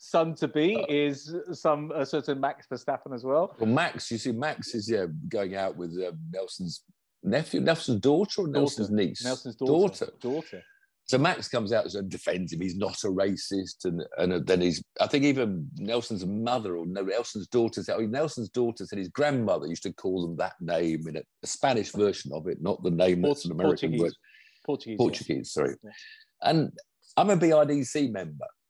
Son 0.03 0.35
to 0.35 0.47
be 0.47 0.75
uh, 0.75 0.85
is 0.89 1.35
some 1.53 1.91
a 1.91 2.05
certain 2.05 2.39
Max 2.39 2.67
Verstappen 2.67 3.13
as 3.13 3.23
well. 3.23 3.55
Well, 3.59 3.69
Max, 3.69 4.11
you 4.11 4.17
see, 4.17 4.31
Max 4.31 4.75
is 4.75 4.89
yeah 4.89 5.05
going 5.29 5.55
out 5.55 5.77
with 5.77 5.91
uh, 5.97 6.11
Nelson's 6.31 6.83
nephew, 7.23 7.61
Nelson's 7.61 8.01
daughter, 8.01 8.41
or 8.41 8.47
daughter. 8.47 8.59
Nelson's 8.59 8.91
niece. 8.91 9.23
Nelson's 9.23 9.55
daughter. 9.55 10.05
Daughter. 10.05 10.11
daughter. 10.19 10.63
So 11.05 11.17
Max 11.17 11.49
comes 11.49 11.73
out 11.73 11.93
and 11.93 12.09
defends 12.09 12.53
him. 12.53 12.61
He's 12.61 12.77
not 12.77 13.03
a 13.03 13.07
racist, 13.07 13.85
and 13.85 14.03
and 14.17 14.45
then 14.45 14.61
he's. 14.61 14.83
I 14.99 15.07
think 15.07 15.25
even 15.25 15.69
Nelson's 15.77 16.25
mother 16.25 16.77
or 16.77 16.85
no, 16.85 17.01
Nelson's 17.01 17.47
daughter 17.47 17.83
said. 17.83 17.95
I 17.95 17.99
mean, 17.99 18.11
Nelson's 18.11 18.49
daughter 18.49 18.85
said 18.85 18.99
his 18.99 19.09
grandmother 19.09 19.67
used 19.67 19.83
to 19.83 19.93
call 19.93 20.21
them 20.21 20.37
that 20.37 20.53
name 20.61 21.07
in 21.07 21.17
a, 21.17 21.21
a 21.43 21.47
Spanish 21.47 21.91
version 21.91 22.31
of 22.33 22.47
it, 22.47 22.61
not 22.61 22.81
the 22.83 22.91
name 22.91 23.21
Port- 23.21 23.37
that's 23.37 23.45
an 23.45 23.51
American 23.51 23.91
Portuguese. 23.91 24.01
word. 24.01 24.13
Portuguese. 24.65 24.97
Portuguese. 24.97 25.51
Sorry. 25.51 25.75
Yeah. 25.83 25.91
And 26.41 26.71
I'm 27.17 27.29
a 27.29 27.37
BRDC 27.37 28.11
member, 28.11 28.45
uh, 28.45 28.62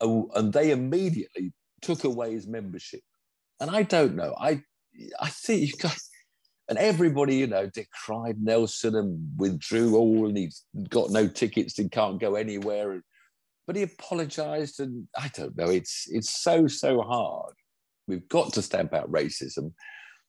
and 0.00 0.52
they 0.52 0.70
immediately 0.70 1.52
took 1.80 2.04
away 2.04 2.32
his 2.32 2.46
membership. 2.46 3.00
And 3.60 3.70
I 3.70 3.82
don't 3.82 4.14
know. 4.16 4.34
I 4.38 4.62
I 5.20 5.28
think 5.28 5.62
you 5.62 5.72
got, 5.78 5.96
and 6.68 6.78
everybody, 6.78 7.36
you 7.36 7.46
know, 7.46 7.66
decried 7.66 8.36
Nelson 8.40 8.94
and 8.94 9.28
withdrew 9.36 9.96
all, 9.96 10.28
and 10.28 10.36
he's 10.36 10.64
got 10.88 11.10
no 11.10 11.26
tickets 11.26 11.78
and 11.78 11.90
can't 11.90 12.20
go 12.20 12.34
anywhere. 12.34 13.02
But 13.66 13.76
he 13.76 13.82
apologised, 13.82 14.80
and 14.80 15.08
I 15.16 15.30
don't 15.34 15.56
know. 15.56 15.68
It's 15.68 16.06
it's 16.10 16.30
so 16.42 16.66
so 16.66 17.02
hard. 17.02 17.54
We've 18.08 18.28
got 18.28 18.52
to 18.54 18.62
stamp 18.62 18.92
out 18.92 19.10
racism, 19.10 19.72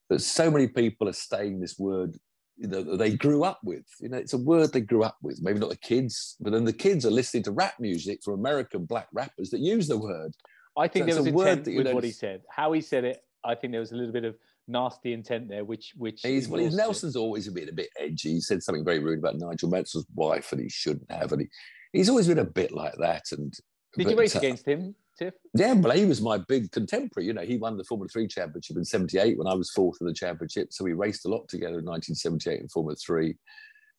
but 0.08 0.22
so 0.22 0.50
many 0.50 0.68
people 0.68 1.08
are 1.08 1.12
saying 1.12 1.60
this 1.60 1.78
word 1.78 2.16
you 2.56 2.68
know 2.68 2.96
they 2.96 3.16
grew 3.16 3.44
up 3.44 3.60
with. 3.64 3.84
You 4.00 4.08
know, 4.08 4.18
it's 4.18 4.32
a 4.32 4.38
word 4.38 4.72
they 4.72 4.80
grew 4.80 5.02
up 5.02 5.16
with. 5.22 5.40
Maybe 5.42 5.58
not 5.58 5.70
the 5.70 5.76
kids, 5.76 6.36
but 6.40 6.52
then 6.52 6.64
the 6.64 6.72
kids 6.72 7.04
are 7.04 7.10
listening 7.10 7.42
to 7.44 7.52
rap 7.52 7.74
music 7.80 8.20
from 8.22 8.34
American 8.34 8.84
black 8.84 9.08
rappers 9.12 9.50
that 9.50 9.60
use 9.60 9.88
the 9.88 9.98
word. 9.98 10.34
I 10.76 10.88
think 10.88 11.08
so 11.08 11.14
there 11.14 11.22
was 11.22 11.26
intent 11.26 11.64
that, 11.64 11.76
with 11.76 11.86
know, 11.86 11.94
what 11.94 12.04
he 12.04 12.10
said. 12.10 12.42
How 12.50 12.72
he 12.72 12.80
said 12.80 13.04
it, 13.04 13.22
I 13.44 13.54
think 13.54 13.72
there 13.72 13.80
was 13.80 13.92
a 13.92 13.96
little 13.96 14.12
bit 14.12 14.24
of 14.24 14.36
nasty 14.66 15.12
intent 15.12 15.48
there, 15.48 15.64
which 15.64 15.92
which 15.96 16.20
he's, 16.22 16.48
well, 16.48 16.68
Nelson's 16.70 17.16
always 17.16 17.48
been 17.48 17.68
a 17.68 17.72
bit 17.72 17.90
edgy. 17.98 18.34
He 18.34 18.40
said 18.40 18.62
something 18.62 18.84
very 18.84 18.98
rude 18.98 19.18
about 19.18 19.36
Nigel 19.36 19.68
Mansell's 19.68 20.06
wife, 20.14 20.52
and 20.52 20.60
he 20.60 20.68
shouldn't 20.68 21.10
have. 21.10 21.32
And 21.32 21.42
he, 21.42 21.48
he's 21.92 22.08
always 22.08 22.28
been 22.28 22.38
a 22.38 22.44
bit 22.44 22.72
like 22.72 22.94
that. 22.98 23.24
And 23.32 23.52
did 23.96 24.04
but, 24.04 24.10
you 24.10 24.18
race 24.18 24.36
uh, 24.36 24.40
against 24.40 24.66
him? 24.66 24.94
Tiff? 25.18 25.34
Yeah, 25.54 25.74
well, 25.74 25.96
he 25.96 26.04
was 26.04 26.20
my 26.20 26.38
big 26.38 26.70
contemporary. 26.72 27.26
You 27.26 27.34
know, 27.34 27.42
he 27.42 27.56
won 27.56 27.76
the 27.76 27.84
Formula 27.84 28.08
Three 28.08 28.26
championship 28.26 28.76
in 28.76 28.84
'78 28.84 29.38
when 29.38 29.46
I 29.46 29.54
was 29.54 29.70
fourth 29.70 29.98
in 30.00 30.06
the 30.06 30.12
championship. 30.12 30.72
So 30.72 30.84
we 30.84 30.92
raced 30.92 31.24
a 31.24 31.28
lot 31.28 31.48
together 31.48 31.78
in 31.78 31.84
1978 31.84 32.60
in 32.60 32.68
Formula 32.68 32.96
Three. 32.96 33.36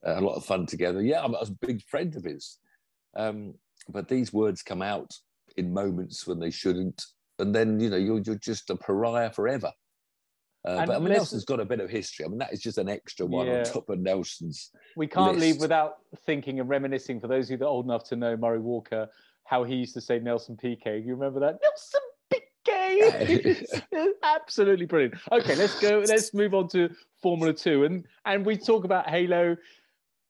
Uh, 0.06 0.20
a 0.20 0.22
lot 0.22 0.36
of 0.36 0.46
fun 0.46 0.66
together. 0.66 1.02
Yeah, 1.02 1.22
I 1.22 1.28
was 1.28 1.50
a 1.50 1.66
big 1.66 1.82
friend 1.84 2.16
of 2.16 2.24
his. 2.24 2.60
Um, 3.16 3.56
but 3.90 4.08
these 4.08 4.34
words 4.34 4.62
come 4.62 4.82
out 4.82 5.12
in 5.58 5.74
moments 5.74 6.28
when 6.28 6.40
they 6.40 6.52
shouldn't, 6.52 7.04
and 7.40 7.56
then 7.56 7.80
you 7.80 7.90
know 7.90 7.98
you're 7.98 8.20
you're 8.20 8.36
just 8.36 8.70
a 8.70 8.76
pariah 8.76 9.32
forever. 9.32 9.72
Uh, 10.66 10.84
but 10.86 10.96
I 10.96 11.00
mean, 11.00 11.14
Nelson's 11.14 11.46
got 11.46 11.60
a 11.60 11.66
bit 11.66 11.80
of 11.80 11.92
history. 11.92 12.26
I 12.26 12.28
mean, 12.28 12.40
that 12.40 12.52
is 12.52 12.60
just 12.60 12.80
an 12.80 12.90
extra 12.90 13.26
one 13.26 13.46
yeah. 13.46 13.60
on 13.60 13.66
top 13.66 13.88
of 13.90 14.00
Nelson's. 14.00 14.72
We 14.98 15.06
can't 15.06 15.38
list. 15.38 15.40
leave 15.40 15.62
without 15.62 15.98
thinking 16.26 16.60
and 16.60 16.68
reminiscing. 16.68 17.22
For 17.22 17.28
those 17.28 17.46
of 17.46 17.52
you 17.52 17.58
that 17.58 17.66
are 17.66 17.70
old 17.70 17.86
enough 17.86 18.04
to 18.06 18.16
know 18.16 18.36
Murray 18.36 18.60
Walker, 18.60 19.08
how 19.46 19.64
he 19.64 19.76
used 19.76 19.94
to 19.94 20.02
say 20.02 20.20
Nelson 20.20 20.58
Piquet. 20.58 21.00
You 21.00 21.16
remember 21.16 21.40
that? 21.40 21.60
Nelson 21.62 22.02
Piquet. 22.30 23.66
absolutely 24.24 24.86
brilliant. 24.86 25.16
Okay, 25.32 25.56
let's 25.56 25.80
go. 25.80 26.04
Let's 26.06 26.34
move 26.34 26.54
on 26.54 26.68
to 26.70 26.90
Formula 27.22 27.54
Two, 27.54 27.86
and 27.86 28.06
and 28.26 28.46
we 28.46 28.58
talk 28.58 28.84
about 28.84 29.10
Halo. 29.10 29.56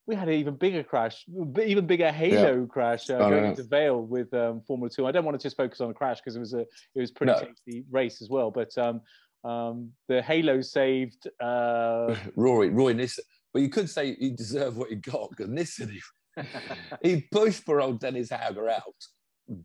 We 0.08 0.16
had 0.16 0.28
an 0.28 0.36
even 0.36 0.56
bigger 0.56 0.84
crash, 0.84 1.26
even 1.66 1.88
bigger 1.88 2.12
Halo 2.12 2.60
yeah. 2.60 2.66
crash 2.68 3.10
uh, 3.10 3.18
going 3.18 3.46
into 3.46 3.64
Vale 3.64 4.02
with 4.02 4.32
um, 4.36 4.62
Formula 4.68 4.90
Two. 4.90 5.08
I 5.08 5.12
don't 5.12 5.26
want 5.26 5.40
to 5.40 5.44
just 5.44 5.58
focus 5.58 5.82
on 5.82 5.90
a 5.90 5.94
crash 5.94 6.20
because 6.20 6.36
it 6.36 6.40
was 6.40 6.54
a 6.54 6.60
it 6.60 7.00
was 7.00 7.12
pretty 7.12 7.34
no. 7.34 7.40
tasty 7.40 7.86
race 7.90 8.22
as 8.22 8.30
well. 8.30 8.52
But 8.52 8.78
um, 8.78 9.02
um, 9.44 9.92
the 10.08 10.22
Halo 10.22 10.62
saved 10.62 11.28
uh... 11.42 12.16
Rory 12.36 12.70
Roy 12.70 12.94
Nissany. 12.94 13.20
But 13.54 13.62
you 13.62 13.70
could 13.70 13.90
say 13.90 14.16
he 14.16 14.32
deserved 14.32 14.76
what 14.76 14.90
he 14.90 14.96
got 14.96 15.30
because 15.30 15.48
Nissany 15.48 16.00
he 17.02 17.28
pushed 17.32 17.66
poor 17.66 17.82
old 17.82 18.00
Dennis 18.00 18.30
Hauger 18.30 18.70
out, 18.70 18.96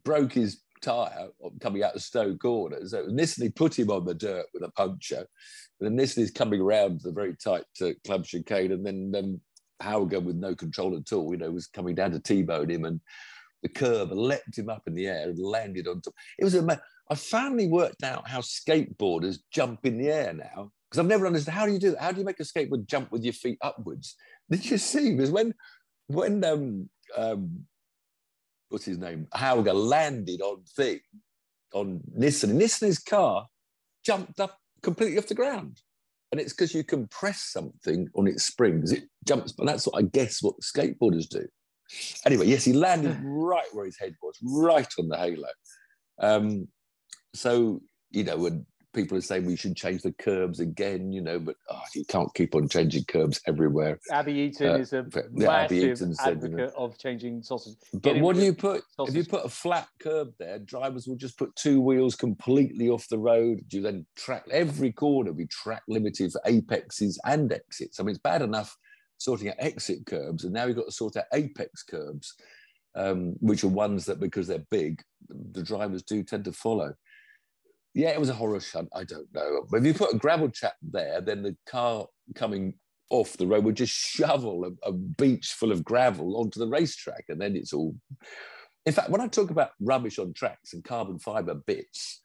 broke 0.05 0.33
his 0.33 0.63
tyre 0.81 1.29
coming 1.61 1.83
out 1.83 1.95
of 1.95 2.03
Stowe 2.03 2.37
Corner. 2.37 2.87
So 2.87 3.07
Nissany 3.07 3.55
put 3.55 3.79
him 3.79 3.91
on 3.91 4.05
the 4.05 4.15
dirt 4.15 4.47
with 4.53 4.63
a 4.63 4.71
puncture. 4.71 5.27
And 5.81 5.99
then 5.99 6.07
Nissany 6.07 6.23
is 6.23 6.31
coming 6.31 6.61
around 6.61 7.01
the 7.03 7.13
very 7.13 7.37
tight 7.37 7.65
uh, 7.83 7.91
club 8.05 8.25
chicane. 8.25 8.73
And 8.73 8.85
then 8.85 9.13
um, 9.17 9.41
Hauger, 9.83 10.23
with 10.23 10.37
no 10.37 10.55
control 10.55 10.97
at 10.97 11.13
all, 11.13 11.33
you 11.33 11.39
know, 11.39 11.51
was 11.51 11.67
coming 11.67 11.95
down 11.95 12.13
to 12.13 12.21
T-bone 12.21 12.71
him. 12.71 12.85
And 12.85 13.01
the 13.63 13.69
curb 13.69 14.13
leapt 14.13 14.59
him 14.59 14.69
up 14.69 14.83
in 14.87 14.95
the 14.95 15.07
air 15.07 15.29
and 15.29 15.39
landed 15.39 15.87
on 15.87 16.01
top. 16.01 16.15
It 16.39 16.45
was 16.45 16.55
a. 16.55 16.81
I 17.11 17.15
finally 17.17 17.67
worked 17.67 18.05
out 18.05 18.29
how 18.29 18.41
skateboarders 18.41 19.39
jump 19.53 19.85
in 19.85 19.99
the 19.99 20.09
air 20.09 20.33
now 20.33 20.71
because 20.89 21.01
I've 21.01 21.07
never 21.07 21.27
understood 21.27 21.55
how 21.55 21.67
do 21.67 21.73
you 21.73 21.79
do 21.79 21.91
that? 21.91 22.01
How 22.01 22.13
do 22.13 22.21
you 22.21 22.25
make 22.25 22.41
a 22.41 22.45
skateboard 22.45 22.87
jump 22.87 23.11
with 23.11 23.25
your 23.25 23.33
feet 23.33 23.59
upwards? 23.63 24.17
Did 24.49 24.69
you 24.69 24.79
see? 24.79 25.13
Because 25.13 25.31
when 25.31 25.55
when 26.15 26.45
um, 26.45 26.89
um, 27.17 27.67
what's 28.69 28.85
his 28.85 28.99
name, 28.99 29.27
Hauger 29.35 29.75
landed 29.75 30.41
on 30.41 30.63
thing 30.77 31.01
on 31.73 32.01
Nissany, 32.19 32.51
and 32.51 32.61
Nissany's 32.61 32.99
car 32.99 33.47
jumped 34.05 34.41
up 34.41 34.59
completely 34.83 35.19
off 35.19 35.27
the 35.27 35.35
ground. 35.35 35.81
And 36.33 36.41
it's 36.41 36.53
because 36.53 36.75
you 36.75 36.85
compress 36.85 37.41
something 37.41 38.09
on 38.15 38.29
its 38.29 38.45
springs, 38.45 38.93
it 38.93 39.05
jumps. 39.27 39.53
But 39.53 39.67
that's 39.67 39.87
what 39.87 39.99
I 39.99 40.03
guess 40.03 40.43
what 40.43 40.55
skateboarders 40.61 41.29
do. 41.29 41.47
Anyway, 42.25 42.47
yes, 42.47 42.65
he 42.65 42.73
landed 42.73 43.19
right 43.25 43.67
where 43.73 43.87
his 43.87 43.99
head 43.99 44.15
was, 44.23 44.37
right 44.43 44.89
on 44.99 45.09
the 45.09 45.17
halo. 45.17 45.49
Um, 46.21 46.69
so 47.35 47.81
you 48.11 48.25
know, 48.25 48.37
when 48.37 48.67
people 48.93 49.17
are 49.17 49.23
saying 49.23 49.47
we 49.47 49.57
should 49.57 49.77
change 49.77 50.03
the 50.03 50.13
curbs 50.13 50.61
again, 50.61 51.13
you 51.13 51.21
know, 51.21 51.39
but 51.39 51.57
oh, 51.71 51.81
you 51.95 52.05
can't 52.05 52.33
keep 52.35 52.55
on 52.55 52.69
changing 52.69 53.05
curbs 53.05 53.41
everywhere. 53.47 53.99
Abbie 54.11 54.33
Eaton 54.33 54.71
uh, 54.71 54.75
is 54.75 54.93
a 54.93 55.07
massive 55.31 56.03
advocate 56.03 56.17
said, 56.17 56.43
you 56.43 56.49
know, 56.49 56.73
of 56.77 56.99
changing 56.99 57.43
sausage. 57.43 57.77
But 57.95 58.21
what 58.21 58.37
do 58.37 58.43
you 58.43 58.53
put 58.53 58.83
sausage. 58.97 59.15
if 59.15 59.17
you 59.17 59.31
put 59.31 59.45
a 59.45 59.49
flat 59.49 59.89
curb 60.01 60.33
there? 60.39 60.59
Drivers 60.59 61.07
will 61.07 61.17
just 61.17 61.39
put 61.39 61.55
two 61.57 61.81
wheels 61.81 62.17
completely 62.17 62.89
off 62.89 63.09
the 63.09 63.19
road. 63.19 63.61
You 63.71 63.83
then 63.83 64.07
track 64.17 64.45
every 64.51 64.93
corner 64.93 65.33
be 65.33 65.47
track 65.47 65.83
limited 65.89 66.33
for 66.33 66.41
apexes 66.47 67.19
and 67.25 67.53
exits. 67.53 68.01
I 68.01 68.03
mean, 68.03 68.11
it's 68.11 68.23
bad 68.23 68.43
enough 68.43 68.77
sorting 69.19 69.49
out 69.49 69.57
exit 69.59 70.07
curbs, 70.07 70.45
and 70.45 70.53
now 70.53 70.67
you've 70.67 70.77
got 70.77 70.87
to 70.87 70.93
sort 70.93 71.17
out 71.17 71.25
apex 71.33 71.83
curbs. 71.83 72.35
Um, 72.97 73.37
which 73.39 73.63
are 73.63 73.69
ones 73.69 74.05
that 74.07 74.19
because 74.19 74.49
they're 74.49 74.67
big, 74.69 75.01
the 75.29 75.63
drivers 75.63 76.03
do 76.03 76.25
tend 76.25 76.45
to 76.47 76.53
follow 76.53 76.93
yeah, 77.95 78.11
it 78.11 78.21
was 78.21 78.29
a 78.29 78.35
horror 78.35 78.61
shunt. 78.61 78.89
I 78.95 79.05
don't 79.05 79.33
know. 79.35 79.67
But 79.71 79.79
if 79.79 79.87
you 79.87 79.95
put 79.95 80.15
a 80.15 80.19
gravel 80.19 80.51
trap 80.51 80.75
there, 80.83 81.21
then 81.21 81.43
the 81.43 81.57
car 81.67 82.07
coming 82.35 82.75
off 83.11 83.37
the 83.37 83.47
road 83.47 83.65
would 83.65 83.77
just 83.77 83.93
shovel 83.93 84.65
a, 84.65 84.89
a 84.89 84.93
beach 84.93 85.49
full 85.53 85.73
of 85.73 85.85
gravel 85.85 86.37
onto 86.37 86.61
the 86.61 86.69
racetrack, 86.69 87.25
and 87.29 87.41
then 87.41 87.57
it's 87.57 87.73
all. 87.73 87.95
In 88.87 88.93
fact, 88.93 89.11
when 89.11 89.21
I 89.21 89.29
talk 89.29 89.51
about 89.51 89.73
rubbish 89.81 90.19
on 90.19 90.33
tracks 90.33 90.73
and 90.73 90.83
carbon 90.83 91.19
fiber 91.19 91.55
bits, 91.55 92.21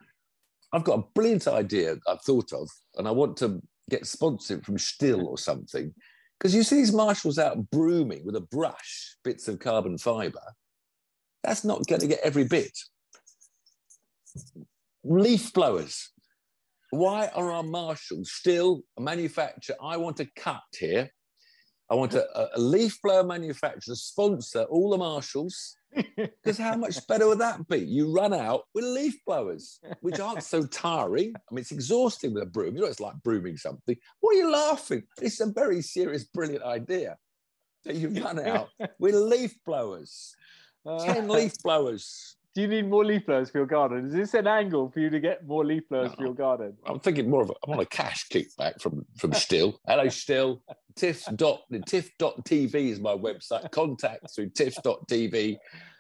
I've 0.72 0.84
got 0.84 1.00
a 1.00 1.04
brilliant 1.14 1.48
idea 1.48 1.98
I've 2.08 2.22
thought 2.22 2.54
of, 2.54 2.70
and 2.98 3.08
I 3.08 3.12
want 3.12 3.38
to 3.38 3.62
get 3.90 4.06
sponsored 4.06 4.66
from 4.66 4.78
Stihl 4.78 5.26
or 5.26 5.38
something. 5.38 5.94
Because 6.40 6.54
you 6.54 6.64
see 6.64 6.76
these 6.76 6.94
marshals 6.94 7.40
out 7.40 7.70
brooming 7.72 8.26
with 8.26 8.36
a 8.36 8.42
brush 8.42 9.16
bits 9.24 9.48
of 9.48 9.60
carbon 9.60 9.98
fiber. 9.98 10.42
That's 11.44 11.64
not 11.64 11.86
going 11.88 12.02
to 12.02 12.08
get 12.08 12.20
every 12.24 12.44
bit. 12.44 12.78
Leaf 15.08 15.54
blowers. 15.54 16.10
Why 16.90 17.28
are 17.36 17.52
our 17.52 17.64
marshals 17.64 18.32
still 18.32 18.82
a 18.98 19.02
manufacturer? 19.02 19.76
I 19.82 19.98
want 19.98 20.18
to 20.18 20.28
cut 20.36 20.64
here. 20.78 21.12
I 21.92 21.94
want 21.96 22.16
a, 22.16 22.26
a 22.58 22.60
leaf 22.60 23.00
blower 23.04 23.24
manufacturer 23.24 23.94
to 23.94 23.96
sponsor 23.96 24.64
all 24.64 24.90
the 24.90 24.98
marshals 24.98 25.76
because 26.18 26.58
how 26.58 26.76
much 26.76 27.06
better 27.08 27.28
would 27.28 27.40
that 27.40 27.68
be? 27.68 27.78
You 27.78 28.12
run 28.12 28.34
out 28.34 28.64
with 28.74 28.84
leaf 28.84 29.16
blowers, 29.28 29.80
which 30.02 30.20
aren't 30.20 30.44
so 30.44 30.66
tiring. 30.66 31.34
I 31.36 31.54
mean, 31.54 31.62
it's 31.62 31.72
exhausting 31.72 32.34
with 32.34 32.44
a 32.44 32.48
broom. 32.48 32.76
You 32.76 32.82
know, 32.82 32.88
it's 32.88 33.00
like 33.00 33.22
brooming 33.24 33.58
something. 33.58 33.96
What 34.20 34.36
are 34.36 34.40
you 34.40 34.52
laughing? 34.52 35.04
It's 35.22 35.40
a 35.40 35.52
very 35.52 35.84
serious, 35.84 36.24
brilliant 36.24 36.64
idea 36.64 37.18
that 37.84 37.96
you 37.96 38.10
run 38.10 38.40
out 38.40 38.70
with 39.00 39.14
leaf 39.14 39.56
blowers. 39.66 40.34
10 40.86 41.28
leaf 41.28 41.54
blowers. 41.64 42.35
Do 42.56 42.62
you 42.62 42.70
need 42.70 42.90
more 42.90 43.04
leaf 43.04 43.26
blowers 43.26 43.50
for 43.50 43.58
your 43.58 43.68
garden? 43.68 44.08
Is 44.08 44.14
this 44.14 44.34
an 44.34 44.48
angle 44.48 44.90
for 44.90 45.02
you 45.02 45.10
to 45.10 45.20
get 45.20 45.46
more 45.46 45.66
leaf 45.66 45.84
blowers 45.90 46.12
no, 46.12 46.16
for 46.16 46.24
your 46.24 46.34
garden? 46.34 46.78
I'm 46.86 47.02
thinking 47.02 47.30
more 47.30 47.42
of 47.42 47.50
a, 47.50 47.54
I 47.54 47.70
want 47.70 47.82
a 47.82 47.86
cash 47.86 48.30
kickback 48.30 48.82
from 48.82 49.06
from 49.18 49.32
Stihl. 49.34 49.74
Hello, 49.86 50.06
Stihl. 50.06 50.62
Tiff 50.96 51.26
dot 51.36 51.64
Tiff 51.86 52.18
dot 52.18 52.46
TV 52.46 52.76
is 52.92 53.02
my 53.02 53.12
website. 53.12 53.70
Contact 53.72 54.34
through 54.34 54.52
Tiff 54.52 54.74
dot 54.84 55.06
TV, 55.10 55.58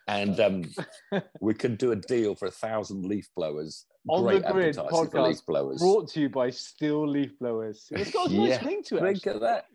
and 0.07 0.39
um, 0.39 0.63
we 1.41 1.53
can 1.53 1.75
do 1.75 1.91
a 1.91 1.97
deal 1.97 2.35
for 2.35 2.45
a 2.45 2.51
thousand 2.51 3.03
leaf 3.03 3.27
blowers. 3.35 3.85
On 4.07 4.23
Great 4.23 4.43
the 4.43 4.53
grid 4.53 4.77
podcast 4.77 5.27
leaf 5.27 5.45
blowers. 5.45 5.79
brought 5.79 6.07
to 6.11 6.21
you 6.21 6.29
by 6.29 6.49
Stihl 6.51 7.05
Leaf 7.05 7.37
Blowers. 7.37 7.87
It's 7.91 8.11
got 8.11 8.29
a 8.29 8.33
nice 8.37 8.49
yeah. 8.49 8.65
ring 8.65 8.81
to 8.83 8.97
it. 8.97 9.03
Look 9.03 9.27
at 9.27 9.41
that. 9.41 9.65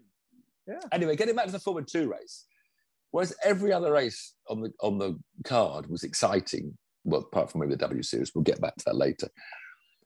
Yeah. 0.66 0.79
Anyway, 0.93 1.16
getting 1.16 1.35
back 1.35 1.47
to 1.47 1.53
the 1.53 1.59
Formula 1.59 1.85
Two 1.85 2.11
race. 2.11 2.47
Whereas 3.11 3.35
every 3.44 3.73
other 3.73 3.92
race 3.92 4.35
on 4.49 4.61
the 4.61 4.73
on 4.81 4.99
the 4.99 5.18
card 5.44 5.88
was 5.88 6.05
exciting, 6.05 6.77
well, 7.05 7.20
apart 7.20 7.51
from 7.51 7.61
maybe 7.61 7.73
the 7.73 7.79
W 7.79 8.03
Series, 8.03 8.33
we'll 8.35 8.44
get 8.44 8.61
back 8.61 8.77
to 8.77 8.85
that 8.87 8.96
later. 8.96 9.29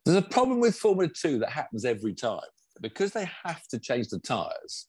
There's 0.05 0.19
a 0.19 0.23
problem 0.23 0.61
with 0.61 0.77
Formula 0.77 1.11
Two 1.15 1.39
that 1.41 1.51
happens 1.51 1.85
every 1.85 2.15
time 2.15 2.41
because 2.81 3.13
they 3.13 3.29
have 3.45 3.67
to 3.69 3.79
change 3.79 4.09
the 4.09 4.19
tyres. 4.21 4.89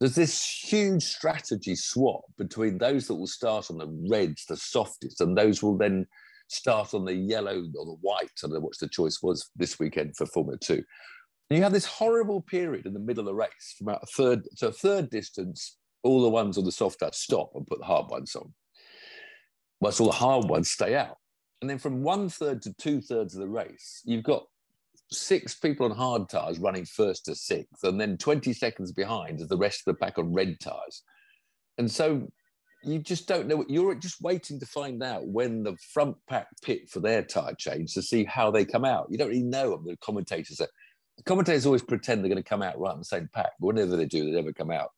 There's 0.00 0.14
this 0.14 0.44
huge 0.44 1.04
strategy 1.04 1.76
swap 1.76 2.24
between 2.36 2.78
those 2.78 3.06
that 3.06 3.14
will 3.14 3.26
start 3.26 3.70
on 3.70 3.78
the 3.78 3.88
reds, 4.10 4.44
the 4.46 4.56
softest, 4.56 5.20
and 5.20 5.36
those 5.36 5.62
will 5.62 5.78
then 5.78 6.06
start 6.48 6.94
on 6.94 7.04
the 7.04 7.14
yellow 7.14 7.56
or 7.56 7.86
the 7.86 7.96
white. 8.00 8.30
I 8.42 8.46
don't 8.46 8.54
know 8.54 8.60
what 8.60 8.78
the 8.78 8.88
choice 8.88 9.20
was 9.22 9.50
this 9.56 9.78
weekend 9.78 10.16
for 10.16 10.26
Formula 10.26 10.58
Two. 10.58 10.82
And 11.50 11.58
you 11.58 11.62
have 11.62 11.72
this 11.72 11.84
horrible 11.84 12.40
period 12.40 12.86
in 12.86 12.94
the 12.94 13.00
middle 13.00 13.20
of 13.20 13.26
the 13.26 13.34
race 13.34 13.74
from 13.76 13.88
about 13.88 14.02
a 14.02 14.06
third 14.06 14.42
to 14.58 14.68
a 14.68 14.72
third 14.72 15.10
distance 15.10 15.76
all 16.04 16.22
the 16.22 16.28
ones 16.28 16.56
on 16.56 16.64
the 16.64 16.72
soft 16.72 17.00
touch 17.00 17.16
stop 17.16 17.50
and 17.54 17.66
put 17.66 17.78
the 17.80 17.84
hard 17.84 18.08
ones 18.08 18.36
on. 18.36 18.52
Whilst 19.80 20.00
all 20.00 20.06
the 20.06 20.12
hard 20.12 20.48
ones 20.48 20.70
stay 20.70 20.94
out. 20.94 21.18
And 21.60 21.68
then 21.68 21.78
from 21.78 22.02
one 22.02 22.28
third 22.28 22.62
to 22.62 22.74
two 22.74 23.00
thirds 23.00 23.34
of 23.34 23.40
the 23.40 23.48
race, 23.48 24.02
you've 24.04 24.24
got 24.24 24.46
six 25.10 25.54
people 25.54 25.86
on 25.86 25.96
hard 25.96 26.28
tires 26.28 26.58
running 26.58 26.84
first 26.84 27.24
to 27.24 27.34
sixth, 27.34 27.84
and 27.84 28.00
then 28.00 28.16
20 28.16 28.52
seconds 28.52 28.92
behind 28.92 29.40
is 29.40 29.48
the 29.48 29.56
rest 29.56 29.80
of 29.86 29.94
the 29.94 29.98
pack 29.98 30.18
on 30.18 30.32
red 30.32 30.58
tires. 30.60 31.02
And 31.78 31.90
so 31.90 32.28
you 32.82 32.98
just 32.98 33.26
don't 33.26 33.46
know. 33.46 33.64
You're 33.68 33.94
just 33.94 34.20
waiting 34.20 34.60
to 34.60 34.66
find 34.66 35.02
out 35.02 35.26
when 35.26 35.62
the 35.62 35.76
front 35.92 36.16
pack 36.28 36.48
pit 36.62 36.88
for 36.88 37.00
their 37.00 37.22
tire 37.22 37.54
change 37.54 37.94
to 37.94 38.02
see 38.02 38.24
how 38.24 38.50
they 38.50 38.64
come 38.64 38.84
out. 38.84 39.06
You 39.10 39.18
don't 39.18 39.28
really 39.28 39.42
know. 39.42 39.70
them. 39.70 39.86
The 39.86 39.96
commentators 39.96 40.60
are, 40.60 40.68
the 41.16 41.22
commentators 41.22 41.66
always 41.66 41.82
pretend 41.82 42.22
they're 42.22 42.30
going 42.30 42.42
to 42.42 42.48
come 42.48 42.62
out 42.62 42.78
right 42.78 42.92
in 42.92 42.98
the 42.98 43.04
same 43.04 43.28
pack, 43.32 43.52
but 43.58 43.68
whenever 43.68 43.96
they 43.96 44.06
do, 44.06 44.24
they 44.24 44.32
never 44.32 44.52
come 44.52 44.70
out. 44.70 44.90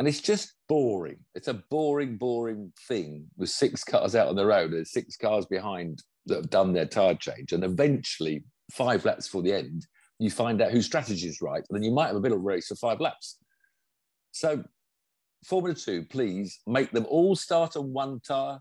And 0.00 0.08
it's 0.08 0.22
just 0.22 0.54
boring. 0.66 1.18
It's 1.34 1.48
a 1.48 1.62
boring, 1.70 2.16
boring 2.16 2.72
thing 2.88 3.26
with 3.36 3.50
six 3.50 3.84
cars 3.84 4.16
out 4.16 4.28
on 4.28 4.34
the 4.34 4.46
road 4.46 4.72
and 4.72 4.88
six 4.88 5.14
cars 5.14 5.44
behind 5.44 6.02
that 6.24 6.36
have 6.36 6.48
done 6.48 6.72
their 6.72 6.86
tire 6.86 7.16
change. 7.16 7.52
And 7.52 7.62
eventually, 7.62 8.42
five 8.72 9.04
laps 9.04 9.28
for 9.28 9.42
the 9.42 9.52
end, 9.52 9.86
you 10.18 10.30
find 10.30 10.62
out 10.62 10.70
whose 10.70 10.86
strategy 10.86 11.28
is 11.28 11.42
right. 11.42 11.62
And 11.68 11.76
then 11.76 11.82
you 11.82 11.92
might 11.92 12.06
have 12.06 12.16
a 12.16 12.20
bit 12.20 12.32
of 12.32 12.38
a 12.38 12.40
race 12.40 12.68
for 12.68 12.76
five 12.76 12.98
laps. 12.98 13.36
So, 14.32 14.64
Formula 15.44 15.76
Two, 15.76 16.06
please 16.06 16.60
make 16.66 16.92
them 16.92 17.04
all 17.06 17.36
start 17.36 17.76
on 17.76 17.92
one 17.92 18.20
tire 18.26 18.58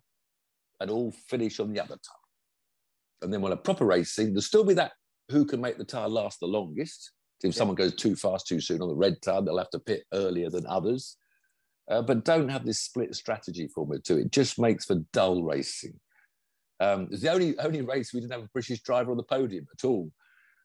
and 0.82 0.92
all 0.92 1.14
finish 1.30 1.62
on 1.62 1.72
the 1.72 1.80
other 1.80 1.96
tire. 1.96 3.22
And 3.22 3.32
then 3.32 3.40
we'll 3.40 3.54
have 3.54 3.64
proper 3.64 3.86
racing. 3.86 4.28
There'll 4.28 4.42
still 4.42 4.66
be 4.66 4.74
that 4.74 4.92
who 5.32 5.46
can 5.46 5.62
make 5.62 5.78
the 5.78 5.86
tire 5.86 6.10
last 6.10 6.42
the 6.42 6.48
longest. 6.48 7.14
If 7.42 7.56
someone 7.56 7.76
goes 7.76 7.96
too 7.96 8.18
fast 8.18 8.46
too 8.46 8.60
soon 8.60 8.82
on 8.82 8.90
the 8.90 8.96
red 8.96 9.22
tire, 9.22 9.42
they'll 9.42 9.58
have 9.58 9.70
to 9.70 9.80
pit 9.80 10.04
earlier 10.12 10.50
than 10.50 10.68
others. 10.68 11.16
Uh, 11.90 12.02
but 12.02 12.24
don't 12.24 12.50
have 12.50 12.66
this 12.66 12.82
split 12.82 13.16
strategy 13.16 13.68
Formula 13.68 14.02
Two. 14.02 14.18
It 14.18 14.32
just 14.32 14.60
makes 14.60 14.86
for 14.86 14.96
dull 15.12 15.44
racing. 15.44 16.00
Um, 16.80 17.08
it's 17.12 17.22
the 17.22 17.32
only 17.32 17.58
only 17.60 17.82
race 17.82 18.14
we 18.14 18.20
didn't 18.20 18.34
have 18.34 18.44
a 18.44 18.50
British 18.54 18.82
driver 18.82 19.12
on 19.12 19.18
the 19.18 19.24
podium 19.24 19.68
at 19.74 19.86
all. 19.86 20.12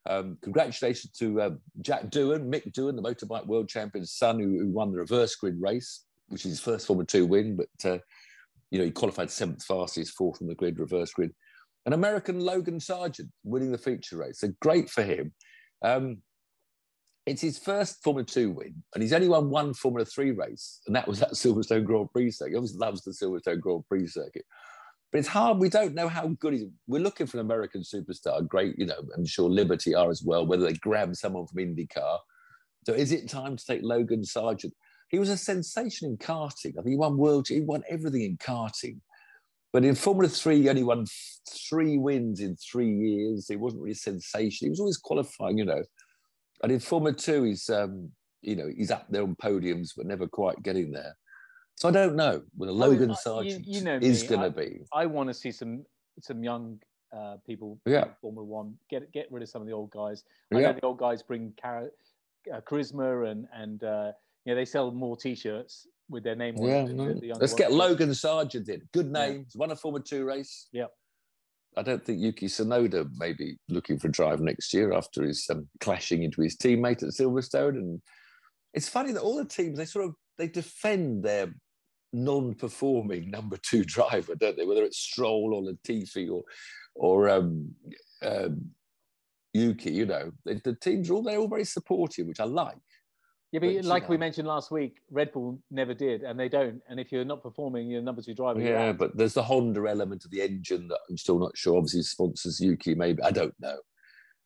Um, 0.06 0.36
congratulations 0.42 1.12
to 1.18 1.40
uh, 1.40 1.50
Jack 1.80 2.10
Doohan, 2.10 2.48
Mick 2.52 2.70
Doohan, 2.72 2.94
the 2.94 3.02
motorbike 3.02 3.46
world 3.46 3.70
champion's 3.70 4.12
son, 4.12 4.38
who, 4.38 4.58
who, 4.58 4.68
won 4.68 4.92
the 4.92 4.98
reverse 4.98 5.34
grid 5.34 5.56
race, 5.58 6.04
which 6.28 6.44
is 6.44 6.52
his 6.52 6.60
first 6.60 6.86
Formula 6.86 7.06
Two 7.06 7.26
win. 7.26 7.56
But 7.56 7.90
uh, 7.90 7.98
you 8.70 8.78
know, 8.78 8.84
he 8.84 8.90
qualified 8.90 9.30
seventh 9.30 9.64
fastest, 9.64 10.14
fourth 10.14 10.42
on 10.42 10.48
the 10.48 10.54
grid, 10.54 10.78
reverse 10.78 11.12
grid. 11.12 11.32
An 11.86 11.94
American 11.94 12.40
Logan 12.40 12.78
Sargeant 12.78 13.30
winning 13.44 13.72
the 13.72 13.78
feature 13.78 14.18
race. 14.18 14.40
So 14.40 14.48
great 14.60 14.90
for 14.90 15.02
him. 15.02 15.32
Um, 15.82 16.18
it's 17.26 17.40
his 17.40 17.58
first 17.58 18.02
Formula 18.02 18.24
Two 18.24 18.50
win, 18.50 18.74
and 18.94 19.02
he's 19.02 19.12
only 19.12 19.28
won 19.28 19.50
one 19.50 19.74
Formula 19.74 20.04
Three 20.04 20.30
race, 20.30 20.80
and 20.86 20.94
that 20.94 21.08
was 21.08 21.22
at 21.22 21.30
Silverstone 21.32 21.84
Grand 21.84 22.10
Prix 22.12 22.32
circuit. 22.32 22.52
He 22.52 22.56
obviously 22.56 22.78
loves 22.78 23.02
the 23.02 23.12
Silverstone 23.12 23.60
Grand 23.60 23.84
Prix 23.88 24.06
circuit. 24.08 24.44
But 25.10 25.20
it's 25.20 25.28
hard. 25.28 25.58
We 25.58 25.68
don't 25.68 25.94
know 25.94 26.08
how 26.08 26.26
good 26.40 26.54
he's. 26.54 26.64
We're 26.86 27.00
looking 27.00 27.26
for 27.26 27.38
an 27.38 27.46
American 27.46 27.82
superstar. 27.82 28.46
Great, 28.46 28.76
you 28.78 28.86
know. 28.86 29.00
I'm 29.16 29.24
sure 29.24 29.48
Liberty 29.48 29.94
are 29.94 30.10
as 30.10 30.22
well. 30.24 30.44
Whether 30.44 30.64
they 30.64 30.74
grab 30.74 31.14
someone 31.14 31.46
from 31.46 31.58
IndyCar. 31.58 32.18
So 32.84 32.92
is 32.92 33.12
it 33.12 33.30
time 33.30 33.56
to 33.56 33.64
take 33.64 33.82
Logan 33.82 34.22
Sargeant? 34.22 34.72
He 35.08 35.18
was 35.18 35.28
a 35.28 35.36
sensation 35.36 36.10
in 36.10 36.16
karting. 36.18 36.72
I 36.78 36.82
think 36.82 36.88
he 36.88 36.96
won 36.96 37.16
world. 37.16 37.46
He 37.48 37.60
won 37.60 37.84
everything 37.88 38.22
in 38.22 38.36
karting. 38.36 38.98
But 39.72 39.84
in 39.84 39.94
Formula 39.94 40.28
Three, 40.28 40.62
he 40.62 40.68
only 40.68 40.82
won 40.82 41.06
three 41.48 41.96
wins 41.96 42.40
in 42.40 42.56
three 42.56 42.92
years. 42.92 43.46
He 43.48 43.56
wasn't 43.56 43.82
really 43.82 43.92
a 43.92 43.96
sensation. 43.96 44.66
He 44.66 44.70
was 44.70 44.80
always 44.80 44.96
qualifying, 44.98 45.58
you 45.58 45.64
know. 45.64 45.82
And 46.62 46.72
in 46.72 46.80
Formula 46.80 47.14
Two, 47.14 47.44
he's 47.44 47.68
um, 47.70 48.10
you 48.42 48.56
know 48.56 48.68
he's 48.74 48.90
up 48.90 49.06
there 49.10 49.22
on 49.22 49.36
podiums, 49.36 49.90
but 49.96 50.06
never 50.06 50.26
quite 50.26 50.62
getting 50.62 50.92
there. 50.92 51.16
So 51.76 51.88
I 51.88 51.92
don't 51.92 52.14
know 52.14 52.42
whether 52.56 52.72
Logan 52.72 53.10
I 53.10 53.14
Sargeant 53.14 53.66
you, 53.66 53.78
you 53.78 53.80
know 53.82 53.98
is 54.00 54.22
going 54.22 54.42
to 54.42 54.50
be. 54.50 54.80
I 54.92 55.06
want 55.06 55.28
to 55.28 55.34
see 55.34 55.50
some 55.50 55.84
some 56.20 56.42
young 56.44 56.78
uh, 57.12 57.36
people 57.46 57.80
yeah. 57.86 58.06
Formula 58.20 58.44
One. 58.44 58.74
Get 58.88 59.12
get 59.12 59.26
rid 59.30 59.42
of 59.42 59.48
some 59.48 59.62
of 59.62 59.66
the 59.66 59.74
old 59.74 59.90
guys. 59.90 60.24
I 60.52 60.58
yeah. 60.58 60.68
know 60.68 60.72
the 60.74 60.86
old 60.86 60.98
guys 60.98 61.22
bring 61.22 61.52
char- 61.60 61.90
uh, 62.52 62.60
charisma 62.60 63.30
and 63.30 63.46
and 63.52 63.82
uh, 63.82 64.12
you 64.44 64.52
know 64.52 64.56
they 64.56 64.64
sell 64.64 64.90
more 64.90 65.16
T-shirts 65.16 65.88
with 66.08 66.22
their 66.22 66.36
name 66.36 66.56
on 66.58 66.66
yeah. 66.68 66.84
No. 66.84 67.14
The, 67.14 67.20
the 67.20 67.32
Let's 67.34 67.54
get 67.54 67.72
Logan 67.72 68.10
Sargeant 68.10 68.68
in. 68.68 68.82
Good 68.92 69.10
name. 69.10 69.32
Yeah. 69.32 69.42
He's 69.44 69.56
won 69.56 69.70
a 69.70 69.76
Formula 69.76 70.04
Two 70.04 70.24
race. 70.24 70.68
Yeah. 70.72 70.86
I 71.76 71.82
don't 71.82 72.04
think 72.04 72.20
Yuki 72.20 72.46
Tsunoda 72.46 73.08
may 73.16 73.32
be 73.32 73.56
looking 73.68 73.98
for 73.98 74.08
a 74.08 74.12
drive 74.12 74.40
next 74.40 74.72
year 74.72 74.92
after 74.92 75.22
his 75.22 75.46
um, 75.50 75.68
clashing 75.80 76.22
into 76.22 76.42
his 76.42 76.56
teammate 76.56 77.02
at 77.02 77.10
Silverstone. 77.10 77.76
And 77.76 78.02
it's 78.72 78.88
funny 78.88 79.12
that 79.12 79.22
all 79.22 79.36
the 79.36 79.44
teams 79.44 79.78
they 79.78 79.84
sort 79.84 80.06
of 80.06 80.14
they 80.38 80.48
defend 80.48 81.24
their 81.24 81.52
non-performing 82.12 83.30
number 83.30 83.56
two 83.56 83.84
driver, 83.84 84.34
don't 84.34 84.56
they? 84.56 84.66
Whether 84.66 84.84
it's 84.84 84.98
Stroll 84.98 85.54
or 85.54 85.62
Latifi 85.62 86.30
or 86.30 86.44
or 86.94 87.28
um, 87.28 87.74
um, 88.22 88.70
Yuki, 89.52 89.90
you 89.90 90.06
know, 90.06 90.32
the, 90.44 90.60
the 90.64 90.74
teams 90.74 91.10
are 91.10 91.14
all 91.14 91.22
they're 91.22 91.38
all 91.38 91.48
very 91.48 91.64
supportive, 91.64 92.26
which 92.26 92.40
I 92.40 92.44
like. 92.44 92.78
Yeah, 93.54 93.60
but, 93.60 93.72
but 93.72 93.84
like 93.84 94.02
know. 94.02 94.08
we 94.08 94.16
mentioned 94.16 94.48
last 94.48 94.72
week, 94.72 94.96
Red 95.12 95.30
Bull 95.30 95.60
never 95.70 95.94
did, 95.94 96.24
and 96.24 96.38
they 96.38 96.48
don't. 96.48 96.82
And 96.88 96.98
if 96.98 97.12
you're 97.12 97.24
not 97.24 97.40
performing, 97.40 97.88
you're 97.88 98.02
number 98.02 98.20
two 98.20 98.34
driver. 98.34 98.60
Yeah, 98.60 98.90
but 98.90 99.16
there's 99.16 99.34
the 99.34 99.44
Honda 99.44 99.86
element 99.88 100.24
of 100.24 100.32
the 100.32 100.42
engine 100.42 100.88
that 100.88 100.98
I'm 101.08 101.16
still 101.16 101.38
not 101.38 101.56
sure. 101.56 101.76
Obviously, 101.76 102.02
sponsors 102.02 102.58
Yuki, 102.58 102.96
maybe 102.96 103.22
I 103.22 103.30
don't 103.30 103.54
know. 103.60 103.76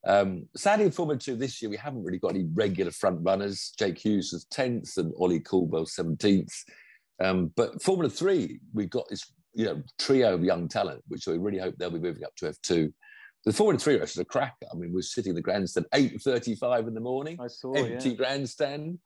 Um, 0.07 0.47
sadly, 0.55 0.85
in 0.85 0.91
Formula 0.91 1.19
Two 1.19 1.37
this 1.37 1.63
year, 1.63 1.71
we 1.71 1.79
haven't 1.79 2.05
really 2.05 2.19
got 2.19 2.35
any 2.35 2.49
regular 2.53 2.91
front 2.91 3.21
runners. 3.23 3.73
Jake 3.79 3.97
Hughes 3.97 4.31
was 4.31 4.45
tenth, 4.45 4.99
and 4.99 5.15
Ollie 5.19 5.41
Caldwell 5.41 5.87
seventeenth. 5.87 6.53
Um, 7.19 7.51
but 7.57 7.83
Formula 7.83 8.11
Three, 8.11 8.61
we've 8.75 8.91
got 8.91 9.09
this 9.09 9.33
you 9.55 9.65
know 9.65 9.83
trio 9.99 10.35
of 10.35 10.45
young 10.45 10.69
talent, 10.69 11.03
which 11.09 11.27
we 11.27 11.39
really 11.39 11.59
hope 11.59 11.77
they'll 11.79 11.91
be 11.91 11.99
moving 11.99 12.25
up 12.25 12.37
to 12.37 12.49
F 12.49 12.57
two. 12.63 12.93
The 13.45 13.53
Formula 13.53 13.79
Three 13.79 13.99
race 13.99 14.13
is 14.13 14.19
a 14.19 14.25
cracker. 14.25 14.67
I 14.73 14.77
mean, 14.77 14.93
we're 14.93 15.03
sitting 15.03 15.31
in 15.31 15.37
the 15.37 15.43
grandstand 15.43 15.87
eight 15.95 16.21
thirty-five 16.21 16.87
in 16.87 16.95
the 16.95 17.01
morning. 17.01 17.39
I 17.41 17.47
saw 17.47 17.73
empty 17.73 18.11
yeah. 18.11 18.17
grandstand. 18.17 18.99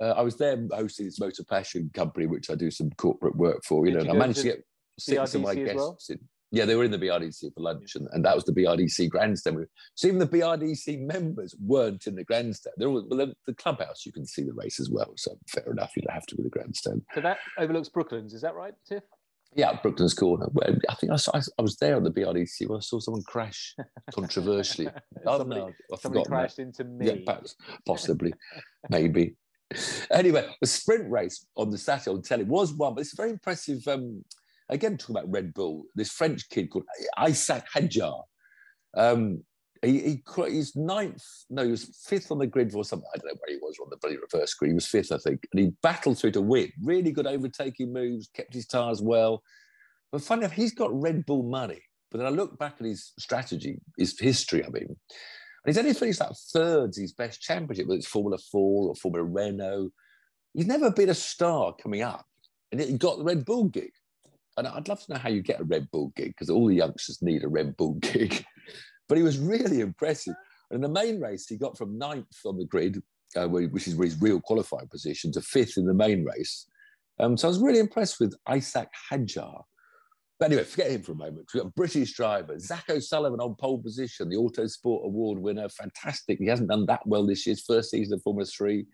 Uh, 0.00 0.10
I 0.10 0.22
was 0.22 0.36
there 0.36 0.58
hosting 0.72 1.06
this 1.06 1.20
motor 1.20 1.44
passion 1.44 1.90
company, 1.94 2.26
which 2.26 2.50
I 2.50 2.54
do 2.54 2.70
some 2.70 2.90
corporate 2.92 3.36
work 3.36 3.62
for. 3.64 3.86
You 3.86 3.92
Did 3.92 3.98
know, 3.98 4.04
you 4.04 4.10
and 4.10 4.18
I 4.18 4.20
managed 4.20 4.40
to 4.40 4.50
to 4.50 4.56
get 4.56 4.64
six 4.98 5.34
of 5.34 5.42
my 5.42 5.54
guests. 5.54 5.76
well? 5.76 5.98
in. 6.10 6.18
Yeah, 6.54 6.66
they 6.66 6.76
were 6.76 6.84
in 6.84 6.92
the 6.92 6.98
BRDC 6.98 7.52
for 7.52 7.60
lunch, 7.60 7.96
and, 7.96 8.06
and 8.12 8.24
that 8.24 8.36
was 8.36 8.44
the 8.44 8.52
BRDC 8.52 9.08
grandstand. 9.08 9.66
So 9.96 10.06
even 10.06 10.20
the 10.20 10.26
BRDC 10.28 11.00
members 11.00 11.52
weren't 11.60 12.06
in 12.06 12.14
the 12.14 12.22
grandstand. 12.22 12.74
They're 12.76 12.86
all, 12.86 13.04
well, 13.08 13.26
the, 13.26 13.34
the 13.44 13.54
clubhouse, 13.54 14.06
you 14.06 14.12
can 14.12 14.24
see 14.24 14.44
the 14.44 14.52
race 14.52 14.78
as 14.78 14.88
well. 14.88 15.12
So 15.16 15.36
fair 15.48 15.72
enough, 15.72 15.90
you 15.96 16.02
don't 16.02 16.14
have 16.14 16.26
to 16.26 16.36
be 16.36 16.44
the 16.44 16.50
grandstand. 16.50 17.02
So 17.12 17.22
that 17.22 17.38
overlooks 17.58 17.88
Brooklands, 17.88 18.34
is 18.34 18.42
that 18.42 18.54
right, 18.54 18.74
Tiff? 18.88 19.02
Yeah, 19.56 19.78
Brooklands 19.80 20.14
Corner. 20.14 20.48
I 20.88 20.94
think 20.94 21.12
I, 21.12 21.16
saw, 21.16 21.32
I 21.36 21.62
was 21.62 21.76
there 21.76 21.96
on 21.96 22.02
the 22.02 22.10
BRDC 22.10 22.68
when 22.68 22.78
I 22.78 22.80
saw 22.80 22.98
someone 22.98 23.22
crash 23.22 23.74
controversially. 24.12 24.88
oh 25.26 25.38
somebody 25.38 25.60
no, 25.60 25.66
I've 25.92 26.00
somebody 26.00 26.24
forgotten 26.24 26.32
that. 26.32 26.38
crashed 26.38 26.58
into 26.58 26.84
me. 26.84 27.06
Yeah, 27.06 27.14
perhaps, 27.24 27.56
possibly, 27.86 28.34
maybe. 28.90 29.36
Anyway, 30.10 30.46
the 30.60 30.66
sprint 30.66 31.10
race 31.10 31.46
on 31.56 31.70
the 31.70 31.78
Saturday 31.78 32.10
on 32.16 32.22
telly 32.22 32.44
was 32.44 32.72
one, 32.72 32.94
but 32.94 33.02
it's 33.02 33.12
a 33.12 33.16
very 33.16 33.30
impressive. 33.30 33.86
Um, 33.86 34.24
again, 34.68 34.96
talking 34.96 35.16
about 35.16 35.30
Red 35.30 35.54
Bull, 35.54 35.84
this 35.94 36.10
French 36.10 36.48
kid 36.48 36.70
called 36.70 36.84
Isaac 37.16 37.64
Hadjar. 37.74 38.22
Um, 38.96 39.44
he, 39.84 40.00
he 40.00 40.22
he's 40.50 40.76
ninth, 40.76 41.24
no, 41.50 41.64
he 41.64 41.70
was 41.70 41.84
fifth 42.06 42.30
on 42.30 42.38
the 42.38 42.46
grid 42.46 42.72
for 42.72 42.84
something. 42.84 43.08
I 43.14 43.18
don't 43.18 43.26
know 43.26 43.38
where 43.40 43.56
he 43.56 43.60
was 43.60 43.76
on 43.80 43.88
the 43.90 43.96
bloody 43.96 44.16
reverse 44.16 44.54
grid. 44.54 44.70
He 44.70 44.74
was 44.74 44.86
fifth, 44.86 45.12
I 45.12 45.18
think, 45.18 45.46
and 45.52 45.60
he 45.60 45.72
battled 45.82 46.18
through 46.18 46.32
to 46.32 46.40
win. 46.40 46.72
Really 46.82 47.12
good 47.12 47.26
overtaking 47.26 47.92
moves, 47.92 48.28
kept 48.34 48.54
his 48.54 48.66
tires 48.66 49.02
well. 49.02 49.42
But 50.12 50.22
funny 50.22 50.42
enough, 50.42 50.52
he's 50.52 50.74
got 50.74 51.00
Red 51.00 51.26
Bull 51.26 51.42
money. 51.42 51.82
But 52.10 52.18
then 52.18 52.26
I 52.28 52.30
look 52.30 52.58
back 52.58 52.76
at 52.78 52.86
his 52.86 53.12
strategy, 53.18 53.80
his 53.98 54.18
history, 54.18 54.64
I 54.64 54.68
mean, 54.68 54.86
and 55.64 55.74
he's 55.74 55.78
only 55.78 55.94
finished 55.94 56.20
like 56.20 56.36
thirds 56.52 56.98
his 56.98 57.12
best 57.12 57.40
championship, 57.40 57.86
whether 57.86 57.98
it's 57.98 58.06
Formula 58.06 58.38
Four 58.52 58.88
or 58.88 58.94
Formula 58.94 59.24
Renault. 59.24 59.90
He's 60.52 60.66
never 60.66 60.90
been 60.90 61.08
a 61.08 61.14
star 61.14 61.74
coming 61.74 62.02
up, 62.02 62.26
and 62.70 62.80
he 62.80 62.96
got 62.98 63.18
the 63.18 63.24
Red 63.24 63.44
Bull 63.44 63.64
gig. 63.64 63.90
And 64.56 64.68
I'd 64.68 64.86
love 64.86 65.04
to 65.04 65.12
know 65.12 65.18
how 65.18 65.30
you 65.30 65.42
get 65.42 65.60
a 65.60 65.64
Red 65.64 65.90
Bull 65.90 66.12
gig 66.14 66.28
because 66.28 66.50
all 66.50 66.68
the 66.68 66.76
youngsters 66.76 67.20
need 67.22 67.42
a 67.42 67.48
Red 67.48 67.76
Bull 67.76 67.94
gig. 67.94 68.44
but 69.08 69.18
he 69.18 69.24
was 69.24 69.38
really 69.38 69.80
impressive. 69.88 70.34
And 70.70 70.82
in 70.82 70.92
the 70.92 71.00
main 71.00 71.20
race, 71.20 71.46
he 71.46 71.56
got 71.56 71.76
from 71.76 71.98
ninth 71.98 72.38
on 72.44 72.58
the 72.58 72.64
grid, 72.64 73.02
uh, 73.36 73.48
which 73.48 73.86
is 73.86 73.98
his 73.98 74.20
real 74.20 74.40
qualifying 74.40 74.88
position, 74.88 75.32
to 75.32 75.40
fifth 75.40 75.76
in 75.76 75.86
the 75.86 75.94
main 75.94 76.24
race. 76.24 76.66
Um, 77.20 77.36
so 77.36 77.46
I 77.46 77.50
was 77.50 77.60
really 77.60 77.78
impressed 77.78 78.18
with 78.18 78.34
Isaac 78.48 78.88
Hadjar. 79.10 79.62
But 80.40 80.46
anyway, 80.46 80.64
forget 80.64 80.90
him 80.90 81.02
for 81.02 81.12
a 81.12 81.16
moment. 81.16 81.46
We've 81.54 81.62
got 81.62 81.68
a 81.68 81.72
British 81.72 82.14
driver, 82.14 82.58
Zach 82.58 82.84
O'Sullivan 82.90 83.40
on 83.40 83.54
pole 83.54 83.80
position, 83.80 84.28
the 84.28 84.36
Autosport 84.36 85.04
Award 85.04 85.38
winner. 85.38 85.68
Fantastic. 85.68 86.38
He 86.38 86.46
hasn't 86.46 86.70
done 86.70 86.86
that 86.86 87.06
well 87.06 87.24
this 87.24 87.46
year. 87.46 87.52
His 87.52 87.64
first 87.64 87.90
season 87.90 88.14
of 88.14 88.22
Formula 88.22 88.46
3. 88.46 88.84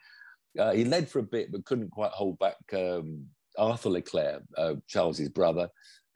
Uh, 0.59 0.73
he 0.73 0.85
led 0.85 1.09
for 1.09 1.21
a 1.21 1.25
bit, 1.25 1.51
but 1.51 1.65
couldn't 1.65 1.91
quite 1.91 2.11
hold 2.11 2.39
back 2.39 2.57
um, 2.75 3.25
Arthur 3.57 3.91
Leclerc, 3.91 4.43
uh, 4.59 4.75
Charles's 4.87 5.29
brother, 5.31 5.69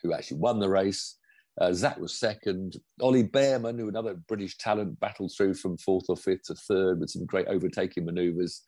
who 0.02 0.12
actually 0.12 0.38
won 0.38 0.58
the 0.58 0.68
race. 0.68 1.16
Uh, 1.60 1.72
Zach 1.72 1.98
was 1.98 2.18
second. 2.18 2.76
Ollie 3.00 3.22
Bearman, 3.22 3.78
who 3.78 3.88
another 3.88 4.14
British 4.14 4.58
talent, 4.58 4.98
battled 4.98 5.32
through 5.36 5.54
from 5.54 5.76
fourth 5.78 6.06
or 6.08 6.16
fifth 6.16 6.44
to 6.44 6.54
third 6.54 7.00
with 7.00 7.10
some 7.10 7.26
great 7.26 7.46
overtaking 7.46 8.04
manoeuvres. 8.04 8.62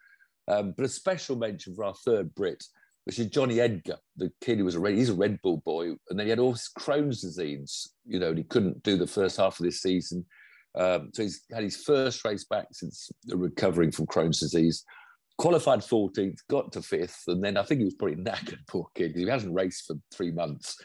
Um, 0.48 0.72
but 0.76 0.86
a 0.86 0.88
special 0.88 1.36
mention 1.36 1.74
for 1.74 1.84
our 1.84 1.94
third 2.04 2.32
Brit, 2.34 2.62
which 3.04 3.18
is 3.18 3.26
Jonny 3.26 3.60
Edgar, 3.60 3.96
the 4.16 4.32
kid 4.40 4.58
who 4.58 4.64
was 4.64 4.76
a 4.76 4.80
Red, 4.80 4.94
he's 4.94 5.08
a 5.08 5.14
Red 5.14 5.40
Bull 5.42 5.62
boy, 5.64 5.88
and 6.08 6.18
then 6.18 6.26
he 6.26 6.30
had 6.30 6.38
all 6.38 6.52
this 6.52 6.70
Crohn's 6.78 7.20
disease, 7.20 7.92
you 8.04 8.20
know, 8.20 8.28
and 8.28 8.38
he 8.38 8.44
couldn't 8.44 8.82
do 8.84 8.96
the 8.96 9.06
first 9.06 9.36
half 9.36 9.58
of 9.58 9.64
this 9.64 9.82
season. 9.82 10.24
Um, 10.76 11.10
so 11.12 11.22
he's 11.22 11.42
had 11.52 11.64
his 11.64 11.76
first 11.76 12.24
race 12.24 12.44
back 12.44 12.66
since 12.72 13.10
recovering 13.28 13.90
from 13.90 14.06
Crohn's 14.06 14.40
disease. 14.40 14.84
Qualified 15.38 15.80
14th, 15.80 16.38
got 16.48 16.72
to 16.72 16.82
fifth, 16.82 17.24
and 17.26 17.42
then 17.42 17.56
I 17.56 17.62
think 17.62 17.80
he 17.80 17.84
was 17.84 17.94
probably 17.94 18.16
knackered, 18.16 18.66
poor 18.68 18.86
kid, 18.94 19.08
because 19.08 19.22
he 19.22 19.28
hasn't 19.28 19.54
raced 19.54 19.86
for 19.86 19.96
three 20.14 20.30
months. 20.30 20.76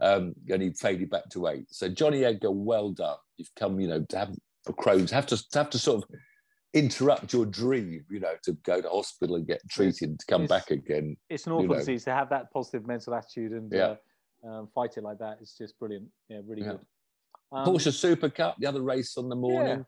Um, 0.00 0.34
and 0.48 0.62
he 0.62 0.70
faded 0.70 1.10
back 1.10 1.28
to 1.30 1.46
eight. 1.48 1.66
So 1.70 1.88
Jonny 1.88 2.24
Edgar, 2.24 2.50
well 2.50 2.90
done. 2.90 3.16
You've 3.36 3.54
come, 3.58 3.78
you 3.80 3.88
know, 3.88 4.02
to 4.08 4.18
have 4.18 4.34
for 4.64 4.72
Crohn's, 4.74 5.10
have 5.10 5.26
to 5.26 5.36
to 5.36 5.58
have 5.58 5.70
to 5.70 5.78
sort 5.78 6.02
of 6.04 6.10
interrupt 6.74 7.32
your 7.32 7.46
dream, 7.46 8.04
you 8.10 8.20
know, 8.20 8.34
to 8.44 8.52
go 8.64 8.80
to 8.80 8.88
hospital 8.88 9.36
and 9.36 9.46
get 9.46 9.60
treated 9.68 10.18
to 10.18 10.26
come 10.26 10.44
It's- 10.44 10.60
back 10.60 10.70
again. 10.70 11.16
It's 11.28 11.46
an 11.46 11.52
awful 11.52 11.74
disease 11.74 12.04
to 12.04 12.12
have 12.12 12.28
that 12.30 12.52
positive 12.52 12.86
mental 12.86 13.14
attitude 13.14 13.52
and 13.52 13.72
Yeah. 13.72 13.96
uh, 14.44 14.48
um, 14.48 14.68
fight 14.74 14.96
it 14.96 15.02
like 15.02 15.18
that. 15.18 15.38
It's 15.40 15.56
just 15.58 15.78
brilliant. 15.78 16.08
Yeah, 16.28 16.40
really 16.46 16.62
Yeah. 16.62 16.72
good. 16.72 16.86
Um, 17.52 17.66
Porsche 17.66 17.92
Super 17.92 18.30
Cup, 18.30 18.56
the 18.58 18.66
other 18.66 18.82
race 18.82 19.16
on 19.18 19.28
the 19.28 19.36
morning. 19.36 19.84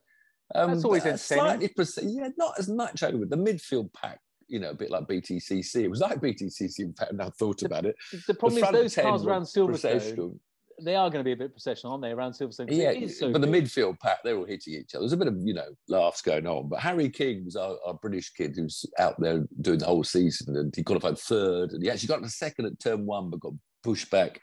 Um, 0.55 0.72
That's 0.72 0.85
always 0.85 1.07
entertaining. 1.07 1.70
Slightly, 1.77 2.12
yeah, 2.14 2.29
not 2.37 2.59
as 2.59 2.68
much 2.68 3.03
over 3.03 3.25
the 3.25 3.37
midfield 3.37 3.92
pack. 3.94 4.20
You 4.48 4.61
know, 4.61 4.70
a 4.70 4.74
bit 4.74 4.90
like 4.90 5.07
BTCC. 5.07 5.76
It 5.76 5.88
was 5.88 6.00
like 6.00 6.20
BTCC. 6.20 6.81
In 6.81 6.94
fact, 6.94 7.14
now 7.14 7.31
thought 7.31 7.62
about 7.62 7.87
it. 7.87 7.96
the 8.26 8.35
problem 8.35 8.62
is 8.62 8.70
those 8.70 8.94
cars 8.94 9.24
around 9.24 9.42
Silverstone, 9.42 10.38
they 10.81 10.96
are 10.96 11.11
going 11.11 11.20
to 11.20 11.24
be 11.24 11.33
a 11.33 11.37
bit 11.37 11.52
processional, 11.52 11.92
aren't 11.92 12.02
they? 12.02 12.11
Around 12.11 12.33
Silverstone? 12.33 12.66
Yeah, 12.70 13.07
so 13.09 13.33
but 13.33 13.40
the 13.40 13.46
midfield 13.46 13.98
pack, 14.00 14.18
they're 14.22 14.37
all 14.37 14.44
hitting 14.44 14.74
each 14.74 14.94
other. 14.94 15.02
There's 15.02 15.12
a 15.12 15.16
bit 15.16 15.28
of, 15.28 15.37
you 15.42 15.55
know, 15.55 15.68
laughs 15.88 16.22
going 16.22 16.46
on. 16.46 16.68
But 16.68 16.81
Harry 16.81 17.09
King 17.09 17.44
was 17.44 17.57
our, 17.57 17.76
our 17.87 17.94
British 17.94 18.33
kid 18.33 18.55
who's 18.57 18.85
out 18.98 19.20
there 19.20 19.44
doing 19.61 19.78
the 19.78 19.87
whole 19.87 20.05
season 20.05 20.57
and 20.57 20.74
he 20.74 20.83
qualified 20.83 21.18
third 21.18 21.72
and 21.72 21.83
he 21.83 21.90
actually 21.90 22.09
got 22.09 22.22
to 22.22 22.28
second 22.28 22.66
at 22.66 22.81
turn 22.81 23.07
one 23.07 23.31
but 23.31 23.40
got 23.40 23.52
pushed 23.83 24.11
back. 24.11 24.40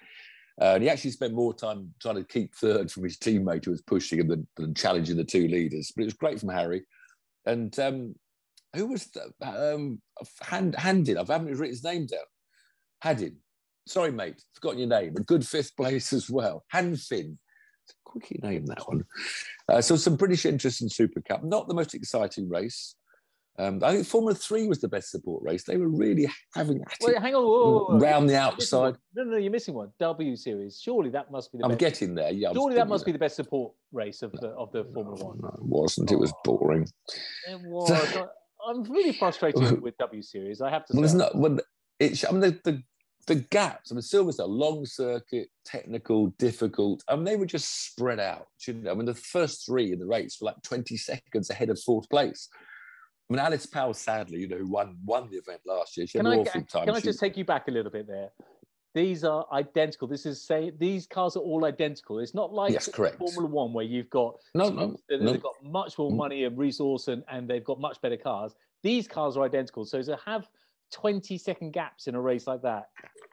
Uh, 0.62 0.74
and 0.76 0.84
he 0.84 0.90
actually 0.90 1.12
spent 1.12 1.34
more 1.34 1.54
time 1.54 1.94
trying 2.02 2.16
to 2.16 2.24
keep 2.24 2.54
third 2.56 2.92
from 2.92 3.04
his 3.04 3.18
teammate 3.18 3.64
who 3.64 3.72
was 3.72 3.82
pushing 3.82 4.20
him 4.20 4.28
than, 4.28 4.48
than 4.58 4.74
challenging 4.74 5.16
the 5.16 5.24
two 5.24 5.48
leaders. 5.48 5.92
But 5.96 6.04
it 6.04 6.06
was 6.06 6.14
great 6.14 6.40
from 6.40 6.50
Harry. 6.50 6.84
And 7.46 7.78
um, 7.80 8.16
who 8.76 8.88
was 8.88 9.08
the, 9.08 9.32
um, 9.76 10.02
Hand, 10.42 10.76
Handin? 10.76 11.18
I 11.18 11.22
haven't 11.22 11.48
written 11.48 11.68
his 11.70 11.84
name 11.84 12.06
down. 12.06 12.20
Haddin. 13.02 13.38
Sorry, 13.88 14.12
mate, 14.12 14.42
forgotten 14.54 14.80
your 14.80 14.88
name. 14.90 15.16
A 15.18 15.22
good 15.22 15.46
fifth 15.48 15.76
place 15.76 16.14
as 16.14 16.30
well. 16.30 16.64
Hanfin. 16.74 17.38
Quickie 18.06 18.40
name, 18.44 18.66
that 18.68 18.88
one. 18.88 19.04
Uh, 19.68 19.82
so 19.82 19.96
some 19.96 20.16
British 20.16 20.46
interest 20.46 20.82
in 20.82 20.90
Super 20.90 21.22
Cup. 21.22 21.44
Not 21.44 21.68
the 21.68 21.74
most 21.74 21.94
exciting 21.96 22.48
race. 22.50 22.96
Um, 23.58 23.84
I 23.84 23.94
think 23.94 24.08
Formula 24.08 24.34
3 24.34 24.68
was 24.68 24.80
the 24.80 24.88
best 24.88 25.12
support 25.12 25.44
race. 25.44 25.64
They 25.66 25.76
were 25.78 25.90
really 25.90 26.30
having 26.56 26.82
at 26.82 26.94
Wait, 27.02 27.16
it 27.18 27.22
hang 27.22 27.36
on. 27.36 27.44
whoa, 27.44 27.50
whoa, 27.50 27.86
whoa. 27.90 28.00
round 28.00 28.30
the 28.30 28.34
You're 28.34 28.52
missing 28.56 28.80
one. 28.80 28.88
outside. 28.88 29.02
No, 29.16 29.24
no, 29.24 29.32
no, 29.32 29.38
you're 29.38 29.52
missing 29.52 29.74
one. 29.74 29.90
W 30.00 30.36
Series. 30.38 30.80
Surely 30.82 31.10
that 31.10 31.30
must 31.30 31.52
be 31.52 31.58
the 31.58 31.66
I'm 31.66 31.72
best. 31.72 31.80
getting 31.80 32.16
there. 32.16 32.32
Yeah, 32.32 32.50
I'm 32.50 32.56
Surely 32.56 32.76
that 32.76 32.88
must 32.88 33.02
you 33.02 33.08
be 33.08 33.12
the 33.14 33.20
best 33.20 33.36
support 33.36 33.74
race 33.92 34.22
of 34.22 34.32
the 34.32 34.50
of 34.50 34.72
the 34.72 34.86
Formula 34.94 35.26
One. 35.26 35.40
No, 35.42 35.50
it 35.50 35.62
wasn't. 35.66 36.10
It 36.12 36.18
was 36.20 36.32
boring. 36.46 36.88
It 37.50 37.60
was. 37.66 38.28
I'm 38.68 38.84
really 38.84 39.14
frustrated 39.14 39.82
with 39.82 39.98
W 39.98 40.22
Series. 40.22 40.62
I 40.62 40.70
have 40.70 40.86
to 40.88 40.98
Well, 40.98 41.08
say. 41.08 41.18
not. 41.18 41.36
Well, 41.36 41.60
it's. 42.00 42.26
I 42.26 42.32
mean, 42.32 42.42
the, 42.42 42.60
the 42.64 42.84
the 43.28 43.36
gaps. 43.36 43.92
I 43.92 43.96
mean, 43.96 44.02
Silverstone, 44.02 44.48
long 44.50 44.86
circuit, 44.86 45.50
technical, 45.66 46.28
difficult. 46.40 47.04
I 47.08 47.16
mean, 47.16 47.26
they 47.26 47.36
were 47.36 47.46
just 47.46 47.86
spread 47.88 48.20
out. 48.20 48.48
shouldn't 48.58 48.86
they? 48.86 48.90
I 48.90 48.94
mean, 48.94 49.06
the 49.06 49.14
first 49.16 49.66
three 49.66 49.92
in 49.94 50.00
the 50.00 50.06
race 50.08 50.38
were 50.42 50.46
like 50.48 50.62
20 50.64 50.98
seconds 50.98 51.50
ahead 51.50 51.70
of 51.70 51.80
fourth 51.80 52.10
place. 52.10 52.50
I 53.30 53.34
mean, 53.34 53.40
Alice 53.40 53.68
Powell, 53.68 53.94
sadly, 53.94 54.40
you 54.40 54.48
know, 54.48 54.60
won 54.64 54.98
won 55.06 55.30
the 55.30 55.38
event 55.38 55.62
last 55.66 55.96
year. 55.98 56.08
She 56.08 56.18
had 56.18 56.26
Can 56.26 56.34
an 56.34 56.40
I, 56.40 56.42
awful 56.42 56.62
time. 56.64 56.86
can 56.86 56.96
I 56.96 57.00
She- 57.00 57.06
just 57.06 57.20
take 57.20 57.38
you 57.38 57.46
back 57.46 57.68
a 57.68 57.72
little 57.72 57.92
bit 57.92 58.08
there? 58.08 58.30
These 58.96 59.24
are 59.24 59.46
identical. 59.54 60.08
This 60.08 60.26
is 60.26 60.42
say 60.42 60.72
these 60.78 61.06
cars 61.06 61.36
are 61.36 61.42
all 61.42 61.66
identical. 61.66 62.20
It's 62.20 62.34
not 62.34 62.52
like 62.54 62.74
Yes, 62.74 62.90
correct. 62.90 63.18
Formula 63.20 63.46
One 63.48 63.72
where 63.72 63.86
you've 63.86 64.10
got 64.10 64.36
no, 64.56 64.70
no, 64.70 64.98
they've 65.08 65.22
no. 65.22 65.34
got 65.38 65.54
much 65.64 65.98
more 65.98 66.12
Mm. 66.12 66.16
money 66.18 66.44
and 66.46 66.58
resource 66.58 67.08
and, 67.08 67.24
and 67.32 67.48
they've 67.48 67.64
got 67.64 67.80
much 67.80 68.02
better 68.02 68.18
cars. 68.18 68.56
These 68.82 69.08
cars 69.08 69.38
are 69.38 69.44
identical. 69.46 69.86
So 69.86 70.02
to 70.02 70.18
have 70.26 70.48
20 70.92 71.38
second 71.38 71.72
gaps 71.72 72.08
in 72.08 72.16
a 72.16 72.22
race 72.22 72.48
like 72.48 72.64
that 72.64 72.90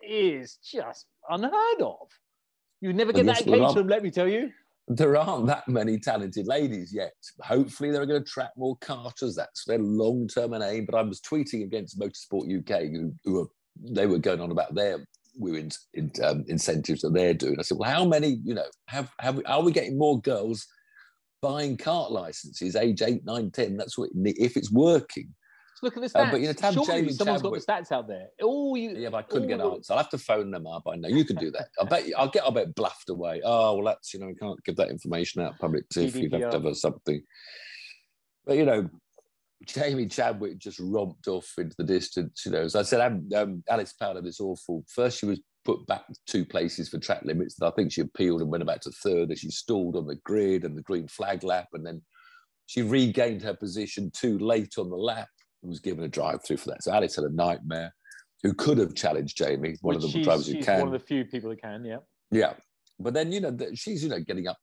is 0.07 0.59
just 0.63 1.07
unheard 1.31 1.81
of. 1.81 2.09
You 2.83 2.93
never 2.93 3.13
get 3.13 3.21
And 3.21 3.31
that 3.31 3.47
well, 3.47 3.69
Caterham, 3.69 3.89
let 3.89 4.03
me 4.03 4.11
tell 4.11 4.29
you. 4.29 4.51
there 4.89 5.17
aren't 5.17 5.47
that 5.47 5.67
many 5.67 5.99
talented 5.99 6.47
ladies 6.47 6.93
yet. 6.93 7.15
Hopefully, 7.41 7.91
they're 7.91 8.05
going 8.05 8.21
to 8.23 8.29
attract 8.29 8.59
more 8.59 8.77
carters. 8.83 9.35
That's 9.35 9.65
their 9.65 9.79
long-term 9.79 10.53
aim. 10.63 10.85
But 10.85 10.97
I 10.97 11.03
was 11.03 11.21
tweeting 11.23 11.65
against 11.65 11.99
Motorsport 11.99 12.45
UK, 12.61 12.91
who, 12.93 13.15
who 13.25 13.33
were 13.33 13.47
they 13.83 14.07
were 14.07 14.19
going 14.19 14.41
on 14.43 14.51
about 14.51 14.75
their 14.75 15.07
women's 15.37 15.87
in, 15.95 16.11
um, 16.23 16.45
incentives 16.49 17.03
that 17.03 17.13
they're 17.15 17.35
doing. 17.35 17.57
I 17.59 17.63
said, 17.63 17.79
well, 17.79 17.91
how 17.91 18.05
many? 18.05 18.39
You 18.45 18.55
know, 18.55 18.67
have 18.89 19.11
have 19.21 19.37
we, 19.37 19.45
are 19.45 19.63
we 19.63 19.73
getting 19.73 19.99
more 19.99 20.21
girls 20.21 20.67
buying 21.43 21.77
kart 21.77 22.11
licenses, 22.11 22.77
age 22.77 23.03
eight, 23.03 23.25
nine, 23.25 23.51
ten? 23.51 23.77
That's 23.77 23.97
what 23.99 24.11
if 24.15 24.57
it's 24.57 24.73
working. 24.73 25.35
Look 25.83 25.97
at 25.97 26.03
the 26.03 26.09
stats. 26.09 26.29
Uh, 26.29 26.31
but, 26.31 26.41
you 26.41 26.47
know, 26.47 26.55
have 26.61 26.75
Surely 26.75 26.87
Jamie 26.87 27.13
someone's 27.13 27.43
Chadwick- 27.43 27.67
got 27.67 27.77
the 27.77 27.85
stats 27.85 27.93
out 27.93 28.09
there. 28.09 28.29
All 28.43 28.77
you, 28.77 28.97
Yeah, 28.97 29.11
but 29.11 29.19
I 29.19 29.23
couldn't 29.23 29.49
get 29.49 29.61
an 29.61 29.73
answer. 29.73 29.93
I'll 29.93 29.99
have 29.99 30.09
to 30.11 30.19
phone 30.19 30.51
them 30.51 30.67
up. 30.67 30.85
I 30.91 30.97
know 30.97 31.09
you 31.09 31.25
can 31.25 31.37
do 31.37 31.51
that. 31.51 31.69
I 31.81 31.85
bet 31.85 32.07
you, 32.07 32.15
I'll 32.17 32.31
get. 32.31 32.45
I 32.47 32.51
bet 32.51 32.75
bluffed 32.75 33.11
away. 33.11 33.43
Oh 33.45 33.75
well, 33.75 33.85
that's 33.85 34.15
you 34.15 34.21
know, 34.21 34.27
we 34.27 34.35
can't 34.35 34.63
give 34.65 34.77
that 34.77 34.89
information 34.89 35.43
out 35.43 35.59
public 35.59 35.89
to 35.91 36.05
if 36.05 36.17
you'd 36.17 36.33
have 36.33 36.51
to 36.51 36.61
have 36.61 36.77
something. 36.77 37.23
But 38.47 38.57
you 38.57 38.65
know, 38.65 38.89
Jamie 39.65 40.07
Chadwick 40.07 40.59
just 40.59 40.79
romped 40.79 41.29
off 41.29 41.51
into 41.59 41.75
the 41.79 41.85
distance. 41.85 42.43
You 42.45 42.53
know, 42.53 42.63
as 42.63 42.77
I 42.77 42.83
said, 42.83 43.01
um, 43.01 43.29
um, 43.35 43.65
Alice 43.69 43.95
Powell 43.95 44.17
had 44.17 44.25
this 44.25 44.41
awful. 44.41 44.85
First, 44.89 45.19
she 45.19 45.27
was 45.27 45.41
put 45.65 45.87
back 45.87 46.05
two 46.27 46.45
places 46.45 46.89
for 46.89 46.99
track 46.99 47.23
limits. 47.25 47.59
And 47.59 47.69
I 47.69 47.73
think 47.73 47.91
she 47.93 48.03
appealed 48.03 48.43
and 48.43 48.51
went 48.51 48.67
back 48.67 48.81
to 48.83 48.91
third 48.91 49.33
as 49.33 49.41
she 49.41 49.51
stalled 49.51 49.97
on 49.97 50.07
the 50.07 50.17
grid 50.25 50.65
and 50.65 50.77
the 50.77 50.83
green 50.83 51.09
flag 51.09 51.43
lap, 51.43 51.69
and 51.73 51.85
then 51.85 52.03
she 52.67 52.83
regained 52.83 53.43
her 53.43 53.55
position 53.55 54.11
too 54.15 54.39
late 54.39 54.75
on 54.79 54.91
the 54.91 54.97
lap. 54.97 55.29
And 55.63 55.71
was 55.71 55.81
given 55.81 56.05
a 56.05 56.09
drive 56.09 56.45
through 56.45 56.59
for 56.59 56.69
that. 56.71 56.83
So 56.83 56.93
Alice 56.93 57.17
had 57.17 57.25
a 57.25 57.35
nightmare. 57.35 57.95
Who 58.43 58.53
could 58.53 58.79
have 58.79 58.95
challenged 58.95 59.39
Jamie? 59.39 59.77
One 59.81 59.97
Which 59.97 60.05
of 60.05 60.13
the 60.13 60.23
drivers 60.23 60.47
who 60.47 60.63
can. 60.63 60.81
one 60.81 60.89
of 60.89 60.93
the 60.93 61.07
few 61.07 61.25
people 61.25 61.51
who 61.51 61.57
can. 61.57 61.85
Yeah. 61.85 61.99
Yeah. 62.31 62.53
But 62.99 63.15
then, 63.15 63.31
you 63.31 63.41
know, 63.41 63.51
th- 63.55 63.79
she's, 63.79 64.03
you 64.03 64.09
know, 64.09 64.21
getting 64.21 64.49
up 64.49 64.57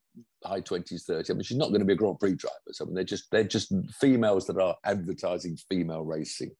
high 0.44 0.62
20s, 0.62 1.04
30. 1.04 1.32
I 1.32 1.36
mean, 1.36 1.44
she's 1.44 1.58
not 1.58 1.70
going 1.70 1.80
to 1.80 1.86
be 1.86 1.94
a 1.94 1.98
Grand 1.98 2.20
Prix 2.20 2.36
driver. 2.36 2.56
So 2.72 2.84
I 2.84 2.88
mean, 2.88 2.96
they're 2.96 3.04
just 3.04 3.30
they're 3.32 3.44
just 3.44 3.74
females 4.00 4.48
that 4.48 4.58
are 4.58 4.76
advertising 4.86 5.58
female 5.70 6.04
racing. 6.04 6.52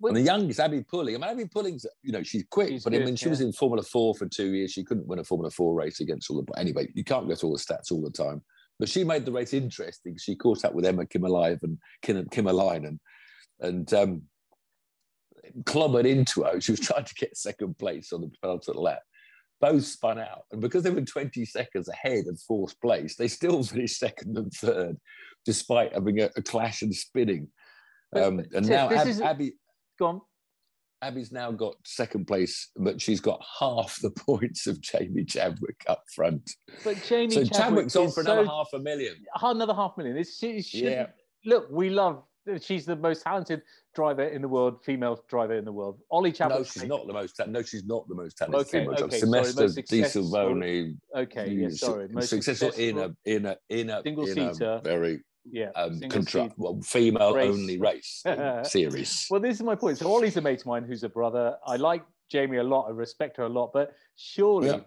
Well- 0.00 0.14
and 0.14 0.16
the 0.16 0.26
youngest, 0.26 0.60
Abbi 0.60 0.82
Pulling, 0.88 1.16
I 1.16 1.18
mean, 1.18 1.30
Abbi 1.30 1.44
Pulling's, 1.52 1.84
you 2.02 2.12
know, 2.12 2.22
she's 2.22 2.44
quick, 2.50 2.68
She's 2.68 2.84
but 2.84 2.94
I 2.94 3.00
mean, 3.00 3.16
she 3.16 3.26
yeah. 3.26 3.30
was 3.30 3.40
in 3.40 3.52
Formula 3.52 3.82
Four 3.82 4.14
for 4.14 4.26
two 4.26 4.54
years. 4.54 4.72
She 4.72 4.84
couldn't 4.84 5.06
win 5.06 5.18
a 5.18 5.24
Formula 5.24 5.50
Four 5.50 5.74
race 5.74 6.00
against 6.00 6.30
all 6.30 6.42
the. 6.42 6.58
Anyway, 6.58 6.88
you 6.94 7.04
can't 7.04 7.26
through 7.26 7.48
all 7.48 7.56
the 7.56 7.62
stats 7.62 7.92
all 7.92 8.02
the 8.02 8.10
time. 8.10 8.42
But 8.78 8.88
she 8.88 9.02
made 9.02 9.24
the 9.24 9.32
race 9.32 9.52
interesting. 9.52 10.16
She 10.18 10.36
caught 10.36 10.64
up 10.64 10.72
with 10.72 10.86
Emma 10.86 11.04
Kimiläinen 11.04 11.62
and 11.64 11.78
Kim, 12.00 12.24
Kimiläinen 12.26 12.98
and 13.60 13.92
um, 13.94 14.22
clobbered 15.64 16.06
into 16.06 16.42
her. 16.44 16.60
She 16.60 16.72
was 16.72 16.80
trying 16.86 17.04
to 17.04 17.14
get 17.14 17.36
second 17.36 17.78
place 17.78 18.12
on 18.12 18.22
the 18.22 18.30
penultimate 18.40 18.80
lap. 18.80 19.02
Both 19.60 19.84
spun 19.84 20.18
out. 20.18 20.42
And 20.52 20.60
because 20.60 20.82
they 20.84 20.90
were 20.90 21.00
20 21.00 21.44
seconds 21.44 21.88
ahead 21.88 22.26
of 22.28 22.40
fourth 22.40 22.80
place, 22.80 23.16
they 23.16 23.28
still 23.28 23.62
finished 23.64 23.98
second 23.98 24.36
and 24.36 24.52
third, 24.52 24.96
despite 25.44 25.92
having 25.94 26.20
a, 26.20 26.30
a 26.36 26.42
clash 26.42 26.82
and 26.82 26.94
spinning. 26.94 27.48
Um, 28.14 28.38
and 28.38 28.64
Tiff, 28.64 28.68
now 28.68 28.90
Ab- 28.90 29.06
is- 29.06 29.20
Abby, 29.20 29.52
Go 29.98 30.06
on. 30.06 30.20
Abby's 31.00 31.30
now 31.30 31.52
got 31.52 31.74
second 31.84 32.26
place, 32.26 32.70
but 32.76 33.00
she's 33.00 33.20
got 33.20 33.40
half 33.60 33.98
the 34.02 34.10
points 34.26 34.66
of 34.66 34.80
Jamie 34.80 35.24
Chadwick 35.24 35.80
up 35.88 36.02
front. 36.14 36.50
But 36.84 36.96
Jamie 37.04 37.30
so 37.30 37.44
Chadwick 37.44 37.52
Chadwick's 37.52 37.96
on 37.96 38.10
for 38.10 38.20
another 38.22 38.44
so- 38.44 38.50
half 38.50 38.68
a 38.74 38.78
million. 38.80 39.14
another 39.42 39.74
half 39.74 39.92
million. 39.96 40.16
It's, 40.16 40.74
Yeah. 40.74 41.06
Look, 41.44 41.68
we 41.70 41.90
love. 41.90 42.24
She's 42.60 42.86
the 42.86 42.96
most 42.96 43.22
talented 43.22 43.62
driver 43.94 44.24
in 44.24 44.40
the 44.42 44.48
world, 44.48 44.82
female 44.84 45.22
driver 45.28 45.54
in 45.54 45.64
the 45.64 45.72
world. 45.72 45.98
Ollie 46.10 46.32
Chadwick. 46.32 46.58
No, 46.60 46.64
she's 46.64 46.84
not 46.84 47.06
the 47.06 47.12
most. 47.12 47.40
No, 47.46 47.62
she's 47.62 47.84
not 47.84 48.08
the 48.08 48.14
most 48.14 48.38
talented 48.38 48.60
Okay, 48.60 48.80
female 48.80 48.94
driver. 48.96 49.04
okay, 49.04 49.18
sorry, 49.18 49.20
Semester 49.44 49.62
most 49.62 49.74
Di 49.74 49.82
successful- 49.82 50.22
Silvoni, 50.22 50.96
Okay, 51.16 51.50
yeah, 51.50 51.68
sorry. 51.70 52.08
Most 52.08 52.30
successful, 52.30 52.70
in 52.72 52.98
a 52.98 53.14
in 53.26 53.46
a 53.46 53.56
in 53.68 53.90
a 53.90 54.02
Single 54.02 54.26
in 54.28 54.38
a 54.38 54.54
seater. 54.54 54.80
very 54.82 55.20
yeah, 55.50 55.70
um, 55.76 55.98
single 55.98 56.10
contra- 56.22 56.54
well, 56.56 56.80
female 56.82 57.34
race. 57.34 57.48
only 57.54 57.78
race 57.78 58.22
series. 58.64 59.26
Well, 59.30 59.40
this 59.40 59.56
is 59.56 59.62
my 59.62 59.74
point. 59.74 59.98
So 59.98 60.06
Ollie's 60.12 60.36
a 60.36 60.40
mate 60.40 60.60
of 60.60 60.66
mine 60.66 60.84
who's 60.84 61.02
a 61.04 61.08
brother. 61.08 61.56
I 61.66 61.76
like 61.76 62.04
Jamie 62.28 62.58
a 62.58 62.62
lot. 62.62 62.86
I 62.88 62.90
respect 62.90 63.36
her 63.38 63.44
a 63.44 63.48
lot. 63.48 63.72
But 63.72 63.94
surely, 64.16 64.68
Yeah. 64.68 64.80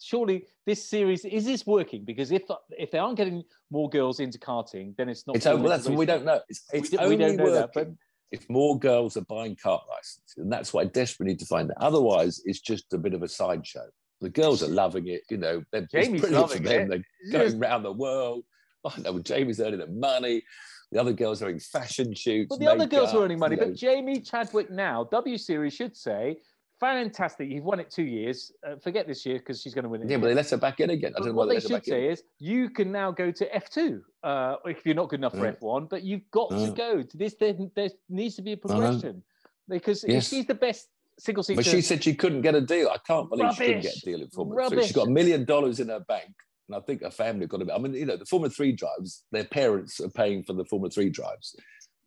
surely 0.00 0.46
this 0.64 0.84
series 0.88 1.24
is 1.24 1.44
this 1.44 1.66
working? 1.66 2.04
Because 2.04 2.32
if 2.32 2.42
if 2.70 2.90
they 2.90 2.98
aren't 2.98 3.16
getting 3.16 3.44
more 3.70 3.88
girls 3.88 4.20
into 4.20 4.38
karting, 4.38 4.96
then 4.96 5.08
it's 5.08 5.26
not. 5.26 5.36
It's 5.36 5.46
only, 5.46 5.62
well, 5.62 5.70
that's 5.78 5.88
we 5.88 6.06
don't 6.06 6.24
know. 6.24 6.40
It's, 6.48 6.64
it's 6.72 6.90
we 6.92 6.98
only 6.98 7.16
don't 7.16 7.36
know 7.36 7.44
working 7.44 7.54
that, 7.60 7.70
but- 7.74 7.88
if 8.32 8.48
more 8.50 8.76
girls 8.76 9.16
are 9.16 9.24
buying 9.26 9.54
kart 9.54 9.86
licenses, 9.88 10.34
and 10.38 10.50
that's 10.52 10.74
what 10.74 10.84
I 10.84 10.88
desperately 10.88 11.32
need 11.34 11.38
to 11.38 11.46
find 11.46 11.70
out. 11.70 11.76
Otherwise, 11.80 12.42
it's 12.44 12.58
just 12.60 12.92
a 12.92 12.98
bit 12.98 13.14
of 13.14 13.22
a 13.22 13.28
sideshow. 13.28 13.86
The 14.20 14.30
girls 14.30 14.64
are 14.64 14.68
loving 14.68 15.06
it. 15.06 15.22
You 15.30 15.36
know, 15.36 15.62
they're, 15.70 15.82
it's 15.82 15.92
Jamie's 15.92 16.22
brilliant 16.22 16.50
for 16.50 16.56
loving 16.58 16.62
them. 16.64 16.80
it. 16.92 17.02
They're 17.30 17.42
Yes. 17.44 17.52
going 17.52 17.62
around 17.62 17.82
the 17.84 17.92
world. 17.92 18.42
I 18.84 18.98
know 19.00 19.20
Jamie's 19.20 19.60
earning 19.60 19.78
the 19.78 19.86
money. 19.86 20.42
The 20.90 21.00
other 21.00 21.12
girls 21.12 21.40
are 21.40 21.50
in 21.50 21.60
fashion 21.60 22.14
shoots. 22.14 22.48
But 22.48 22.58
the 22.58 22.66
other 22.66 22.86
girls 22.86 23.14
are 23.14 23.22
earning 23.22 23.38
money. 23.38 23.54
you 23.54 23.60
know. 23.60 23.66
But 23.68 23.76
Jamie 23.76 24.20
Chadwick 24.20 24.70
now, 24.72 25.04
W 25.04 25.38
Series 25.38 25.74
should 25.74 25.96
say, 25.96 26.38
fantastic. 26.80 27.48
You've 27.50 27.64
won 27.64 27.80
it 27.80 27.90
two 27.90 28.04
years. 28.04 28.52
Uh, 28.66 28.76
forget 28.76 29.06
this 29.06 29.24
year 29.26 29.38
because 29.38 29.60
she's 29.60 29.74
going 29.74 29.84
to 29.84 29.88
win 29.88 30.02
it. 30.02 30.10
yeah, 30.10 30.16
but 30.18 30.28
they 30.28 30.34
let 30.34 30.48
her 30.50 30.56
back 30.56 30.80
in 30.80 30.90
again. 30.90 31.12
I 31.16 31.18
don't 31.20 31.28
know 31.28 31.34
what 31.34 31.48
they 31.48 31.54
they 31.56 31.60
should 31.60 31.70
back 31.72 31.88
in. 31.88 31.92
say 31.92 32.06
is 32.08 32.22
you 32.38 32.70
can 32.70 32.92
now 32.92 33.10
go 33.10 33.30
to 33.30 33.48
F2 33.50 34.00
uh, 34.22 34.56
if 34.66 34.84
you're 34.84 34.94
not 34.94 35.08
good 35.08 35.20
enough 35.20 35.32
for 35.32 35.40
Mm. 35.40 35.58
F1, 35.58 35.88
but 35.88 36.02
you've 36.02 36.28
got 36.30 36.50
to 36.50 36.56
Mm. 36.56 36.76
go 36.76 37.02
to 37.02 37.16
this. 37.16 37.34
There, 37.34 37.54
there 37.74 37.90
needs 38.08 38.36
to 38.36 38.42
be 38.42 38.52
a 38.52 38.56
progression 38.56 39.22
because 39.68 40.04
if 40.04 40.10
Yes. 40.10 40.28
she's 40.28 40.46
the 40.46 40.54
best 40.54 40.88
single 41.18 41.42
seater. 41.42 41.56
But 41.58 41.66
she 41.66 41.80
said 41.80 42.04
she 42.04 42.14
couldn't 42.14 42.42
get 42.42 42.54
a 42.54 42.60
deal. 42.60 42.88
I 42.88 42.98
can't 43.06 43.28
believe 43.30 43.52
she 43.54 43.64
couldn't 43.66 43.82
get 43.82 43.96
a 43.96 44.00
deal 44.00 44.20
in 44.22 44.28
Formula 44.28 44.68
Three. 44.70 44.82
She's 44.82 44.92
got 44.92 45.08
a 45.08 45.10
million 45.10 45.44
dollars 45.44 45.80
in 45.80 45.88
her 45.88 46.00
bank, 46.00 46.30
and 46.68 46.76
I 46.76 46.80
think 46.80 47.02
her 47.02 47.10
family 47.10 47.46
got 47.46 47.62
a 47.62 47.64
bit. 47.64 47.74
I 47.74 47.78
mean, 47.78 47.94
you 47.94 48.04
know, 48.06 48.16
the 48.16 48.26
Formula 48.26 48.50
Three 48.50 48.72
drives, 48.72 49.24
their 49.32 49.44
parents 49.44 49.98
are 50.00 50.10
paying 50.10 50.42
for 50.42 50.52
the 50.52 50.64
Formula 50.66 50.90
Three 50.90 51.08
drives. 51.10 51.56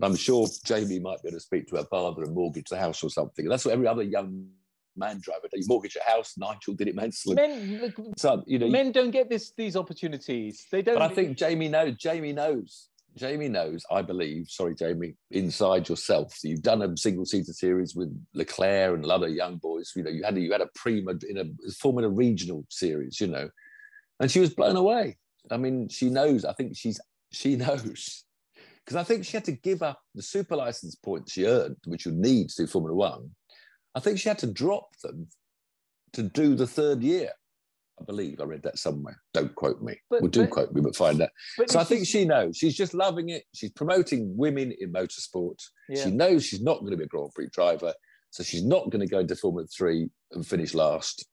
I'm 0.02 0.16
sure 0.16 0.48
Jamie 0.64 1.00
might 1.00 1.22
be 1.22 1.28
able 1.28 1.38
to 1.40 1.42
speak 1.44 1.68
to 1.68 1.76
her 1.76 1.84
father 1.84 2.24
and 2.24 2.34
mortgage 2.34 2.70
the 2.70 2.78
house 2.80 3.04
or 3.04 3.10
something. 3.10 3.44
And 3.44 3.52
that's 3.52 3.66
what 3.66 3.74
every 3.74 3.86
other 3.88 4.04
young 4.04 4.48
man 4.96 5.20
driver. 5.22 5.48
You 5.54 5.66
mortgage 5.68 5.96
a 5.96 6.10
house. 6.10 6.34
Nigel 6.38 6.74
did 6.74 6.88
it 6.88 6.92
immensely. 6.92 7.36
men, 7.36 7.94
So, 8.18 8.44
you 8.48 8.60
know, 8.60 8.68
men 8.68 8.92
don't 8.92 9.12
get 9.12 9.30
this 9.30 9.52
these 9.58 9.76
opportunities. 9.76 10.66
They 10.72 10.82
don't. 10.82 10.96
but 10.96 11.12
I 11.12 11.14
think 11.14 11.38
Jamie 11.38 11.70
knows. 11.70 11.96
Jamie 11.98 12.34
knows. 12.34 12.90
Jamie 13.16 13.50
knows. 13.50 13.84
I 13.92 14.02
believe. 14.02 14.48
Sorry, 14.50 14.76
Jamie. 14.76 15.16
Inside 15.32 15.90
yourself, 15.90 16.34
so 16.34 16.48
you've 16.48 16.62
done 16.62 16.82
a 16.82 16.96
single 16.96 17.26
seater 17.26 17.54
series 17.54 17.96
with 17.96 18.10
Leclerc 18.34 18.96
and 18.96 19.04
a 19.04 19.08
lot 19.08 19.24
of 19.24 19.32
young 19.32 19.58
boys. 19.58 19.92
You 19.96 20.04
know, 20.04 20.12
you 20.12 20.24
had 20.24 20.38
a, 20.38 20.40
you 20.40 20.52
had 20.52 20.62
a 20.62 20.70
prima 20.76 21.14
in 21.28 21.38
a 21.38 21.72
Formula 21.80 22.10
Regional 22.10 22.66
series. 22.70 23.20
You 23.20 23.28
know, 23.28 23.50
and 24.20 24.30
she 24.30 24.40
was 24.40 24.54
blown 24.54 24.76
away. 24.76 25.18
I 25.52 25.58
mean, 25.58 25.90
she 25.90 26.10
knows. 26.10 26.46
I 26.46 26.54
think 26.54 26.76
she's 26.76 27.00
she 27.32 27.56
knows 27.64 28.24
because 28.86 28.96
I 28.96 29.04
think 29.04 29.24
she 29.24 29.38
had 29.38 29.46
to 29.46 29.52
give 29.52 29.84
up 29.84 30.02
the 30.16 30.24
super 30.24 30.56
license 30.56 30.96
points 30.96 31.34
she 31.34 31.46
earned, 31.46 31.76
which 31.86 32.06
you 32.08 32.12
need 32.12 32.50
to 32.50 32.64
do 32.64 32.68
Formula 32.68 32.96
One. 32.96 33.30
I 33.96 34.00
think 34.00 34.20
she 34.20 34.30
had 34.30 34.40
to 34.40 34.48
drop 34.48 34.90
them 35.04 35.28
to 36.14 36.24
do 36.24 36.56
the 36.56 36.68
third 36.68 37.04
year. 37.04 37.30
I 38.00 38.06
believe 38.06 38.40
I 38.40 38.46
read 38.46 38.64
that 38.64 38.80
somewhere. 38.80 39.20
Don't 39.34 39.54
quote 39.56 39.82
me. 39.82 39.96
But- 40.10 40.22
well, 40.22 40.30
do 40.30 40.42
but- 40.42 40.50
quote 40.52 40.74
me, 40.74 40.82
but 40.82 40.96
find 40.96 41.22
out. 41.22 41.30
But 41.58 41.70
So 41.70 41.80
I 41.80 41.84
think 41.84 42.08
she 42.08 42.24
knows. 42.26 42.58
She's 42.58 42.76
just 42.76 42.94
loving 42.94 43.30
it. 43.30 43.44
She's 43.54 43.72
promoting 43.72 44.36
women 44.38 44.74
in 44.80 44.94
motorsport. 44.94 45.58
Yeah. 45.90 46.06
She 46.06 46.12
knows 46.12 46.46
she's 46.46 46.62
not 46.62 46.80
going 46.80 46.92
to 46.92 46.98
be 46.98 47.04
a 47.04 47.08
Grand 47.08 47.32
Prix 47.36 47.50
driver, 47.52 47.94
so 48.30 48.44
she's 48.44 48.64
not 48.64 48.90
going 48.90 49.02
to 49.02 49.08
go 49.08 49.20
into 49.20 49.36
Formula 49.36 49.68
Three 49.68 50.10
and 50.32 50.46
finish 50.48 50.74
last 50.74 51.28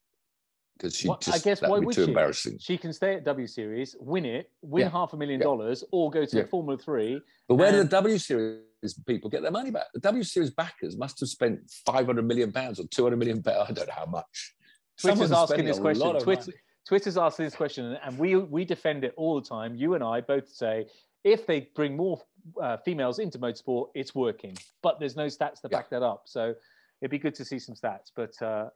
because 0.76 0.94
she 0.96 1.08
Well, 1.08 1.18
just 1.18 1.36
I 1.36 1.38
guess 1.38 1.62
why 1.62 1.78
would 1.78 1.94
too 1.94 2.04
she? 2.04 2.08
embarrassing. 2.10 2.58
She 2.58 2.76
can 2.76 2.92
stay 2.92 3.14
at 3.14 3.24
W 3.24 3.46
Series, 3.46 3.96
win 3.98 4.24
it, 4.26 4.50
win 4.62 4.82
Yeah. 4.82 4.90
half 4.90 5.12
a 5.12 5.16
million 5.16 5.40
Yeah. 5.40 5.44
dollars, 5.44 5.84
or 5.90 6.10
go 6.10 6.24
to 6.24 6.36
Yeah. 6.36 6.44
Formula 6.44 6.78
Three. 6.78 7.20
But 7.48 7.54
where 7.56 7.70
do 7.72 7.78
the 7.78 7.84
W 7.84 8.18
Series 8.18 8.62
people 9.06 9.30
get 9.30 9.42
their 9.42 9.50
money 9.50 9.70
back? 9.70 9.86
The 9.94 10.00
W 10.00 10.22
Series 10.22 10.50
backers 10.50 10.96
must 10.96 11.18
have 11.20 11.28
spent 11.28 11.70
five 11.70 12.06
hundred 12.06 12.26
million 12.26 12.52
pounds 12.52 12.78
or 12.78 12.86
two 12.88 13.04
hundred 13.04 13.16
million 13.16 13.42
pounds. 13.42 13.70
I 13.70 13.72
don't 13.72 13.88
know 13.88 13.94
how 13.94 14.06
much. 14.06 14.54
Twitter's 14.98 15.18
Someone's 15.28 15.50
asking 15.50 15.64
this 15.64 15.78
question. 15.78 16.20
Twitter. 16.20 16.52
Twitter's 16.86 17.16
asking 17.18 17.46
this 17.46 17.56
question, 17.56 17.98
and 18.04 18.18
we 18.18 18.36
we 18.36 18.64
defend 18.64 19.04
it 19.04 19.12
all 19.16 19.40
the 19.40 19.46
time. 19.46 19.74
You 19.74 19.94
and 19.94 20.04
I 20.04 20.20
both 20.20 20.48
say 20.48 20.86
if 21.24 21.46
they 21.46 21.68
bring 21.74 21.96
more 21.96 22.22
uh, 22.62 22.76
females 22.76 23.18
into 23.18 23.38
motorsport, 23.38 23.88
it's 23.94 24.14
working. 24.14 24.56
But 24.82 25.00
there's 25.00 25.16
no 25.16 25.26
stats 25.26 25.60
to 25.62 25.68
back 25.68 25.90
that 25.90 26.02
up. 26.02 26.22
So 26.26 26.54
it'd 27.00 27.10
be 27.10 27.18
good 27.18 27.34
to 27.34 27.44
see 27.44 27.58
some 27.58 27.74
stats. 27.74 28.12
But 28.14 28.40
uh, 28.40 28.70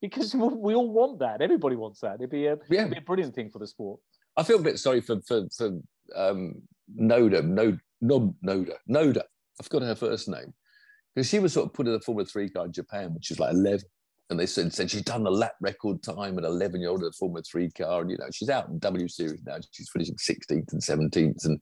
because 0.00 0.34
we 0.34 0.74
all 0.74 0.90
want 0.90 1.18
that, 1.20 1.40
everybody 1.40 1.76
wants 1.76 2.00
that. 2.00 2.16
It'd 2.16 2.30
be 2.30 2.46
a, 2.46 2.56
Yeah, 2.68 2.80
it'd 2.82 2.90
be 2.92 2.98
a 2.98 3.02
brilliant 3.02 3.34
thing 3.34 3.50
for 3.50 3.58
the 3.58 3.66
sport. 3.66 4.00
I 4.36 4.42
feel 4.42 4.58
a 4.58 4.62
bit 4.62 4.78
sorry 4.78 5.00
for 5.00 5.20
for, 5.26 5.46
for 5.56 5.78
um, 6.14 6.54
Noda, 7.00 7.44
no, 7.44 7.76
no, 8.00 8.34
Noda, 8.44 8.74
Noda. 8.88 9.22
I've 9.60 9.68
got 9.70 9.82
her 9.82 9.94
first 9.94 10.28
name 10.28 10.52
because 11.14 11.28
she 11.28 11.38
was 11.38 11.52
sort 11.54 11.66
of 11.66 11.72
put 11.72 11.86
in 11.86 11.94
a 11.94 12.00
Formula 12.00 12.26
Three 12.26 12.50
car 12.50 12.66
in 12.66 12.72
Japan, 12.72 13.14
which 13.14 13.30
is 13.30 13.40
like 13.40 13.54
eleven, 13.54 13.86
and 14.30 14.38
they 14.38 14.46
said, 14.46 14.72
said 14.74 14.90
she's 14.90 15.02
done 15.02 15.24
the 15.24 15.30
lap 15.30 15.54
record 15.60 16.02
time 16.02 16.38
at 16.38 16.44
eleven 16.44 16.80
year 16.80 16.90
old 16.90 17.00
in 17.02 17.08
a 17.08 17.12
Formula 17.12 17.42
Three 17.50 17.70
car, 17.70 18.02
and 18.02 18.10
you 18.10 18.18
know 18.18 18.28
she's 18.32 18.50
out 18.50 18.68
in 18.68 18.78
W 18.78 19.08
Series 19.08 19.42
now. 19.46 19.56
She's 19.70 19.88
finishing 19.90 20.18
sixteenth 20.18 20.72
and 20.72 20.82
seventeenth, 20.82 21.44
and 21.44 21.58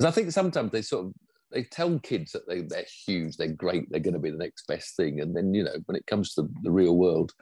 'cause 0.00 0.06
I 0.06 0.10
think 0.10 0.32
sometimes 0.32 0.72
they 0.72 0.82
sort 0.82 1.06
of 1.06 1.12
they 1.54 1.62
tell 1.62 1.98
kids 2.00 2.32
that 2.32 2.46
they, 2.48 2.62
they're 2.62 2.84
huge, 3.06 3.36
they're 3.36 3.48
great, 3.48 3.90
they're 3.90 4.00
going 4.00 4.14
to 4.14 4.20
be 4.20 4.30
the 4.30 4.36
next 4.36 4.66
best 4.66 4.96
thing, 4.96 5.20
and 5.20 5.34
then 5.34 5.54
you 5.54 5.64
know 5.64 5.76
when 5.86 5.96
it 5.96 6.06
comes 6.06 6.34
to 6.34 6.42
the, 6.42 6.48
the 6.62 6.70
real 6.70 6.96
world. 6.96 7.32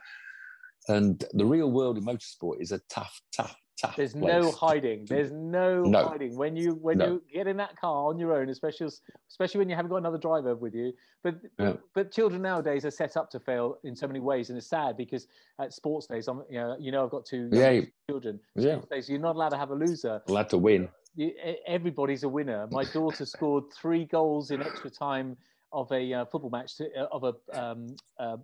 And 0.89 1.23
the 1.33 1.45
real 1.45 1.71
world 1.71 1.97
in 1.97 2.03
motorsport 2.03 2.61
is 2.61 2.73
a 2.73 2.79
tough, 2.89 3.21
tough, 3.33 3.55
tough. 3.81 3.95
There's 3.95 4.11
place 4.13 4.43
no 4.43 4.51
hiding. 4.51 5.05
There's 5.05 5.31
no, 5.31 5.83
No. 5.83 6.03
hiding 6.03 6.35
when 6.35 6.57
you 6.57 6.73
when 6.73 6.97
No. 6.97 7.05
you 7.05 7.23
get 7.33 7.47
in 7.47 7.55
that 7.57 7.79
car 7.79 8.09
on 8.09 8.19
your 8.19 8.33
own, 8.33 8.49
especially 8.49 8.87
especially 9.29 9.59
when 9.59 9.69
you 9.69 9.77
haven't 9.77 9.89
got 9.89 9.97
another 9.97 10.17
driver 10.17 10.55
with 10.55 10.75
you. 10.75 10.91
But 11.23 11.35
Yeah. 11.57 11.77
but 11.95 12.11
children 12.11 12.41
nowadays 12.41 12.85
are 12.85 12.91
set 12.91 13.15
up 13.15 13.29
to 13.31 13.39
fail 13.39 13.77
in 13.85 13.95
so 13.95 14.07
many 14.07 14.19
ways, 14.19 14.49
and 14.49 14.57
it's 14.57 14.67
sad 14.67 14.97
because 14.97 15.27
at 15.57 15.73
sports 15.73 16.05
days, 16.05 16.27
I'm 16.27 16.43
you 16.49 16.59
know 16.59 16.75
you 16.77 16.91
know 16.91 17.05
I've 17.05 17.11
got 17.11 17.25
two 17.25 17.49
Yeah. 17.51 17.79
children. 18.09 18.41
Yeah. 18.55 18.81
Days, 18.91 19.09
you're 19.09 19.19
not 19.19 19.35
allowed 19.37 19.49
to 19.49 19.57
have 19.57 19.71
a 19.71 19.75
loser. 19.75 20.21
Allowed 20.27 20.49
to 20.49 20.57
win. 20.57 20.89
You, 21.15 21.31
everybody's 21.67 22.23
a 22.23 22.29
winner. 22.29 22.67
My 22.71 22.83
daughter 22.85 23.25
scored 23.35 23.65
three 23.73 24.05
goals 24.05 24.51
in 24.51 24.61
extra 24.61 24.89
time 24.89 25.37
of 25.71 25.91
a 25.91 26.13
uh, 26.13 26.25
football 26.25 26.49
match 26.49 26.77
to, 26.77 26.85
uh, 26.97 27.07
of 27.11 27.23
a 27.23 27.59
um, 27.61 27.95
uh, 28.19 28.37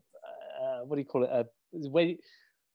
uh, 0.61 0.79
what 0.85 0.95
do 0.95 0.99
you 1.01 1.05
call 1.05 1.23
it? 1.23 1.29
A, 1.31 1.45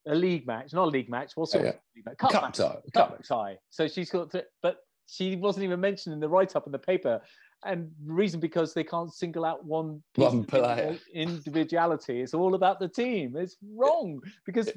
a 0.07 0.15
league 0.15 0.47
match, 0.47 0.73
not 0.73 0.85
a 0.85 0.91
league 0.91 1.09
match. 1.09 1.33
What's 1.35 1.55
Yeah, 1.55 1.61
it? 1.61 1.65
yeah. 1.65 1.73
League 1.97 2.07
match? 2.07 2.19
Cup, 2.19 2.31
Cup 2.33 2.53
tie. 2.53 2.65
Cup 2.93 3.11
Cup. 3.11 3.23
tie. 3.27 3.59
So 3.71 3.89
she's 3.89 4.11
got, 4.11 4.31
th- 4.33 4.45
but 4.63 4.79
she 5.07 5.37
wasn't 5.37 5.65
even 5.65 5.81
mentioned 5.81 6.13
in 6.13 6.21
the 6.21 6.29
write-up 6.29 6.67
in 6.67 6.73
the 6.73 6.79
paper. 6.79 7.21
And 7.67 7.91
reason 8.05 8.41
because 8.41 8.75
they 8.75 8.85
can't 8.85 9.13
single 9.13 9.45
out 9.45 9.65
one 9.65 10.03
One 10.17 10.45
player. 10.45 10.99
individuality. 11.15 12.21
It's 12.21 12.35
all 12.35 12.55
about 12.55 12.79
the 12.79 12.89
team. 12.89 13.37
It's 13.37 13.57
wrong 13.75 14.21
because 14.45 14.71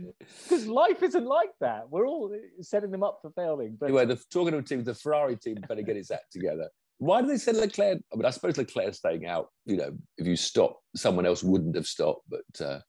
because 0.44 0.68
life 0.68 1.04
isn't 1.04 1.26
like 1.26 1.52
that. 1.60 1.90
We're 1.90 2.08
all 2.08 2.32
setting 2.62 2.92
them 2.92 3.04
up 3.04 3.20
for 3.22 3.32
failing. 3.32 3.78
But 3.80 3.88
Anyway, 3.88 4.06
the, 4.06 4.20
talking 4.32 4.54
of 4.54 4.66
team, 4.66 4.84
the 4.84 4.96
Ferrari 4.96 5.36
team 5.36 5.58
better 5.68 5.82
get 5.82 5.98
its 5.98 6.12
act 6.12 6.32
together 6.32 6.70
Why 7.00 7.22
do 7.22 7.28
they 7.28 7.38
say 7.38 7.52
Leclerc? 7.52 8.00
I 8.12 8.16
mean, 8.16 8.26
I 8.26 8.32
suppose 8.32 8.58
Leclerc 8.58 8.94
staying 8.94 9.26
out. 9.28 9.50
You 9.66 9.78
know, 9.78 9.92
if 10.18 10.26
you 10.26 10.36
stop, 10.36 10.80
someone 10.96 11.26
else 11.26 11.44
wouldn't 11.44 11.76
have 11.76 11.86
stopped, 11.86 12.24
but 12.30 12.66
uh, 12.66 12.80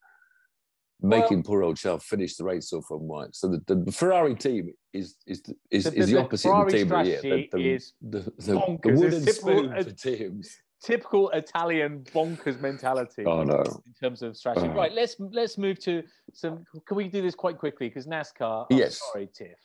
making 1.00 1.38
well, 1.38 1.44
poor 1.44 1.62
old 1.62 1.76
Charles 1.76 2.04
finish 2.04 2.36
the 2.36 2.44
race 2.44 2.72
off 2.72 2.90
on 2.90 3.00
white. 3.00 3.34
So 3.34 3.48
the, 3.48 3.74
the 3.74 3.92
Ferrari 3.92 4.34
team 4.34 4.72
is 4.92 5.16
is 5.26 5.42
is, 5.70 5.84
the, 5.84 5.98
is 5.98 6.06
the, 6.06 6.14
the 6.14 6.20
opposite 6.20 6.50
of 6.50 6.66
the 6.66 6.72
team 6.72 6.92
of 6.92 7.04
the 7.04 7.10
year. 7.10 7.20
The, 7.22 7.48
the, 7.52 7.74
is 7.74 7.92
the, 8.00 8.18
the, 8.38 8.78
the 8.82 8.92
wooden 8.92 9.26
spoon 9.26 9.82
for 9.82 9.90
teams 9.92 10.56
typical 10.82 11.30
Italian 11.30 12.04
bonkers 12.14 12.60
mentality. 12.60 13.24
Oh 13.24 13.42
no! 13.42 13.60
In 13.60 13.94
terms 14.00 14.22
of 14.22 14.36
strategy, 14.36 14.68
oh. 14.68 14.74
right? 14.74 14.92
Let's 14.92 15.16
let's 15.18 15.58
move 15.58 15.78
to 15.80 16.02
some. 16.32 16.64
Can 16.86 16.96
we 16.96 17.08
do 17.08 17.22
this 17.22 17.34
quite 17.34 17.58
quickly? 17.58 17.88
Because 17.88 18.06
NASCAR. 18.06 18.66
I'm 18.70 18.78
yes. 18.78 19.00
Sorry, 19.12 19.28
Tiff. 19.34 19.58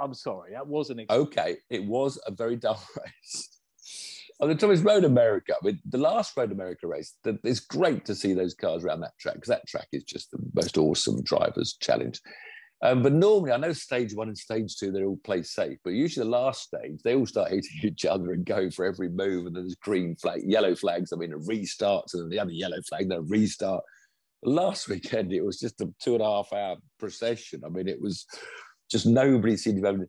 I'm 0.00 0.14
sorry. 0.14 0.52
That 0.52 0.66
wasn't 0.66 1.10
okay. 1.10 1.56
It 1.70 1.84
was 1.84 2.18
a 2.26 2.30
very 2.30 2.56
dull 2.56 2.82
race. 3.04 3.55
On 4.40 4.48
the 4.48 4.54
Thomas 4.54 4.80
Road 4.80 5.04
America, 5.04 5.54
the 5.62 5.98
last 5.98 6.36
Road 6.36 6.52
America 6.52 6.86
race, 6.86 7.14
it's 7.24 7.60
great 7.60 8.04
to 8.04 8.14
see 8.14 8.34
those 8.34 8.54
cars 8.54 8.84
around 8.84 9.00
that 9.00 9.18
track 9.18 9.36
because 9.36 9.48
that 9.48 9.66
track 9.66 9.88
is 9.92 10.04
just 10.04 10.30
the 10.30 10.38
most 10.54 10.76
awesome 10.76 11.22
drivers' 11.22 11.76
challenge. 11.80 12.20
Um, 12.82 13.02
but 13.02 13.14
normally, 13.14 13.52
I 13.52 13.56
know 13.56 13.72
stage 13.72 14.14
one 14.14 14.28
and 14.28 14.36
stage 14.36 14.76
two, 14.76 14.92
they're 14.92 15.06
all 15.06 15.20
play 15.24 15.42
safe. 15.42 15.78
But 15.82 15.94
usually, 15.94 16.24
the 16.24 16.30
last 16.30 16.64
stage, 16.64 17.00
they 17.02 17.14
all 17.14 17.24
start 17.24 17.50
hitting 17.50 17.80
each 17.82 18.04
other 18.04 18.32
and 18.32 18.44
go 18.44 18.70
for 18.70 18.84
every 18.84 19.08
move. 19.08 19.46
And 19.46 19.56
then 19.56 19.64
there's 19.64 19.76
green 19.76 20.14
flag, 20.16 20.42
yellow 20.44 20.74
flags. 20.74 21.12
I 21.12 21.16
mean, 21.16 21.32
a 21.32 21.38
restart, 21.38 22.10
and 22.12 22.22
then 22.22 22.28
the 22.28 22.38
other 22.38 22.52
yellow 22.52 22.80
flag, 22.88 23.08
then 23.08 23.18
a 23.18 23.22
restart. 23.22 23.82
Last 24.42 24.88
weekend, 24.88 25.32
it 25.32 25.44
was 25.44 25.58
just 25.58 25.80
a 25.80 25.88
two 26.00 26.12
and 26.12 26.22
a 26.22 26.26
half 26.26 26.52
hour 26.52 26.76
procession. 26.98 27.62
I 27.64 27.70
mean, 27.70 27.88
it 27.88 28.00
was 28.00 28.26
just 28.90 29.06
nobody 29.06 29.56
seemed 29.56 29.82
to 29.82 29.86
have. 29.86 30.00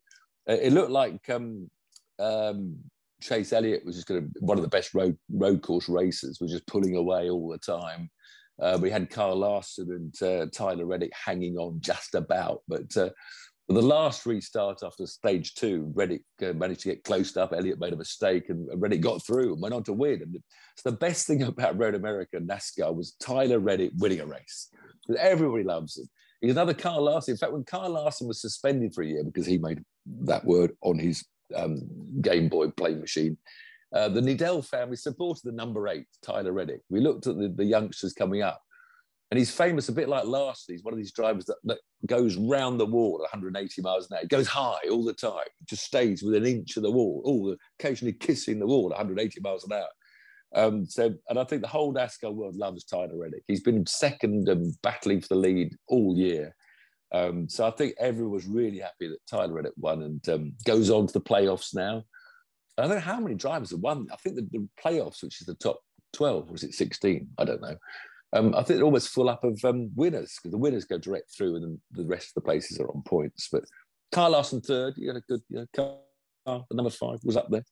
It 0.48 0.74
looked 0.74 0.92
like 0.92 1.30
um, 1.30 1.70
um, 2.20 2.78
Chase 3.22 3.54
Elliott 3.54 3.86
was 3.86 3.96
just 3.96 4.08
going 4.08 4.22
to 4.22 4.40
one 4.40 4.58
of 4.58 4.64
the 4.64 4.70
best 4.70 4.94
road 4.94 5.18
road 5.32 5.62
course 5.62 5.90
racers, 5.90 6.40
was 6.40 6.52
just 6.52 6.68
pulling 6.68 6.96
away 6.96 7.30
all 7.30 7.50
the 7.50 7.58
time. 7.58 8.10
Uh, 8.62 8.78
we 8.82 8.90
had 8.90 9.10
Kyle 9.10 9.36
Larson 9.36 9.92
and 9.92 10.24
uh, 10.24 10.48
Tyler 10.52 10.86
Reddick 10.86 11.12
hanging 11.14 11.58
on 11.58 11.80
just 11.80 12.16
about, 12.16 12.64
but 12.68 12.96
uh, 12.98 13.10
the 13.70 13.82
last 13.82 14.26
restart 14.26 14.82
after 14.84 15.06
stage 15.06 15.54
two, 15.56 15.92
Reddick 15.94 16.22
uh, 16.42 16.54
managed 16.54 16.82
to 16.82 16.90
get 16.90 17.04
close 17.04 17.36
up. 17.36 17.52
Elliott 17.52 17.80
made 17.80 17.94
a 17.94 17.98
mistake, 17.98 18.50
and 18.50 18.68
Reddick 18.76 19.02
got 19.02 19.26
through 19.26 19.54
and 19.54 19.62
went 19.62 19.76
on 19.76 19.84
to 19.84 19.94
win. 19.94 20.22
And 20.22 20.38
so 20.78 20.90
the 20.90 20.96
best 20.96 21.28
thing 21.28 21.44
about 21.44 21.78
Road 21.78 21.96
America 21.96 22.40
NASCAR 22.40 22.96
was 22.96 23.16
Tyler 23.20 23.60
Reddick 23.60 23.92
winning 23.98 24.22
a 24.22 24.26
race. 24.26 24.70
Everybody 25.20 25.64
loves 25.64 25.98
him. 25.98 26.08
He's 26.40 26.52
another 26.52 26.74
Kyle 26.74 27.02
Larson. 27.02 27.34
In 27.34 27.38
fact, 27.38 27.52
when 27.52 27.64
Kyle 27.64 27.90
Larson 27.90 28.28
was 28.28 28.42
suspended 28.42 28.94
for 28.94 29.02
a 29.02 29.08
year 29.08 29.24
because 29.24 29.46
he 29.46 29.58
made 29.58 29.82
that 30.22 30.46
word 30.46 30.72
on 30.82 30.98
his 30.98 31.26
um, 31.56 31.82
Game 32.22 32.50
Boy 32.50 32.70
play 32.70 32.96
machine, 32.96 33.38
uh, 33.94 34.10
the 34.10 34.22
Needell 34.22 34.66
family 34.66 34.98
supported 34.98 35.42
the 35.44 35.52
number 35.52 35.88
eight, 35.88 36.08
Tyler 36.22 36.52
Reddick. 36.52 36.82
We 36.90 37.00
looked 37.00 37.28
at 37.28 37.38
the, 37.38 37.50
the 37.50 37.66
youngsters 37.66 38.14
coming 38.14 38.42
up, 38.42 38.62
and 39.32 39.38
he's 39.38 39.52
famous 39.52 39.90
a 39.90 39.94
bit 39.94 40.10
like 40.10 40.26
Larson. 40.26 40.76
He's 40.76 40.84
one 40.84 40.94
of 40.94 40.98
these 40.98 41.14
drivers 41.14 41.46
that, 41.46 41.58
that 41.66 41.80
goes 42.06 42.36
round 42.36 42.80
the 42.80 42.86
wall 42.86 43.16
at 43.18 43.34
180 43.34 43.82
miles 43.82 44.10
an 44.10 44.18
hour. 44.18 44.22
He 44.22 44.28
goes 44.28 44.48
high 44.48 44.80
all 44.92 45.04
the 45.04 45.14
time, 45.14 45.48
just 45.66 45.84
stays 45.84 46.24
within 46.24 46.44
an 46.44 46.50
inch 46.50 46.78
of 46.78 46.84
the 46.84 46.92
wall, 46.92 47.22
all 47.26 47.56
occasionally 47.80 48.14
kissing 48.14 48.60
the 48.60 48.68
wall 48.68 48.92
at 48.92 48.98
180 48.98 49.40
miles 49.42 49.66
an 49.66 49.74
hour. 49.74 49.88
Um, 50.56 50.86
so, 50.86 51.14
and 51.30 51.38
I 51.38 51.44
think 51.44 51.62
the 51.62 51.68
whole 51.68 51.94
NASCAR 51.94 52.34
world 52.34 52.56
loves 52.56 52.86
Tyler 52.86 53.18
Reddick. 53.18 53.44
He's 53.48 53.64
been 53.64 53.86
second 53.86 54.48
and 54.48 54.74
battling 54.82 55.22
for 55.22 55.28
the 55.30 55.36
lead 55.36 55.76
all 55.88 56.18
year. 56.18 56.56
Um, 57.12 57.48
so 57.48 57.66
I 57.66 57.72
think 57.72 57.96
everyone 58.00 58.34
was 58.34 58.48
really 58.48 58.80
happy 58.80 59.08
that 59.08 59.26
Tyler 59.30 59.54
Reddick 59.54 59.74
won 59.78 60.04
and 60.04 60.30
um, 60.30 60.54
goes 60.66 60.90
on 60.90 61.08
to 61.08 61.14
the 61.14 61.22
playoffs 61.22 61.74
now. 61.74 62.04
I 62.78 62.84
don't 62.84 62.92
know 62.92 63.00
how 63.00 63.20
many 63.20 63.36
drivers 63.36 63.72
have 63.72 63.80
won. 63.80 64.08
I 64.12 64.18
think 64.18 64.36
the, 64.36 64.48
the 64.52 64.68
playoffs, 64.84 65.24
which 65.24 65.42
is 65.42 65.48
the 65.48 65.56
top 65.56 65.80
12, 66.14 66.52
was 66.52 66.64
it 66.64 66.74
16? 66.74 67.28
I 67.38 67.46
don't 67.46 67.62
know. 67.62 67.76
Um, 68.34 68.54
I 68.54 68.58
think 68.58 68.78
they're 68.78 68.84
almost 68.84 69.10
full 69.10 69.30
up 69.30 69.44
of 69.44 69.60
um, 69.64 69.90
winners 69.96 70.36
because 70.38 70.52
the 70.52 70.58
winners 70.58 70.86
go 70.86 70.98
direct 70.98 71.36
through 71.36 71.56
and 71.56 71.80
the 71.92 72.06
rest 72.06 72.30
of 72.30 72.34
the 72.36 72.42
places 72.42 72.80
are 72.80 72.90
on 72.90 73.02
points. 73.04 73.48
But 73.52 73.64
Kyle 74.12 74.32
Larson 74.32 74.62
third, 74.62 74.96
you 74.98 75.08
had 75.08 75.18
a 75.18 75.22
good 75.22 75.42
you 75.50 75.60
know, 75.60 75.66
car, 75.76 76.66
the 76.70 76.76
number 76.76 76.90
five 76.90 77.20
was 77.24 77.38
up 77.38 77.50
there. 77.50 77.64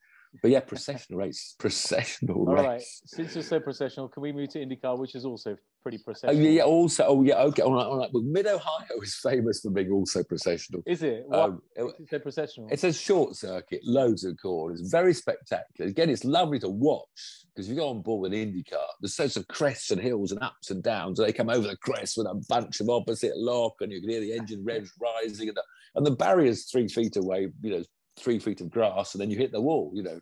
But 0.42 0.50
yeah, 0.50 0.60
processional 0.60 1.20
race, 1.20 1.54
processional 1.58 2.48
All 2.48 2.54
race. 2.54 2.64
right. 2.64 2.82
Since 2.82 3.34
you're 3.34 3.44
so 3.44 3.60
processional, 3.60 4.08
can 4.08 4.22
we 4.22 4.32
move 4.32 4.50
to 4.50 4.58
IndyCar, 4.58 4.98
which 4.98 5.14
is 5.14 5.24
also 5.24 5.56
pretty 5.82 5.98
processional? 5.98 6.36
Oh, 6.36 6.44
yeah, 6.44 6.50
yeah, 6.50 6.62
also, 6.62 7.04
oh 7.06 7.22
yeah, 7.22 7.38
okay, 7.38 7.62
all 7.62 7.74
right, 7.74 7.86
all 7.86 7.98
right. 7.98 8.10
But 8.12 8.22
Mid 8.22 8.46
Ohio 8.46 8.86
is 9.02 9.14
famous 9.16 9.60
for 9.60 9.70
being 9.70 9.90
also 9.90 10.22
processional. 10.24 10.82
Is 10.86 11.02
it? 11.02 11.24
What? 11.26 11.40
Um, 11.40 11.62
it, 11.74 11.94
so 12.10 12.18
processional. 12.18 12.68
It's 12.70 12.84
a 12.84 12.92
short 12.92 13.36
circuit, 13.36 13.80
loads 13.84 14.24
of 14.24 14.36
corners, 14.40 14.80
very 14.90 15.14
spectacular. 15.14 15.90
Again, 15.90 16.10
it's 16.10 16.24
lovely 16.24 16.58
to 16.60 16.68
watch 16.68 17.46
because 17.54 17.68
you 17.68 17.74
go 17.74 17.88
on 17.88 18.02
board 18.02 18.22
with 18.22 18.38
an 18.38 18.52
IndyCar, 18.52 18.84
there's 19.00 19.14
sorts 19.14 19.36
of 19.36 19.48
crests 19.48 19.90
and 19.90 20.00
hills 20.00 20.30
and 20.30 20.42
ups 20.42 20.70
and 20.70 20.82
downs. 20.82 21.18
And 21.18 21.26
they 21.26 21.32
come 21.32 21.48
over 21.48 21.66
the 21.66 21.76
crest 21.76 22.18
with 22.18 22.26
a 22.26 22.34
bunch 22.48 22.80
of 22.80 22.90
opposite 22.90 23.36
lock, 23.36 23.76
and 23.80 23.90
you 23.90 24.00
can 24.00 24.10
hear 24.10 24.20
the 24.20 24.34
engine 24.34 24.62
revs 24.62 24.92
rising, 25.00 25.48
and 25.48 25.56
the, 25.56 25.62
and 25.94 26.04
the 26.04 26.10
barrier's 26.10 26.66
three 26.70 26.86
feet 26.86 27.16
away, 27.16 27.48
you 27.62 27.70
know, 27.70 27.82
three 28.18 28.38
feet 28.38 28.60
of 28.60 28.70
grass 28.70 29.14
and 29.14 29.20
then 29.20 29.30
you 29.30 29.36
hit 29.36 29.52
the 29.52 29.60
wall, 29.60 29.90
you 29.94 30.02
know. 30.02 30.20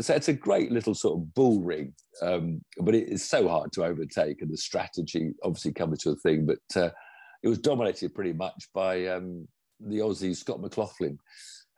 So 0.00 0.14
it's 0.14 0.28
a 0.28 0.32
great 0.32 0.72
little 0.72 0.94
sort 0.94 1.18
of 1.18 1.34
bull 1.34 1.62
ring, 1.62 1.94
um, 2.20 2.60
but 2.78 2.94
it 2.94 3.08
is 3.08 3.24
so 3.24 3.48
hard 3.48 3.72
to 3.72 3.84
overtake, 3.84 4.42
and 4.42 4.50
the 4.50 4.56
strategy 4.56 5.32
obviously 5.44 5.72
comes 5.72 6.00
to 6.00 6.10
a 6.10 6.16
thing. 6.16 6.44
But 6.44 6.80
uh, 6.80 6.90
it 7.42 7.48
was 7.48 7.58
dominated 7.58 8.14
pretty 8.14 8.32
much 8.32 8.68
by 8.74 9.06
um, 9.06 9.46
the 9.80 9.98
Aussie 9.98 10.36
Scott 10.36 10.60
McLaughlin, 10.60 11.18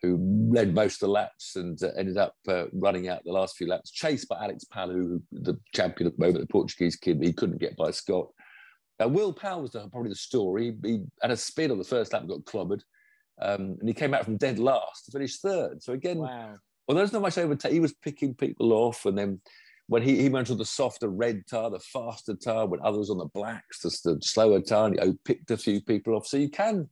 who 0.02 0.48
led 0.50 0.74
most 0.74 0.94
of 1.02 1.08
the 1.08 1.12
laps 1.12 1.56
and 1.56 1.80
uh, 1.82 1.88
ended 1.96 2.16
up 2.16 2.34
uh, 2.48 2.64
running 2.72 3.08
out 3.08 3.22
the 3.24 3.32
last 3.32 3.56
few 3.56 3.68
laps, 3.68 3.90
chased 3.90 4.28
by 4.28 4.42
Alex 4.42 4.64
Palou, 4.64 5.20
the 5.30 5.58
champion 5.74 6.08
at 6.08 6.16
the 6.16 6.24
moment, 6.24 6.40
the 6.40 6.52
Portuguese 6.52 6.96
kid. 6.96 7.22
He 7.22 7.32
couldn't 7.32 7.60
get 7.60 7.76
by 7.76 7.90
Scott. 7.90 8.28
Uh, 9.02 9.08
Will 9.08 9.32
Power 9.32 9.62
was 9.62 9.72
the, 9.72 9.86
probably 9.88 10.10
the 10.10 10.16
story. 10.16 10.74
He 10.82 11.02
had 11.20 11.30
a 11.30 11.36
spin 11.36 11.70
on 11.70 11.78
the 11.78 11.84
first 11.84 12.12
lap, 12.12 12.26
got 12.26 12.44
clobbered. 12.44 12.80
Um, 13.40 13.76
and 13.80 13.88
he 13.88 13.94
came 13.94 14.14
out 14.14 14.24
from 14.24 14.36
dead 14.36 14.58
last 14.58 15.04
to 15.04 15.12
finish 15.12 15.38
third. 15.38 15.82
So 15.82 15.92
again, 15.92 16.18
wow. 16.18 16.54
well, 16.86 16.96
there's 16.96 17.12
not 17.12 17.22
much 17.22 17.38
overtake. 17.38 17.72
He 17.72 17.80
was 17.80 17.94
picking 17.94 18.34
people 18.34 18.72
off, 18.72 19.06
and 19.06 19.16
then 19.16 19.40
when 19.86 20.02
he, 20.02 20.20
he 20.20 20.28
went 20.28 20.50
on 20.50 20.58
the 20.58 20.64
softer 20.64 21.08
red 21.08 21.44
tire, 21.50 21.70
the 21.70 21.80
faster 21.80 22.34
tire, 22.34 22.66
when 22.66 22.80
others 22.82 23.10
on 23.10 23.18
the 23.18 23.26
blacks, 23.26 23.80
the, 23.80 23.90
the 24.04 24.20
slower 24.20 24.60
tire, 24.60 24.86
and 24.86 25.00
he 25.00 25.12
picked 25.24 25.50
a 25.50 25.56
few 25.56 25.80
people 25.80 26.14
off. 26.14 26.26
So 26.26 26.36
you 26.36 26.50
can 26.50 26.88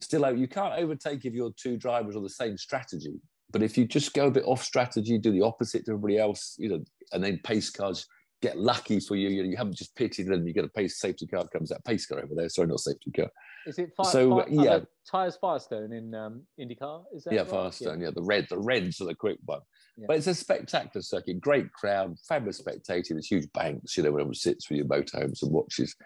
still 0.00 0.36
you 0.36 0.48
can't 0.48 0.74
overtake 0.74 1.24
if 1.24 1.32
you're 1.32 1.52
two 1.56 1.76
drivers 1.76 2.16
on 2.16 2.22
the 2.22 2.30
same 2.30 2.58
strategy. 2.58 3.20
But 3.52 3.62
if 3.62 3.78
you 3.78 3.86
just 3.86 4.12
go 4.12 4.26
a 4.26 4.30
bit 4.30 4.44
off 4.44 4.62
strategy, 4.62 5.18
do 5.18 5.32
the 5.32 5.42
opposite 5.42 5.86
to 5.86 5.92
everybody 5.92 6.18
else, 6.18 6.56
you 6.58 6.68
know, 6.68 6.84
and 7.12 7.22
then 7.22 7.40
pace 7.44 7.70
cars 7.70 8.06
get 8.42 8.58
lucky 8.58 9.00
for 9.00 9.16
you. 9.16 9.28
You, 9.28 9.42
know, 9.42 9.48
you 9.50 9.56
haven't 9.56 9.76
just 9.76 9.94
pitted 9.96 10.28
and 10.28 10.46
you 10.46 10.52
get 10.52 10.64
a 10.64 10.68
pace 10.68 11.00
safety 11.00 11.26
car 11.26 11.46
comes 11.48 11.72
out 11.72 11.84
pace 11.84 12.06
car 12.06 12.18
over 12.18 12.34
there. 12.34 12.48
Sorry, 12.48 12.68
not 12.68 12.80
safety 12.80 13.10
car. 13.10 13.30
Is 13.66 13.78
it 13.78 13.92
fire, 13.96 14.06
so? 14.06 14.30
Fire, 14.30 14.46
yeah, 14.48 14.78
tires 15.10 15.36
Firestone 15.40 15.92
in 15.92 16.14
um, 16.14 16.42
IndyCar. 16.60 17.04
Is 17.14 17.24
that 17.24 17.32
yeah, 17.32 17.40
right? 17.40 17.50
Firestone. 17.50 18.00
Yeah. 18.00 18.06
yeah. 18.06 18.12
the 18.14 18.22
red, 18.22 18.46
the 18.48 18.58
reds 18.58 19.00
are 19.00 19.06
the 19.06 19.14
quick 19.14 19.38
one. 19.44 19.60
Yeah. 19.96 20.04
But 20.08 20.18
it's 20.18 20.26
a 20.26 20.34
spectacular 20.34 21.02
circuit, 21.02 21.40
great 21.40 21.72
crowd, 21.72 22.16
fabulous 22.28 22.60
spectating. 22.60 23.10
There's 23.10 23.26
huge 23.26 23.50
banks, 23.52 23.96
you 23.96 24.02
know, 24.02 24.12
where 24.12 24.20
everyone 24.20 24.34
sits 24.34 24.68
with 24.68 24.76
your 24.76 24.86
motorhomes 24.86 25.42
and 25.42 25.50
watches. 25.50 25.96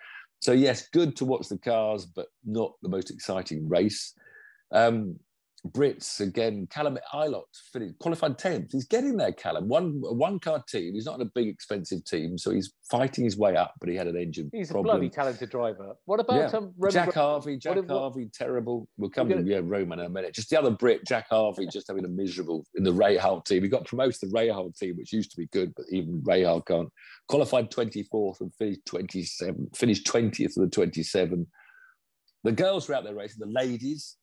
So 0.40 0.52
yes, 0.52 0.88
good 0.88 1.16
to 1.16 1.24
watch 1.24 1.48
the 1.48 1.58
cars, 1.58 2.06
but 2.06 2.28
not 2.44 2.72
the 2.82 2.88
most 2.88 3.10
exciting 3.10 3.68
race. 3.68 4.14
Um, 4.72 5.18
Brits 5.68 6.20
again. 6.20 6.66
Callum 6.70 6.98
Ilott 7.12 7.42
qualified 7.98 8.38
tenth. 8.38 8.72
He's 8.72 8.86
getting 8.86 9.16
there. 9.16 9.32
Callum 9.32 9.68
one 9.68 10.00
one 10.00 10.38
car 10.38 10.62
team. 10.66 10.94
He's 10.94 11.04
not 11.04 11.16
in 11.16 11.26
a 11.26 11.30
big 11.34 11.48
expensive 11.48 12.04
team, 12.04 12.38
so 12.38 12.50
he's 12.50 12.72
fighting 12.90 13.24
his 13.24 13.36
way 13.36 13.56
up. 13.56 13.74
But 13.78 13.90
he 13.90 13.96
had 13.96 14.06
an 14.06 14.16
engine. 14.16 14.50
He's 14.52 14.70
problem. 14.70 14.86
a 14.86 14.98
bloody 14.98 15.10
talented 15.10 15.50
driver. 15.50 15.94
What 16.06 16.18
about 16.18 16.52
yeah. 16.52 16.58
um, 16.58 16.72
Jack 16.90 17.12
Harvey? 17.12 17.58
Jack 17.58 17.76
what, 17.76 17.88
Harvey, 17.88 18.24
what, 18.24 18.32
terrible. 18.32 18.88
We'll 18.96 19.10
come 19.10 19.28
gonna, 19.28 19.42
to 19.42 19.48
yeah 19.48 19.60
Romain 19.62 19.98
in 19.98 20.06
a 20.06 20.08
minute. 20.08 20.34
Just 20.34 20.48
the 20.48 20.58
other 20.58 20.70
Brit, 20.70 21.06
Jack 21.06 21.28
Harvey, 21.28 21.66
just 21.66 21.88
having 21.88 22.06
a 22.06 22.08
miserable 22.08 22.64
in 22.74 22.82
the 22.82 22.92
Rahal 22.92 23.44
team. 23.44 23.62
He 23.62 23.68
got 23.68 23.84
promoted 23.84 24.18
to 24.20 24.26
the 24.26 24.32
Rahal 24.32 24.74
team, 24.76 24.96
which 24.96 25.12
used 25.12 25.30
to 25.32 25.36
be 25.36 25.46
good, 25.48 25.74
but 25.76 25.84
even 25.90 26.22
Rahal 26.22 26.64
can't. 26.64 26.88
Qualified 27.28 27.70
twenty 27.70 28.02
fourth 28.04 28.40
and 28.40 28.54
finished 28.54 28.86
twenty 28.86 29.24
seven. 29.24 29.68
Finished 29.74 30.06
twentieth 30.06 30.56
of 30.56 30.62
the 30.62 30.70
twenty 30.70 31.02
seven. 31.02 31.46
The 32.44 32.52
girls 32.52 32.88
were 32.88 32.94
out 32.94 33.04
there 33.04 33.14
racing. 33.14 33.40
The 33.40 33.52
ladies 33.52 34.16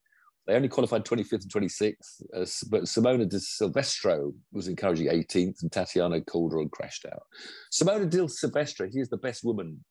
they 0.47 0.55
only 0.55 0.69
qualified 0.69 1.03
25th 1.03 1.43
and 1.43 1.51
26th, 1.51 2.21
uh, 2.33 2.45
but 2.69 2.83
Simona 2.83 3.27
de 3.27 3.39
Silvestro 3.39 4.33
was 4.53 4.69
encouraging 4.69 5.07
18th, 5.07 5.61
and 5.61 5.71
Tatiana 5.71 6.21
Calderon 6.21 6.69
crashed 6.69 7.05
out. 7.05 7.23
Simona 7.71 8.09
de 8.09 8.27
Silvestro, 8.29 8.89
she 8.89 8.99
is 8.99 9.09
the 9.09 9.17
best 9.17 9.43
woman 9.43 9.83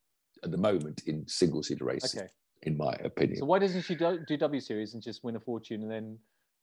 at 0.43 0.51
the 0.51 0.57
moment 0.57 1.03
in 1.05 1.27
single 1.27 1.61
seater 1.61 1.85
racing, 1.85 2.21
okay. 2.21 2.29
in 2.63 2.75
my 2.75 2.93
opinion. 3.03 3.37
So 3.37 3.45
why 3.45 3.59
doesn't 3.59 3.83
she 3.83 3.93
do, 3.93 4.19
do 4.27 4.35
W 4.35 4.59
Series 4.59 4.95
and 4.95 5.03
just 5.03 5.23
win 5.23 5.35
a 5.35 5.39
fortune 5.39 5.83
and 5.83 5.91
then 5.91 6.17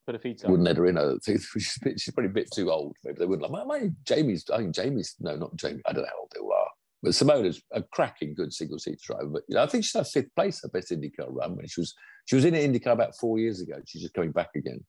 put 0.07 0.17
her 0.17 0.19
feet 0.19 0.45
up? 0.45 0.51
Wouldn't 0.51 0.67
let 0.67 0.77
her 0.77 0.87
in. 0.87 0.99
I 0.99 1.15
think 1.25 1.41
she's, 1.53 1.79
she's 1.97 2.13
probably 2.13 2.31
a 2.31 2.35
bit 2.35 2.51
too 2.53 2.73
old. 2.73 2.97
Maybe 3.05 3.19
they 3.19 3.27
wouldn't. 3.27 3.49
Like, 3.49 3.67
my, 3.67 3.79
my 3.79 3.91
Jamie's, 4.05 4.45
I 4.53 4.59
think 4.59 4.75
Jamie's, 4.75 5.15
no, 5.21 5.37
not 5.37 5.55
Jamie. 5.57 5.83
I 5.87 5.93
don't 5.93 6.03
know 6.03 6.09
how 6.11 6.21
old 6.21 6.33
they 6.35 6.41
are. 6.41 6.64
But 7.05 7.13
Simona's 7.13 7.63
a 7.73 7.83
cracking 7.83 8.35
good 8.35 8.53
single 8.53 8.79
seat 8.79 8.99
driver. 9.01 9.27
But 9.27 9.43
you 9.47 9.57
know, 9.57 9.63
I 9.63 9.67
think 9.67 9.85
she's 9.85 9.93
had 9.93 10.09
fifth 10.09 10.35
place 10.35 10.63
her 10.63 10.69
best 10.69 10.91
IndyCar 10.91 11.27
run 11.29 11.55
when 11.55 11.69
she 11.69 11.83
was 11.83 11.95
she 12.25 12.35
was 12.35 12.47
in 12.47 12.55
IndyCar 12.55 12.93
about 12.93 13.15
four 13.17 13.39
years 13.39 13.61
ago. 13.61 13.75
She's 13.87 14.03
just 14.03 14.15
coming 14.15 14.33
back 14.33 14.51
again. 14.57 14.83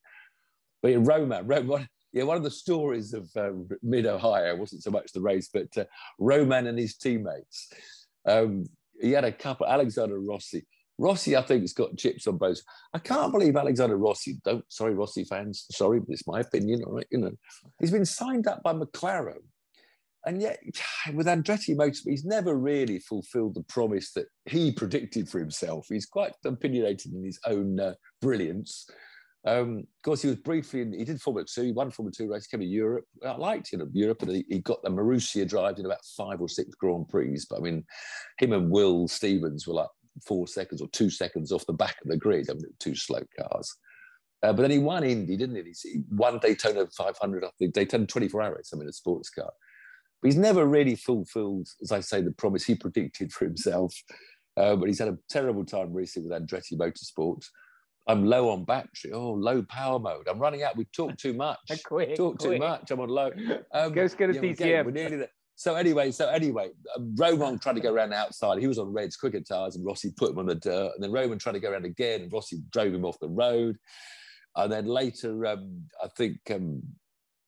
But 0.82 0.94
in 0.94 1.04
Roma, 1.04 1.44
Roma 1.44 1.88
yeah, 2.16 2.24
one 2.24 2.38
of 2.38 2.44
the 2.44 2.52
stories 2.52 3.14
of 3.14 3.30
uh, 3.36 3.52
Mid 3.84 4.06
Ohio 4.06 4.56
wasn't 4.56 4.84
so 4.84 4.90
much 4.90 5.12
the 5.12 5.20
race, 5.20 5.50
but 5.54 5.68
uh, 5.78 5.84
Romain 6.18 6.66
and 6.68 6.80
his 6.80 6.96
teammates. 6.96 7.74
Um, 8.26 8.64
he 9.02 9.12
had 9.12 9.26
a 9.26 9.34
couple, 9.34 9.68
Alexander 9.68 10.18
Rossi. 10.22 10.66
Rossi, 10.98 11.36
I 11.36 11.42
think, 11.42 11.64
has 11.64 11.74
got 11.74 11.98
chips 11.98 12.26
on 12.26 12.38
both. 12.38 12.62
I 12.94 13.00
can't 13.00 13.34
believe 13.34 13.58
Alexander 13.58 13.98
Rossi. 13.98 14.40
Don't 14.46 14.64
sorry, 14.70 14.94
Rossi 14.94 15.26
fans. 15.26 15.66
Sorry, 15.72 16.00
but 16.00 16.14
it's 16.14 16.26
my 16.26 16.40
opinion. 16.40 16.84
All 16.86 16.94
right, 16.94 17.08
you 17.12 17.18
know, 17.18 17.32
he's 17.82 17.92
been 17.92 18.06
signed 18.06 18.48
up 18.48 18.64
by 18.64 18.72
McLaren, 18.72 19.44
and 20.26 20.42
yet 20.42 20.60
with 21.14 21.28
Andretti 21.28 21.76
Motorsport, 21.76 22.10
he's 22.10 22.26
never 22.26 22.56
really 22.56 23.00
fulfilled 23.00 23.56
the 23.56 23.64
promise 23.64 24.12
that 24.14 24.26
he 24.46 24.72
predicted 24.72 25.30
for 25.30 25.40
himself. 25.40 25.88
He's 25.90 26.06
quite 26.06 26.34
opinionated 26.44 27.14
in 27.14 27.24
his 27.24 27.40
own 27.46 27.80
uh, 27.80 27.94
brilliance. 28.22 28.88
Um, 29.48 29.80
of 29.80 30.04
course, 30.04 30.24
he 30.24 30.28
was 30.28 30.38
briefly 30.38 30.82
in, 30.82 30.94
he 30.94 31.06
did 31.06 31.22
Formula 31.22 31.46
Two, 31.48 31.64
he 31.64 31.72
won 31.72 31.92
Formula 31.92 32.12
Two 32.12 32.32
race, 32.32 32.48
came 32.48 32.62
to 32.62 32.66
Europe. 32.66 33.06
I 33.24 33.34
liked 33.34 33.72
you 33.72 33.78
know, 33.78 33.88
Europe, 33.94 34.24
and 34.24 34.32
he, 34.32 34.46
he, 34.50 34.60
got 34.60 34.82
the 34.82 34.90
Marussia 34.90 35.48
drive 35.48 35.78
in 35.78 35.86
about 35.86 36.04
five 36.18 36.42
or 36.42 36.50
six 36.50 36.74
Grand 36.74 37.08
Prix. 37.10 37.38
But 37.48 37.60
I 37.60 37.62
mean, 37.62 37.84
him 38.40 38.54
and 38.54 38.72
Will 38.72 39.08
Stevens 39.08 39.68
were 39.68 39.76
like 39.76 39.90
four 40.26 40.48
seconds 40.48 40.82
or 40.82 40.88
two 40.94 41.12
seconds 41.12 41.52
off 41.52 41.66
the 41.68 41.74
back 41.74 41.98
of 42.02 42.10
the 42.10 42.18
grid. 42.18 42.50
I 42.50 42.54
mean, 42.54 42.64
two 42.80 42.96
slow 42.96 43.22
cars. 43.40 43.72
Uh, 44.42 44.52
but 44.54 44.64
then 44.64 44.72
he 44.72 44.80
won 44.80 45.04
Indy, 45.04 45.38
didn't 45.38 45.56
he? 45.56 45.74
He 45.84 46.02
won 46.10 46.40
Daytona 46.40 46.88
500, 46.96 47.44
I 47.44 47.50
think, 47.58 47.74
Daytona 47.74 48.06
24 48.06 48.42
hours, 48.42 48.70
I 48.74 48.78
mean, 48.78 48.90
a 48.90 48.94
sports 48.94 49.30
car. 49.30 49.52
But 50.26 50.32
he's 50.32 50.42
never 50.42 50.66
really 50.66 50.96
fulfilled, 50.96 51.68
as 51.84 51.92
I 51.92 52.00
say, 52.00 52.20
the 52.20 52.32
promise 52.32 52.64
he 52.64 52.74
predicted 52.74 53.32
for 53.32 53.46
himself. 53.46 53.94
Uh, 54.58 54.76
but 54.76 54.88
he's 54.88 54.98
had 54.98 55.10
a 55.10 55.20
terrible 55.30 55.64
time 55.64 55.94
recently 55.94 56.28
with 56.28 56.42
Andretti 56.42 56.74
Motorsport. 56.74 57.46
I'm 58.08 58.26
low 58.26 58.50
on 58.50 58.66
battery. 58.66 59.12
Oh, 59.14 59.34
low 59.34 59.62
power 59.62 60.00
mode. 60.00 60.28
I'm 60.28 60.40
running 60.40 60.64
out. 60.64 60.78
We 60.78 60.86
talk 60.86 61.16
too 61.18 61.34
much. 61.34 61.60
quick, 61.86 62.16
talk 62.16 62.40
quick. 62.40 62.54
too 62.54 62.58
much. 62.58 62.90
I'm 62.90 63.02
on 63.02 63.10
low. 63.10 63.30
Um, 63.72 63.94
Go 63.94 64.08
get 64.08 64.32
a 64.32 64.34
yeah, 64.34 64.42
DTM. 64.42 64.86
We're 64.86 64.92
nearly 64.94 65.18
there. 65.18 65.30
So 65.58 65.76
anyway, 65.76 66.10
so 66.10 66.28
anyway, 66.28 66.72
um, 66.96 67.14
Romain 67.16 67.60
tried 67.60 67.76
to 67.76 67.82
go 67.82 67.94
around 67.94 68.10
the 68.10 68.16
outside. 68.16 68.58
He 68.58 68.66
was 68.66 68.80
on 68.80 68.92
Red's 68.92 69.18
cricket 69.18 69.48
tires, 69.48 69.76
and 69.76 69.86
Rossi 69.86 70.12
put 70.18 70.32
him 70.32 70.40
on 70.40 70.48
the 70.48 70.56
dirt. 70.56 70.94
And 70.96 71.04
then 71.04 71.12
Romain 71.12 71.38
tried 71.38 71.54
to 71.54 71.60
go 71.60 71.70
around 71.70 71.86
again, 71.86 72.22
and 72.22 72.34
Rossi 72.34 72.64
drove 72.72 72.96
him 72.96 73.06
off 73.06 73.20
the 73.20 73.30
road. 73.30 73.78
And 74.56 74.72
then 74.72 74.88
later, 74.88 75.46
um, 75.46 75.84
I 76.04 76.08
think 76.18 76.40
um, 76.50 76.82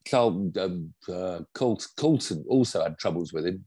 Carl, 0.09 0.51
um, 0.59 0.93
uh, 1.11 1.39
Colton 1.53 2.43
also 2.47 2.83
had 2.83 2.97
troubles 2.97 3.33
with 3.33 3.45
him. 3.45 3.65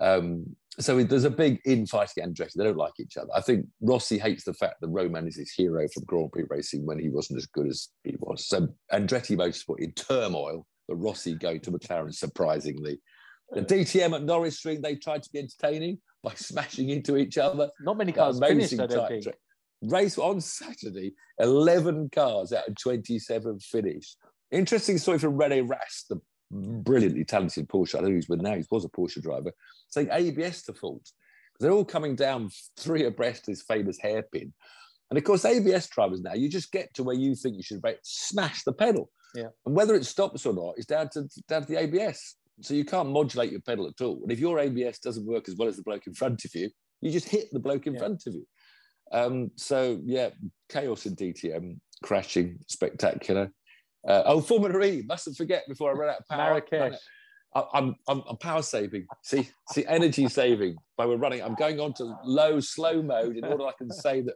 Um, 0.00 0.56
so 0.80 1.02
there's 1.02 1.24
a 1.24 1.30
big 1.30 1.60
infighting 1.64 2.24
Andretti. 2.24 2.52
They 2.54 2.64
don't 2.64 2.76
like 2.76 2.92
each 3.00 3.16
other. 3.16 3.30
I 3.34 3.40
think 3.40 3.66
Rossi 3.80 4.16
hates 4.16 4.44
the 4.44 4.54
fact 4.54 4.76
that 4.80 4.88
Romain 4.88 5.26
is 5.26 5.36
his 5.36 5.52
hero 5.52 5.88
from 5.92 6.04
Grand 6.04 6.30
Prix 6.30 6.44
racing 6.48 6.86
when 6.86 7.00
he 7.00 7.08
wasn't 7.08 7.38
as 7.38 7.46
good 7.46 7.66
as 7.66 7.88
he 8.04 8.14
was. 8.20 8.46
So 8.46 8.68
Andretti 8.92 9.36
Motorsport 9.36 9.80
in 9.80 9.92
turmoil, 9.92 10.66
but 10.86 10.96
Rossi 10.96 11.34
going 11.34 11.60
to 11.62 11.72
McLaren 11.72 12.14
surprisingly. 12.14 13.00
The 13.50 13.62
DTM 13.62 14.14
at 14.14 14.22
Norisring, 14.22 14.82
they 14.82 14.94
tried 14.94 15.22
to 15.24 15.30
be 15.32 15.40
entertaining 15.40 15.98
by 16.22 16.32
smashing 16.36 16.90
into 16.90 17.16
each 17.16 17.38
other. 17.38 17.70
Not 17.80 17.96
many 17.96 18.12
cars 18.12 18.38
finished, 18.38 18.78
I 18.78 18.86
don't 18.86 19.08
think. 19.08 19.26
Race 19.82 20.18
on 20.18 20.40
Saturday, 20.40 21.14
11 21.38 22.10
cars 22.10 22.52
out 22.52 22.68
of 22.68 22.74
27 22.76 23.58
finished. 23.60 24.16
Interesting 24.50 24.98
story 24.98 25.18
from 25.18 25.36
Rene 25.36 25.62
Rast, 25.62 26.08
the 26.08 26.20
brilliantly 26.50 27.24
talented 27.24 27.68
Porsche. 27.68 27.94
I 27.94 28.00
don't 28.00 28.10
know 28.10 28.14
who's 28.14 28.28
with 28.28 28.40
now. 28.40 28.54
He 28.54 28.64
was 28.70 28.84
a 28.84 28.88
Porsche 28.88 29.22
driver, 29.22 29.52
saying 29.88 30.08
ABS 30.10 30.62
to 30.64 30.74
fault. 30.74 31.10
They're 31.60 31.72
all 31.72 31.84
coming 31.84 32.14
down 32.14 32.50
three 32.78 33.04
abreast 33.04 33.46
this 33.46 33.62
famous 33.62 33.98
hairpin. 33.98 34.52
And 35.10 35.18
of 35.18 35.24
course, 35.24 35.44
ABS 35.44 35.88
drivers 35.88 36.20
now, 36.20 36.34
you 36.34 36.48
just 36.48 36.70
get 36.70 36.92
to 36.94 37.02
where 37.02 37.16
you 37.16 37.34
think 37.34 37.56
you 37.56 37.62
should 37.62 37.82
smash 38.02 38.62
the 38.64 38.72
pedal. 38.72 39.10
Yeah. 39.34 39.48
And 39.66 39.74
whether 39.74 39.94
it 39.94 40.06
stops 40.06 40.46
or 40.46 40.54
not 40.54 40.74
is 40.78 40.86
down 40.86 41.08
to 41.10 41.28
down 41.48 41.62
to 41.62 41.68
the 41.68 41.80
ABS. 41.80 42.36
So 42.60 42.74
you 42.74 42.84
can't 42.84 43.10
modulate 43.10 43.52
your 43.52 43.60
pedal 43.60 43.86
at 43.86 44.00
all. 44.04 44.20
And 44.22 44.32
if 44.32 44.40
your 44.40 44.58
ABS 44.58 44.98
doesn't 44.98 45.26
work 45.26 45.48
as 45.48 45.56
well 45.56 45.68
as 45.68 45.76
the 45.76 45.82
bloke 45.82 46.06
in 46.06 46.14
front 46.14 46.44
of 46.44 46.54
you, 46.54 46.70
you 47.00 47.10
just 47.10 47.28
hit 47.28 47.46
the 47.52 47.60
bloke 47.60 47.86
in 47.86 47.94
yeah. 47.94 48.00
front 48.00 48.24
of 48.26 48.34
you. 48.34 48.46
Um, 49.12 49.50
so 49.56 50.00
yeah, 50.04 50.30
chaos 50.68 51.06
in 51.06 51.16
DTM, 51.16 51.78
crashing, 52.02 52.58
spectacular. 52.66 53.52
Uh, 54.08 54.22
oh, 54.24 54.40
Formula 54.40 54.82
E, 54.84 55.04
mustn't 55.06 55.36
forget 55.36 55.64
before 55.68 55.90
I 55.90 55.92
run 55.92 56.08
out 56.08 56.20
of 56.20 56.28
power. 56.28 56.62
Marrakesh. 56.70 56.98
I'm, 57.54 57.96
I'm, 58.08 58.22
I'm 58.28 58.36
power 58.38 58.62
saving. 58.62 59.06
See, 59.22 59.48
see, 59.70 59.84
energy 59.86 60.28
saving 60.28 60.76
by 60.96 61.06
we're 61.06 61.16
running. 61.16 61.42
I'm 61.42 61.54
going 61.54 61.80
on 61.80 61.92
to 61.94 62.16
low, 62.24 62.60
slow 62.60 63.02
mode 63.02 63.36
in 63.36 63.44
order 63.44 63.66
I 63.66 63.72
can 63.76 63.90
say 63.90 64.20
that 64.22 64.34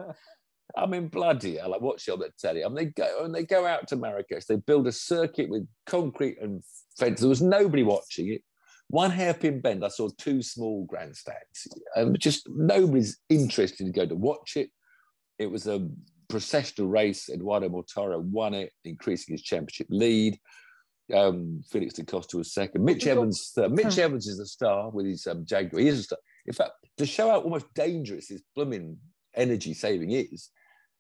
I'm 0.76 0.94
in 0.94 1.08
bloody 1.08 1.56
hell. 1.56 1.76
Watch 1.80 2.08
it 2.08 2.12
on 2.12 2.20
the 2.20 2.30
telly. 2.38 2.62
And 2.62 2.76
they 2.76 2.86
go 2.86 3.24
and 3.24 3.34
they 3.34 3.44
go 3.44 3.66
out 3.66 3.86
to 3.88 3.96
Marrakesh. 3.96 4.44
They 4.46 4.56
build 4.56 4.86
a 4.86 4.92
circuit 4.92 5.50
with 5.50 5.66
concrete 5.86 6.38
and 6.40 6.62
fence. 6.98 7.20
There 7.20 7.28
was 7.28 7.42
nobody 7.42 7.82
watching 7.82 8.32
it. 8.32 8.42
One 8.88 9.10
hairpin 9.10 9.60
bend, 9.60 9.84
I 9.84 9.88
saw 9.88 10.08
two 10.18 10.42
small 10.42 10.84
grandstands. 10.84 11.68
And 11.94 12.18
just 12.18 12.48
nobody's 12.48 13.18
interested 13.28 13.86
to 13.86 13.92
go 13.92 14.06
to 14.06 14.14
watch 14.14 14.56
it. 14.56 14.70
It 15.38 15.50
was 15.50 15.66
a 15.66 15.88
processional 16.32 16.88
race. 16.88 17.28
Eduardo 17.28 17.68
Mortara 17.68 18.18
won 18.20 18.54
it, 18.54 18.72
increasing 18.84 19.34
his 19.34 19.42
championship 19.42 19.86
lead. 19.90 20.38
Um, 21.12 21.62
Felix 21.70 21.94
da 21.94 22.04
Costa 22.04 22.38
was 22.38 22.54
second. 22.54 22.82
Mitch 22.82 23.06
Evans, 23.06 23.52
uh, 23.58 23.68
Mitch 23.68 23.98
Evans 23.98 24.26
is 24.26 24.40
a 24.40 24.46
star 24.46 24.88
with 24.90 25.04
his 25.06 25.26
um, 25.26 25.44
Jaguar. 25.44 25.82
He 25.82 25.88
is 25.88 26.00
a 26.00 26.02
star. 26.04 26.18
In 26.46 26.54
fact, 26.54 26.72
to 26.96 27.06
show 27.06 27.28
how 27.28 27.40
almost 27.40 27.66
dangerous 27.74 28.28
his 28.28 28.42
blooming 28.56 28.96
energy 29.34 29.74
saving 29.74 30.12
is, 30.12 30.48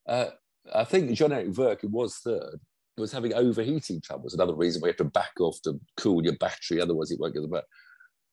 uh, 0.06 0.26
I 0.72 0.84
think 0.84 1.10
Jean 1.12 1.32
Eric 1.32 1.48
Vergne, 1.48 1.78
who 1.80 1.88
was 1.88 2.16
third, 2.18 2.60
was 2.98 3.10
having 3.10 3.32
overheating 3.32 4.02
troubles. 4.02 4.34
Another 4.34 4.54
reason 4.54 4.82
why 4.82 4.88
you 4.88 4.92
have 4.92 4.98
to 4.98 5.04
back 5.04 5.32
off 5.40 5.56
to 5.62 5.80
cool 5.96 6.22
your 6.22 6.36
battery, 6.36 6.80
otherwise 6.80 7.10
it 7.10 7.18
won't 7.18 7.34
get 7.34 7.40
the 7.40 7.48
back. 7.48 7.64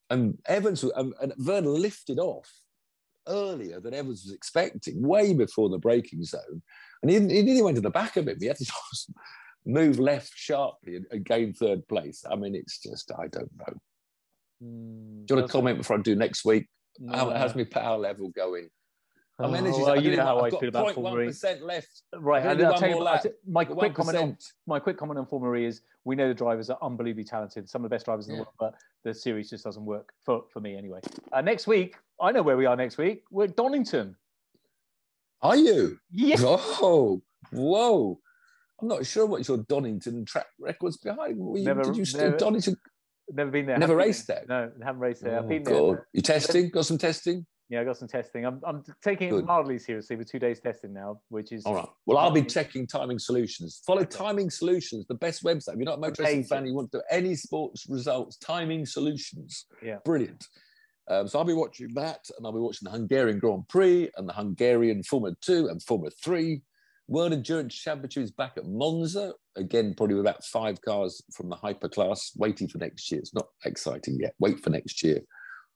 And 0.09 0.37
Evans 0.47 0.83
um, 0.95 1.13
and 1.21 1.33
Vergne 1.37 1.67
lifted 1.67 2.19
off 2.19 2.51
earlier 3.27 3.79
than 3.79 3.93
Evans 3.93 4.23
was 4.25 4.33
expecting, 4.33 5.01
way 5.01 5.33
before 5.33 5.69
the 5.69 5.77
braking 5.77 6.23
zone. 6.23 6.61
And 7.01 7.11
he, 7.11 7.19
he 7.19 7.43
nearly 7.43 7.61
went 7.61 7.75
to 7.75 7.81
the 7.81 7.89
back 7.89 8.17
of 8.17 8.27
him. 8.27 8.37
He 8.39 8.47
had 8.47 8.57
to 8.57 8.65
just 8.91 9.11
move 9.65 9.99
left 9.99 10.31
sharply 10.35 10.97
and, 10.97 11.05
and 11.11 11.25
gain 11.25 11.53
third 11.53 11.87
place. 11.87 12.23
I 12.29 12.35
mean, 12.35 12.55
it's 12.55 12.79
just, 12.79 13.11
I 13.17 13.27
don't 13.27 13.51
know. 13.57 13.73
Mm, 14.63 15.25
do 15.25 15.33
you 15.33 15.39
want 15.39 15.47
to 15.47 15.51
comment 15.51 15.77
before 15.77 15.97
I 15.97 16.01
do 16.01 16.15
next 16.15 16.43
week? 16.45 16.67
No. 16.99 17.15
How, 17.15 17.29
how's 17.29 17.55
my 17.55 17.63
power 17.63 17.97
level 17.97 18.29
going? 18.29 18.69
I'm 19.41 19.55
energy. 19.55 19.77
Oh, 19.79 19.85
well, 19.85 20.01
you 20.01 20.17
know 20.17 20.23
how 20.23 20.39
I've 20.41 20.53
I 20.53 20.59
feel 20.59 20.69
about 20.69 20.93
Formula 20.93 21.25
percent 21.25 21.63
left. 21.63 22.01
Right, 22.13 22.45
and 22.45 22.61
I'll 22.61 22.77
tell 22.77 22.89
you, 22.89 23.31
my 23.47 23.63
quick 23.63 23.93
comment 23.93 24.17
on 24.17 24.37
my 24.67 24.79
quick 24.79 24.97
comment 24.97 25.17
on 25.17 25.25
Formula 25.25 25.55
E 25.55 25.65
is 25.65 25.81
we 26.03 26.15
know 26.15 26.27
the 26.27 26.33
drivers 26.33 26.69
are 26.69 26.77
unbelievably 26.81 27.23
talented, 27.23 27.69
some 27.69 27.83
of 27.83 27.89
the 27.89 27.93
best 27.93 28.05
drivers 28.05 28.27
in 28.27 28.35
yeah. 28.35 28.41
the 28.41 28.43
world, 28.43 28.53
but 28.59 28.75
the 29.05 29.13
series 29.13 29.49
just 29.49 29.63
doesn't 29.63 29.85
work 29.85 30.11
for, 30.25 30.43
for 30.51 30.59
me 30.59 30.75
anyway. 30.75 30.99
Uh, 31.31 31.41
next 31.41 31.67
week, 31.67 31.95
I 32.19 32.31
know 32.31 32.41
where 32.41 32.57
we 32.57 32.65
are 32.65 32.75
next 32.75 32.97
week. 32.97 33.23
We're 33.31 33.45
at 33.45 33.55
Donington. 33.55 34.15
Are 35.41 35.55
you? 35.55 35.97
Yeah. 36.11 36.37
Oh, 36.81 37.21
whoa. 37.51 38.19
I'm 38.81 38.87
not 38.87 39.05
sure 39.05 39.25
what 39.25 39.47
your 39.47 39.57
Donington 39.57 40.25
track 40.25 40.47
records 40.59 40.97
behind. 40.97 41.37
You, 41.37 41.63
never, 41.63 41.83
did 41.83 41.97
you 41.97 42.17
never, 42.17 42.37
Donington? 42.37 42.77
Never 43.31 43.51
been 43.51 43.65
there. 43.65 43.77
Never 43.77 43.95
raced 43.95 44.27
there. 44.27 44.43
No, 44.47 44.71
haven't 44.83 45.01
raced 45.01 45.23
there. 45.23 45.35
Oh, 45.35 45.39
I've 45.39 45.49
been 45.49 45.63
there. 45.63 46.07
You 46.13 46.21
testing? 46.21 46.69
Got 46.69 46.85
some 46.85 46.97
testing? 46.97 47.45
Yeah, 47.69 47.81
I 47.81 47.83
got 47.83 47.97
some 47.97 48.07
testing. 48.07 48.45
I'm, 48.45 48.59
I'm 48.65 48.83
taking 49.03 49.29
Good. 49.29 49.39
it 49.39 49.45
mildly 49.45 49.77
seriously 49.77 50.15
with 50.15 50.29
two 50.31 50.39
days 50.39 50.59
testing 50.59 50.91
now, 50.91 51.21
which 51.29 51.51
is 51.51 51.65
all 51.65 51.75
right. 51.75 51.87
Well, 52.07 52.17
I'll 52.17 52.31
be 52.31 52.41
checking 52.41 52.87
Timing 52.87 53.19
Solutions. 53.19 53.83
Follow 53.85 54.01
okay. 54.01 54.17
Timing 54.17 54.49
Solutions, 54.49 55.05
the 55.07 55.13
best 55.13 55.43
website. 55.43 55.73
If 55.73 55.75
you're 55.75 55.85
not 55.85 55.99
a 55.99 56.01
motor 56.01 56.23
racing 56.23 56.45
fan, 56.45 56.65
you 56.65 56.73
want 56.73 56.91
to 56.93 56.97
do 56.97 57.03
any 57.11 57.35
sports 57.35 57.85
results. 57.87 58.37
Timing 58.37 58.87
Solutions. 58.87 59.65
Yeah, 59.83 59.97
brilliant. 60.03 60.47
Um, 61.10 61.28
so 61.28 61.39
I'll 61.39 61.45
be 61.45 61.53
watching 61.53 61.93
that, 61.95 62.30
and 62.38 62.45
I'll 62.45 62.53
be 62.53 62.60
watching 62.60 62.86
the 62.86 62.91
Hungarian 62.91 63.39
Grand 63.39 63.68
Prix 63.68 64.10
and 64.16 64.30
the 64.30 64.34
Hungarian 64.34 65.03
Formula 65.03 65.36
Two 65.41 65.68
and 65.68 65.82
Formula 65.82 66.12
Three. 66.24 66.62
World 67.07 67.34
Endurance 67.34 67.74
Championship 67.74 68.24
is 68.24 68.32
back 68.32 68.53
at 68.57 68.68
Monza 68.68 69.34
again, 69.55 69.95
probably 69.97 70.16
with 70.16 70.26
about 70.26 70.43
five 70.45 70.80
cars 70.82 71.22
from 71.34 71.49
the 71.49 71.55
hyperclass, 71.55 72.32
waiting 72.38 72.68
for 72.68 72.78
next 72.78 73.12
year. 73.12 73.20
It's 73.20 73.34
not 73.34 73.47
exciting 73.66 74.20
yet. 74.20 74.36
Wait 74.39 74.60
for 74.60 74.70
next 74.70 75.03
year. 75.03 75.20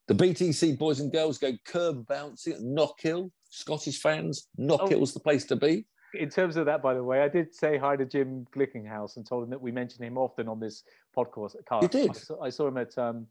The 0.07 0.13
BTC 0.13 0.77
boys 0.77 0.99
and 0.99 1.11
girls 1.11 1.37
go 1.37 1.53
curb 1.65 2.05
bouncing 2.07 2.53
at 2.53 2.59
Knockhill. 2.59 3.31
Scottish 3.49 3.99
fans, 3.99 4.47
Knockhill's 4.59 5.11
oh, 5.11 5.13
the 5.13 5.19
place 5.19 5.45
to 5.45 5.55
be. 5.55 5.85
In 6.13 6.29
terms 6.29 6.57
of 6.57 6.65
that, 6.65 6.81
by 6.81 6.93
the 6.93 7.03
way, 7.03 7.21
I 7.21 7.27
did 7.27 7.53
say 7.55 7.77
hi 7.77 7.95
to 7.95 8.05
Jim 8.05 8.45
Glickenhaus 8.55 9.15
and 9.17 9.25
told 9.25 9.43
him 9.43 9.49
that 9.51 9.61
we 9.61 9.71
mention 9.71 10.03
him 10.03 10.17
often 10.17 10.47
on 10.47 10.59
this 10.59 10.83
podcast. 11.15 11.55
You 11.81 11.87
did. 11.87 12.09
I 12.11 12.13
saw, 12.13 12.41
I 12.43 12.49
saw 12.49 12.67
him 12.67 12.77
at 12.77 12.97
um, 12.97 13.27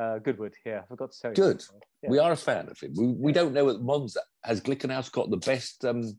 uh, 0.00 0.18
Goodwood. 0.18 0.54
Yeah, 0.64 0.80
I 0.82 0.86
forgot 0.86 1.12
to 1.12 1.20
tell 1.20 1.30
you. 1.30 1.34
Good. 1.34 1.64
Yeah. 2.02 2.10
We 2.10 2.18
are 2.18 2.32
a 2.32 2.36
fan 2.36 2.68
of 2.68 2.78
him. 2.78 2.92
We, 2.96 3.06
we 3.06 3.32
don't 3.32 3.52
know 3.52 3.68
at 3.70 3.80
Monza 3.80 4.20
has 4.44 4.60
Glickenhaus 4.60 5.10
got 5.10 5.30
the 5.30 5.38
best 5.38 5.84
um, 5.84 6.16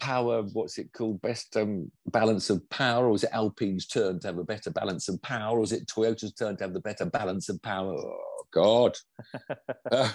power. 0.00 0.42
What's 0.42 0.78
it 0.78 0.92
called? 0.92 1.22
Best 1.22 1.56
um, 1.56 1.90
balance 2.06 2.50
of 2.50 2.68
power, 2.70 3.08
or 3.08 3.14
is 3.14 3.24
it 3.24 3.30
Alpine's 3.32 3.86
turn 3.86 4.20
to 4.20 4.28
have 4.28 4.38
a 4.38 4.44
better 4.44 4.70
balance 4.70 5.08
of 5.08 5.20
power, 5.22 5.58
or 5.58 5.62
is 5.62 5.72
it 5.72 5.86
Toyota's 5.86 6.34
turn 6.34 6.56
to 6.58 6.64
have 6.64 6.74
the 6.74 6.80
better 6.80 7.06
balance 7.06 7.48
of 7.48 7.60
power? 7.62 7.94
Oh 7.94 8.42
God! 8.52 8.96
uh, 9.90 10.10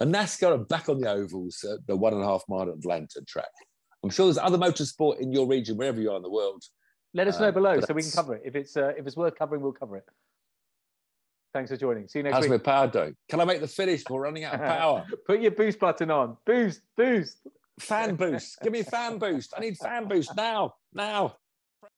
and 0.00 0.14
NASCAR 0.14 0.52
are 0.52 0.58
back 0.58 0.88
on 0.88 1.00
the 1.00 1.10
ovals 1.10 1.64
at 1.64 1.86
the 1.86 1.96
one 1.96 2.12
and 2.12 2.22
a 2.22 2.26
half 2.26 2.44
mile 2.48 2.68
Atlanta 2.68 3.22
track. 3.26 3.46
I'm 4.02 4.10
sure 4.10 4.26
there's 4.26 4.38
other 4.38 4.58
motorsport 4.58 5.18
in 5.18 5.32
your 5.32 5.46
region, 5.46 5.76
wherever 5.76 6.00
you 6.00 6.10
are 6.10 6.16
in 6.16 6.22
the 6.22 6.30
world. 6.30 6.62
Let 7.14 7.28
us 7.28 7.38
know 7.38 7.48
Uh, 7.48 7.52
below 7.52 7.80
so 7.80 7.94
we 7.94 8.02
can 8.02 8.10
cover 8.10 8.34
it. 8.34 8.42
If 8.44 8.56
it's 8.56 8.76
uh, 8.76 8.92
if 8.98 9.06
it's 9.06 9.16
worth 9.16 9.36
covering, 9.36 9.62
we'll 9.62 9.72
cover 9.72 9.96
it. 9.96 10.04
Thanks 11.54 11.70
for 11.70 11.76
joining. 11.76 12.08
See 12.08 12.18
you 12.18 12.24
next 12.24 12.34
How's 12.34 12.48
my 12.48 12.58
power? 12.58 13.12
Can 13.28 13.40
I 13.40 13.44
make 13.44 13.60
the 13.60 13.68
finish? 13.68 14.02
We're 14.10 14.20
running 14.20 14.42
out 14.42 14.54
of 14.54 14.60
power. 14.60 15.06
Put 15.26 15.40
your 15.40 15.52
boost 15.52 15.78
button 15.78 16.10
on. 16.10 16.36
Boost, 16.44 16.80
boost. 16.96 17.46
fan 17.78 18.16
boost. 18.16 18.58
Give 18.60 18.72
me 18.72 18.82
fan 18.82 19.18
boost. 19.18 19.54
I 19.56 19.60
need 19.60 19.78
fan 19.78 20.08
boost 20.08 20.36
now. 20.36 20.74
Now. 20.92 21.36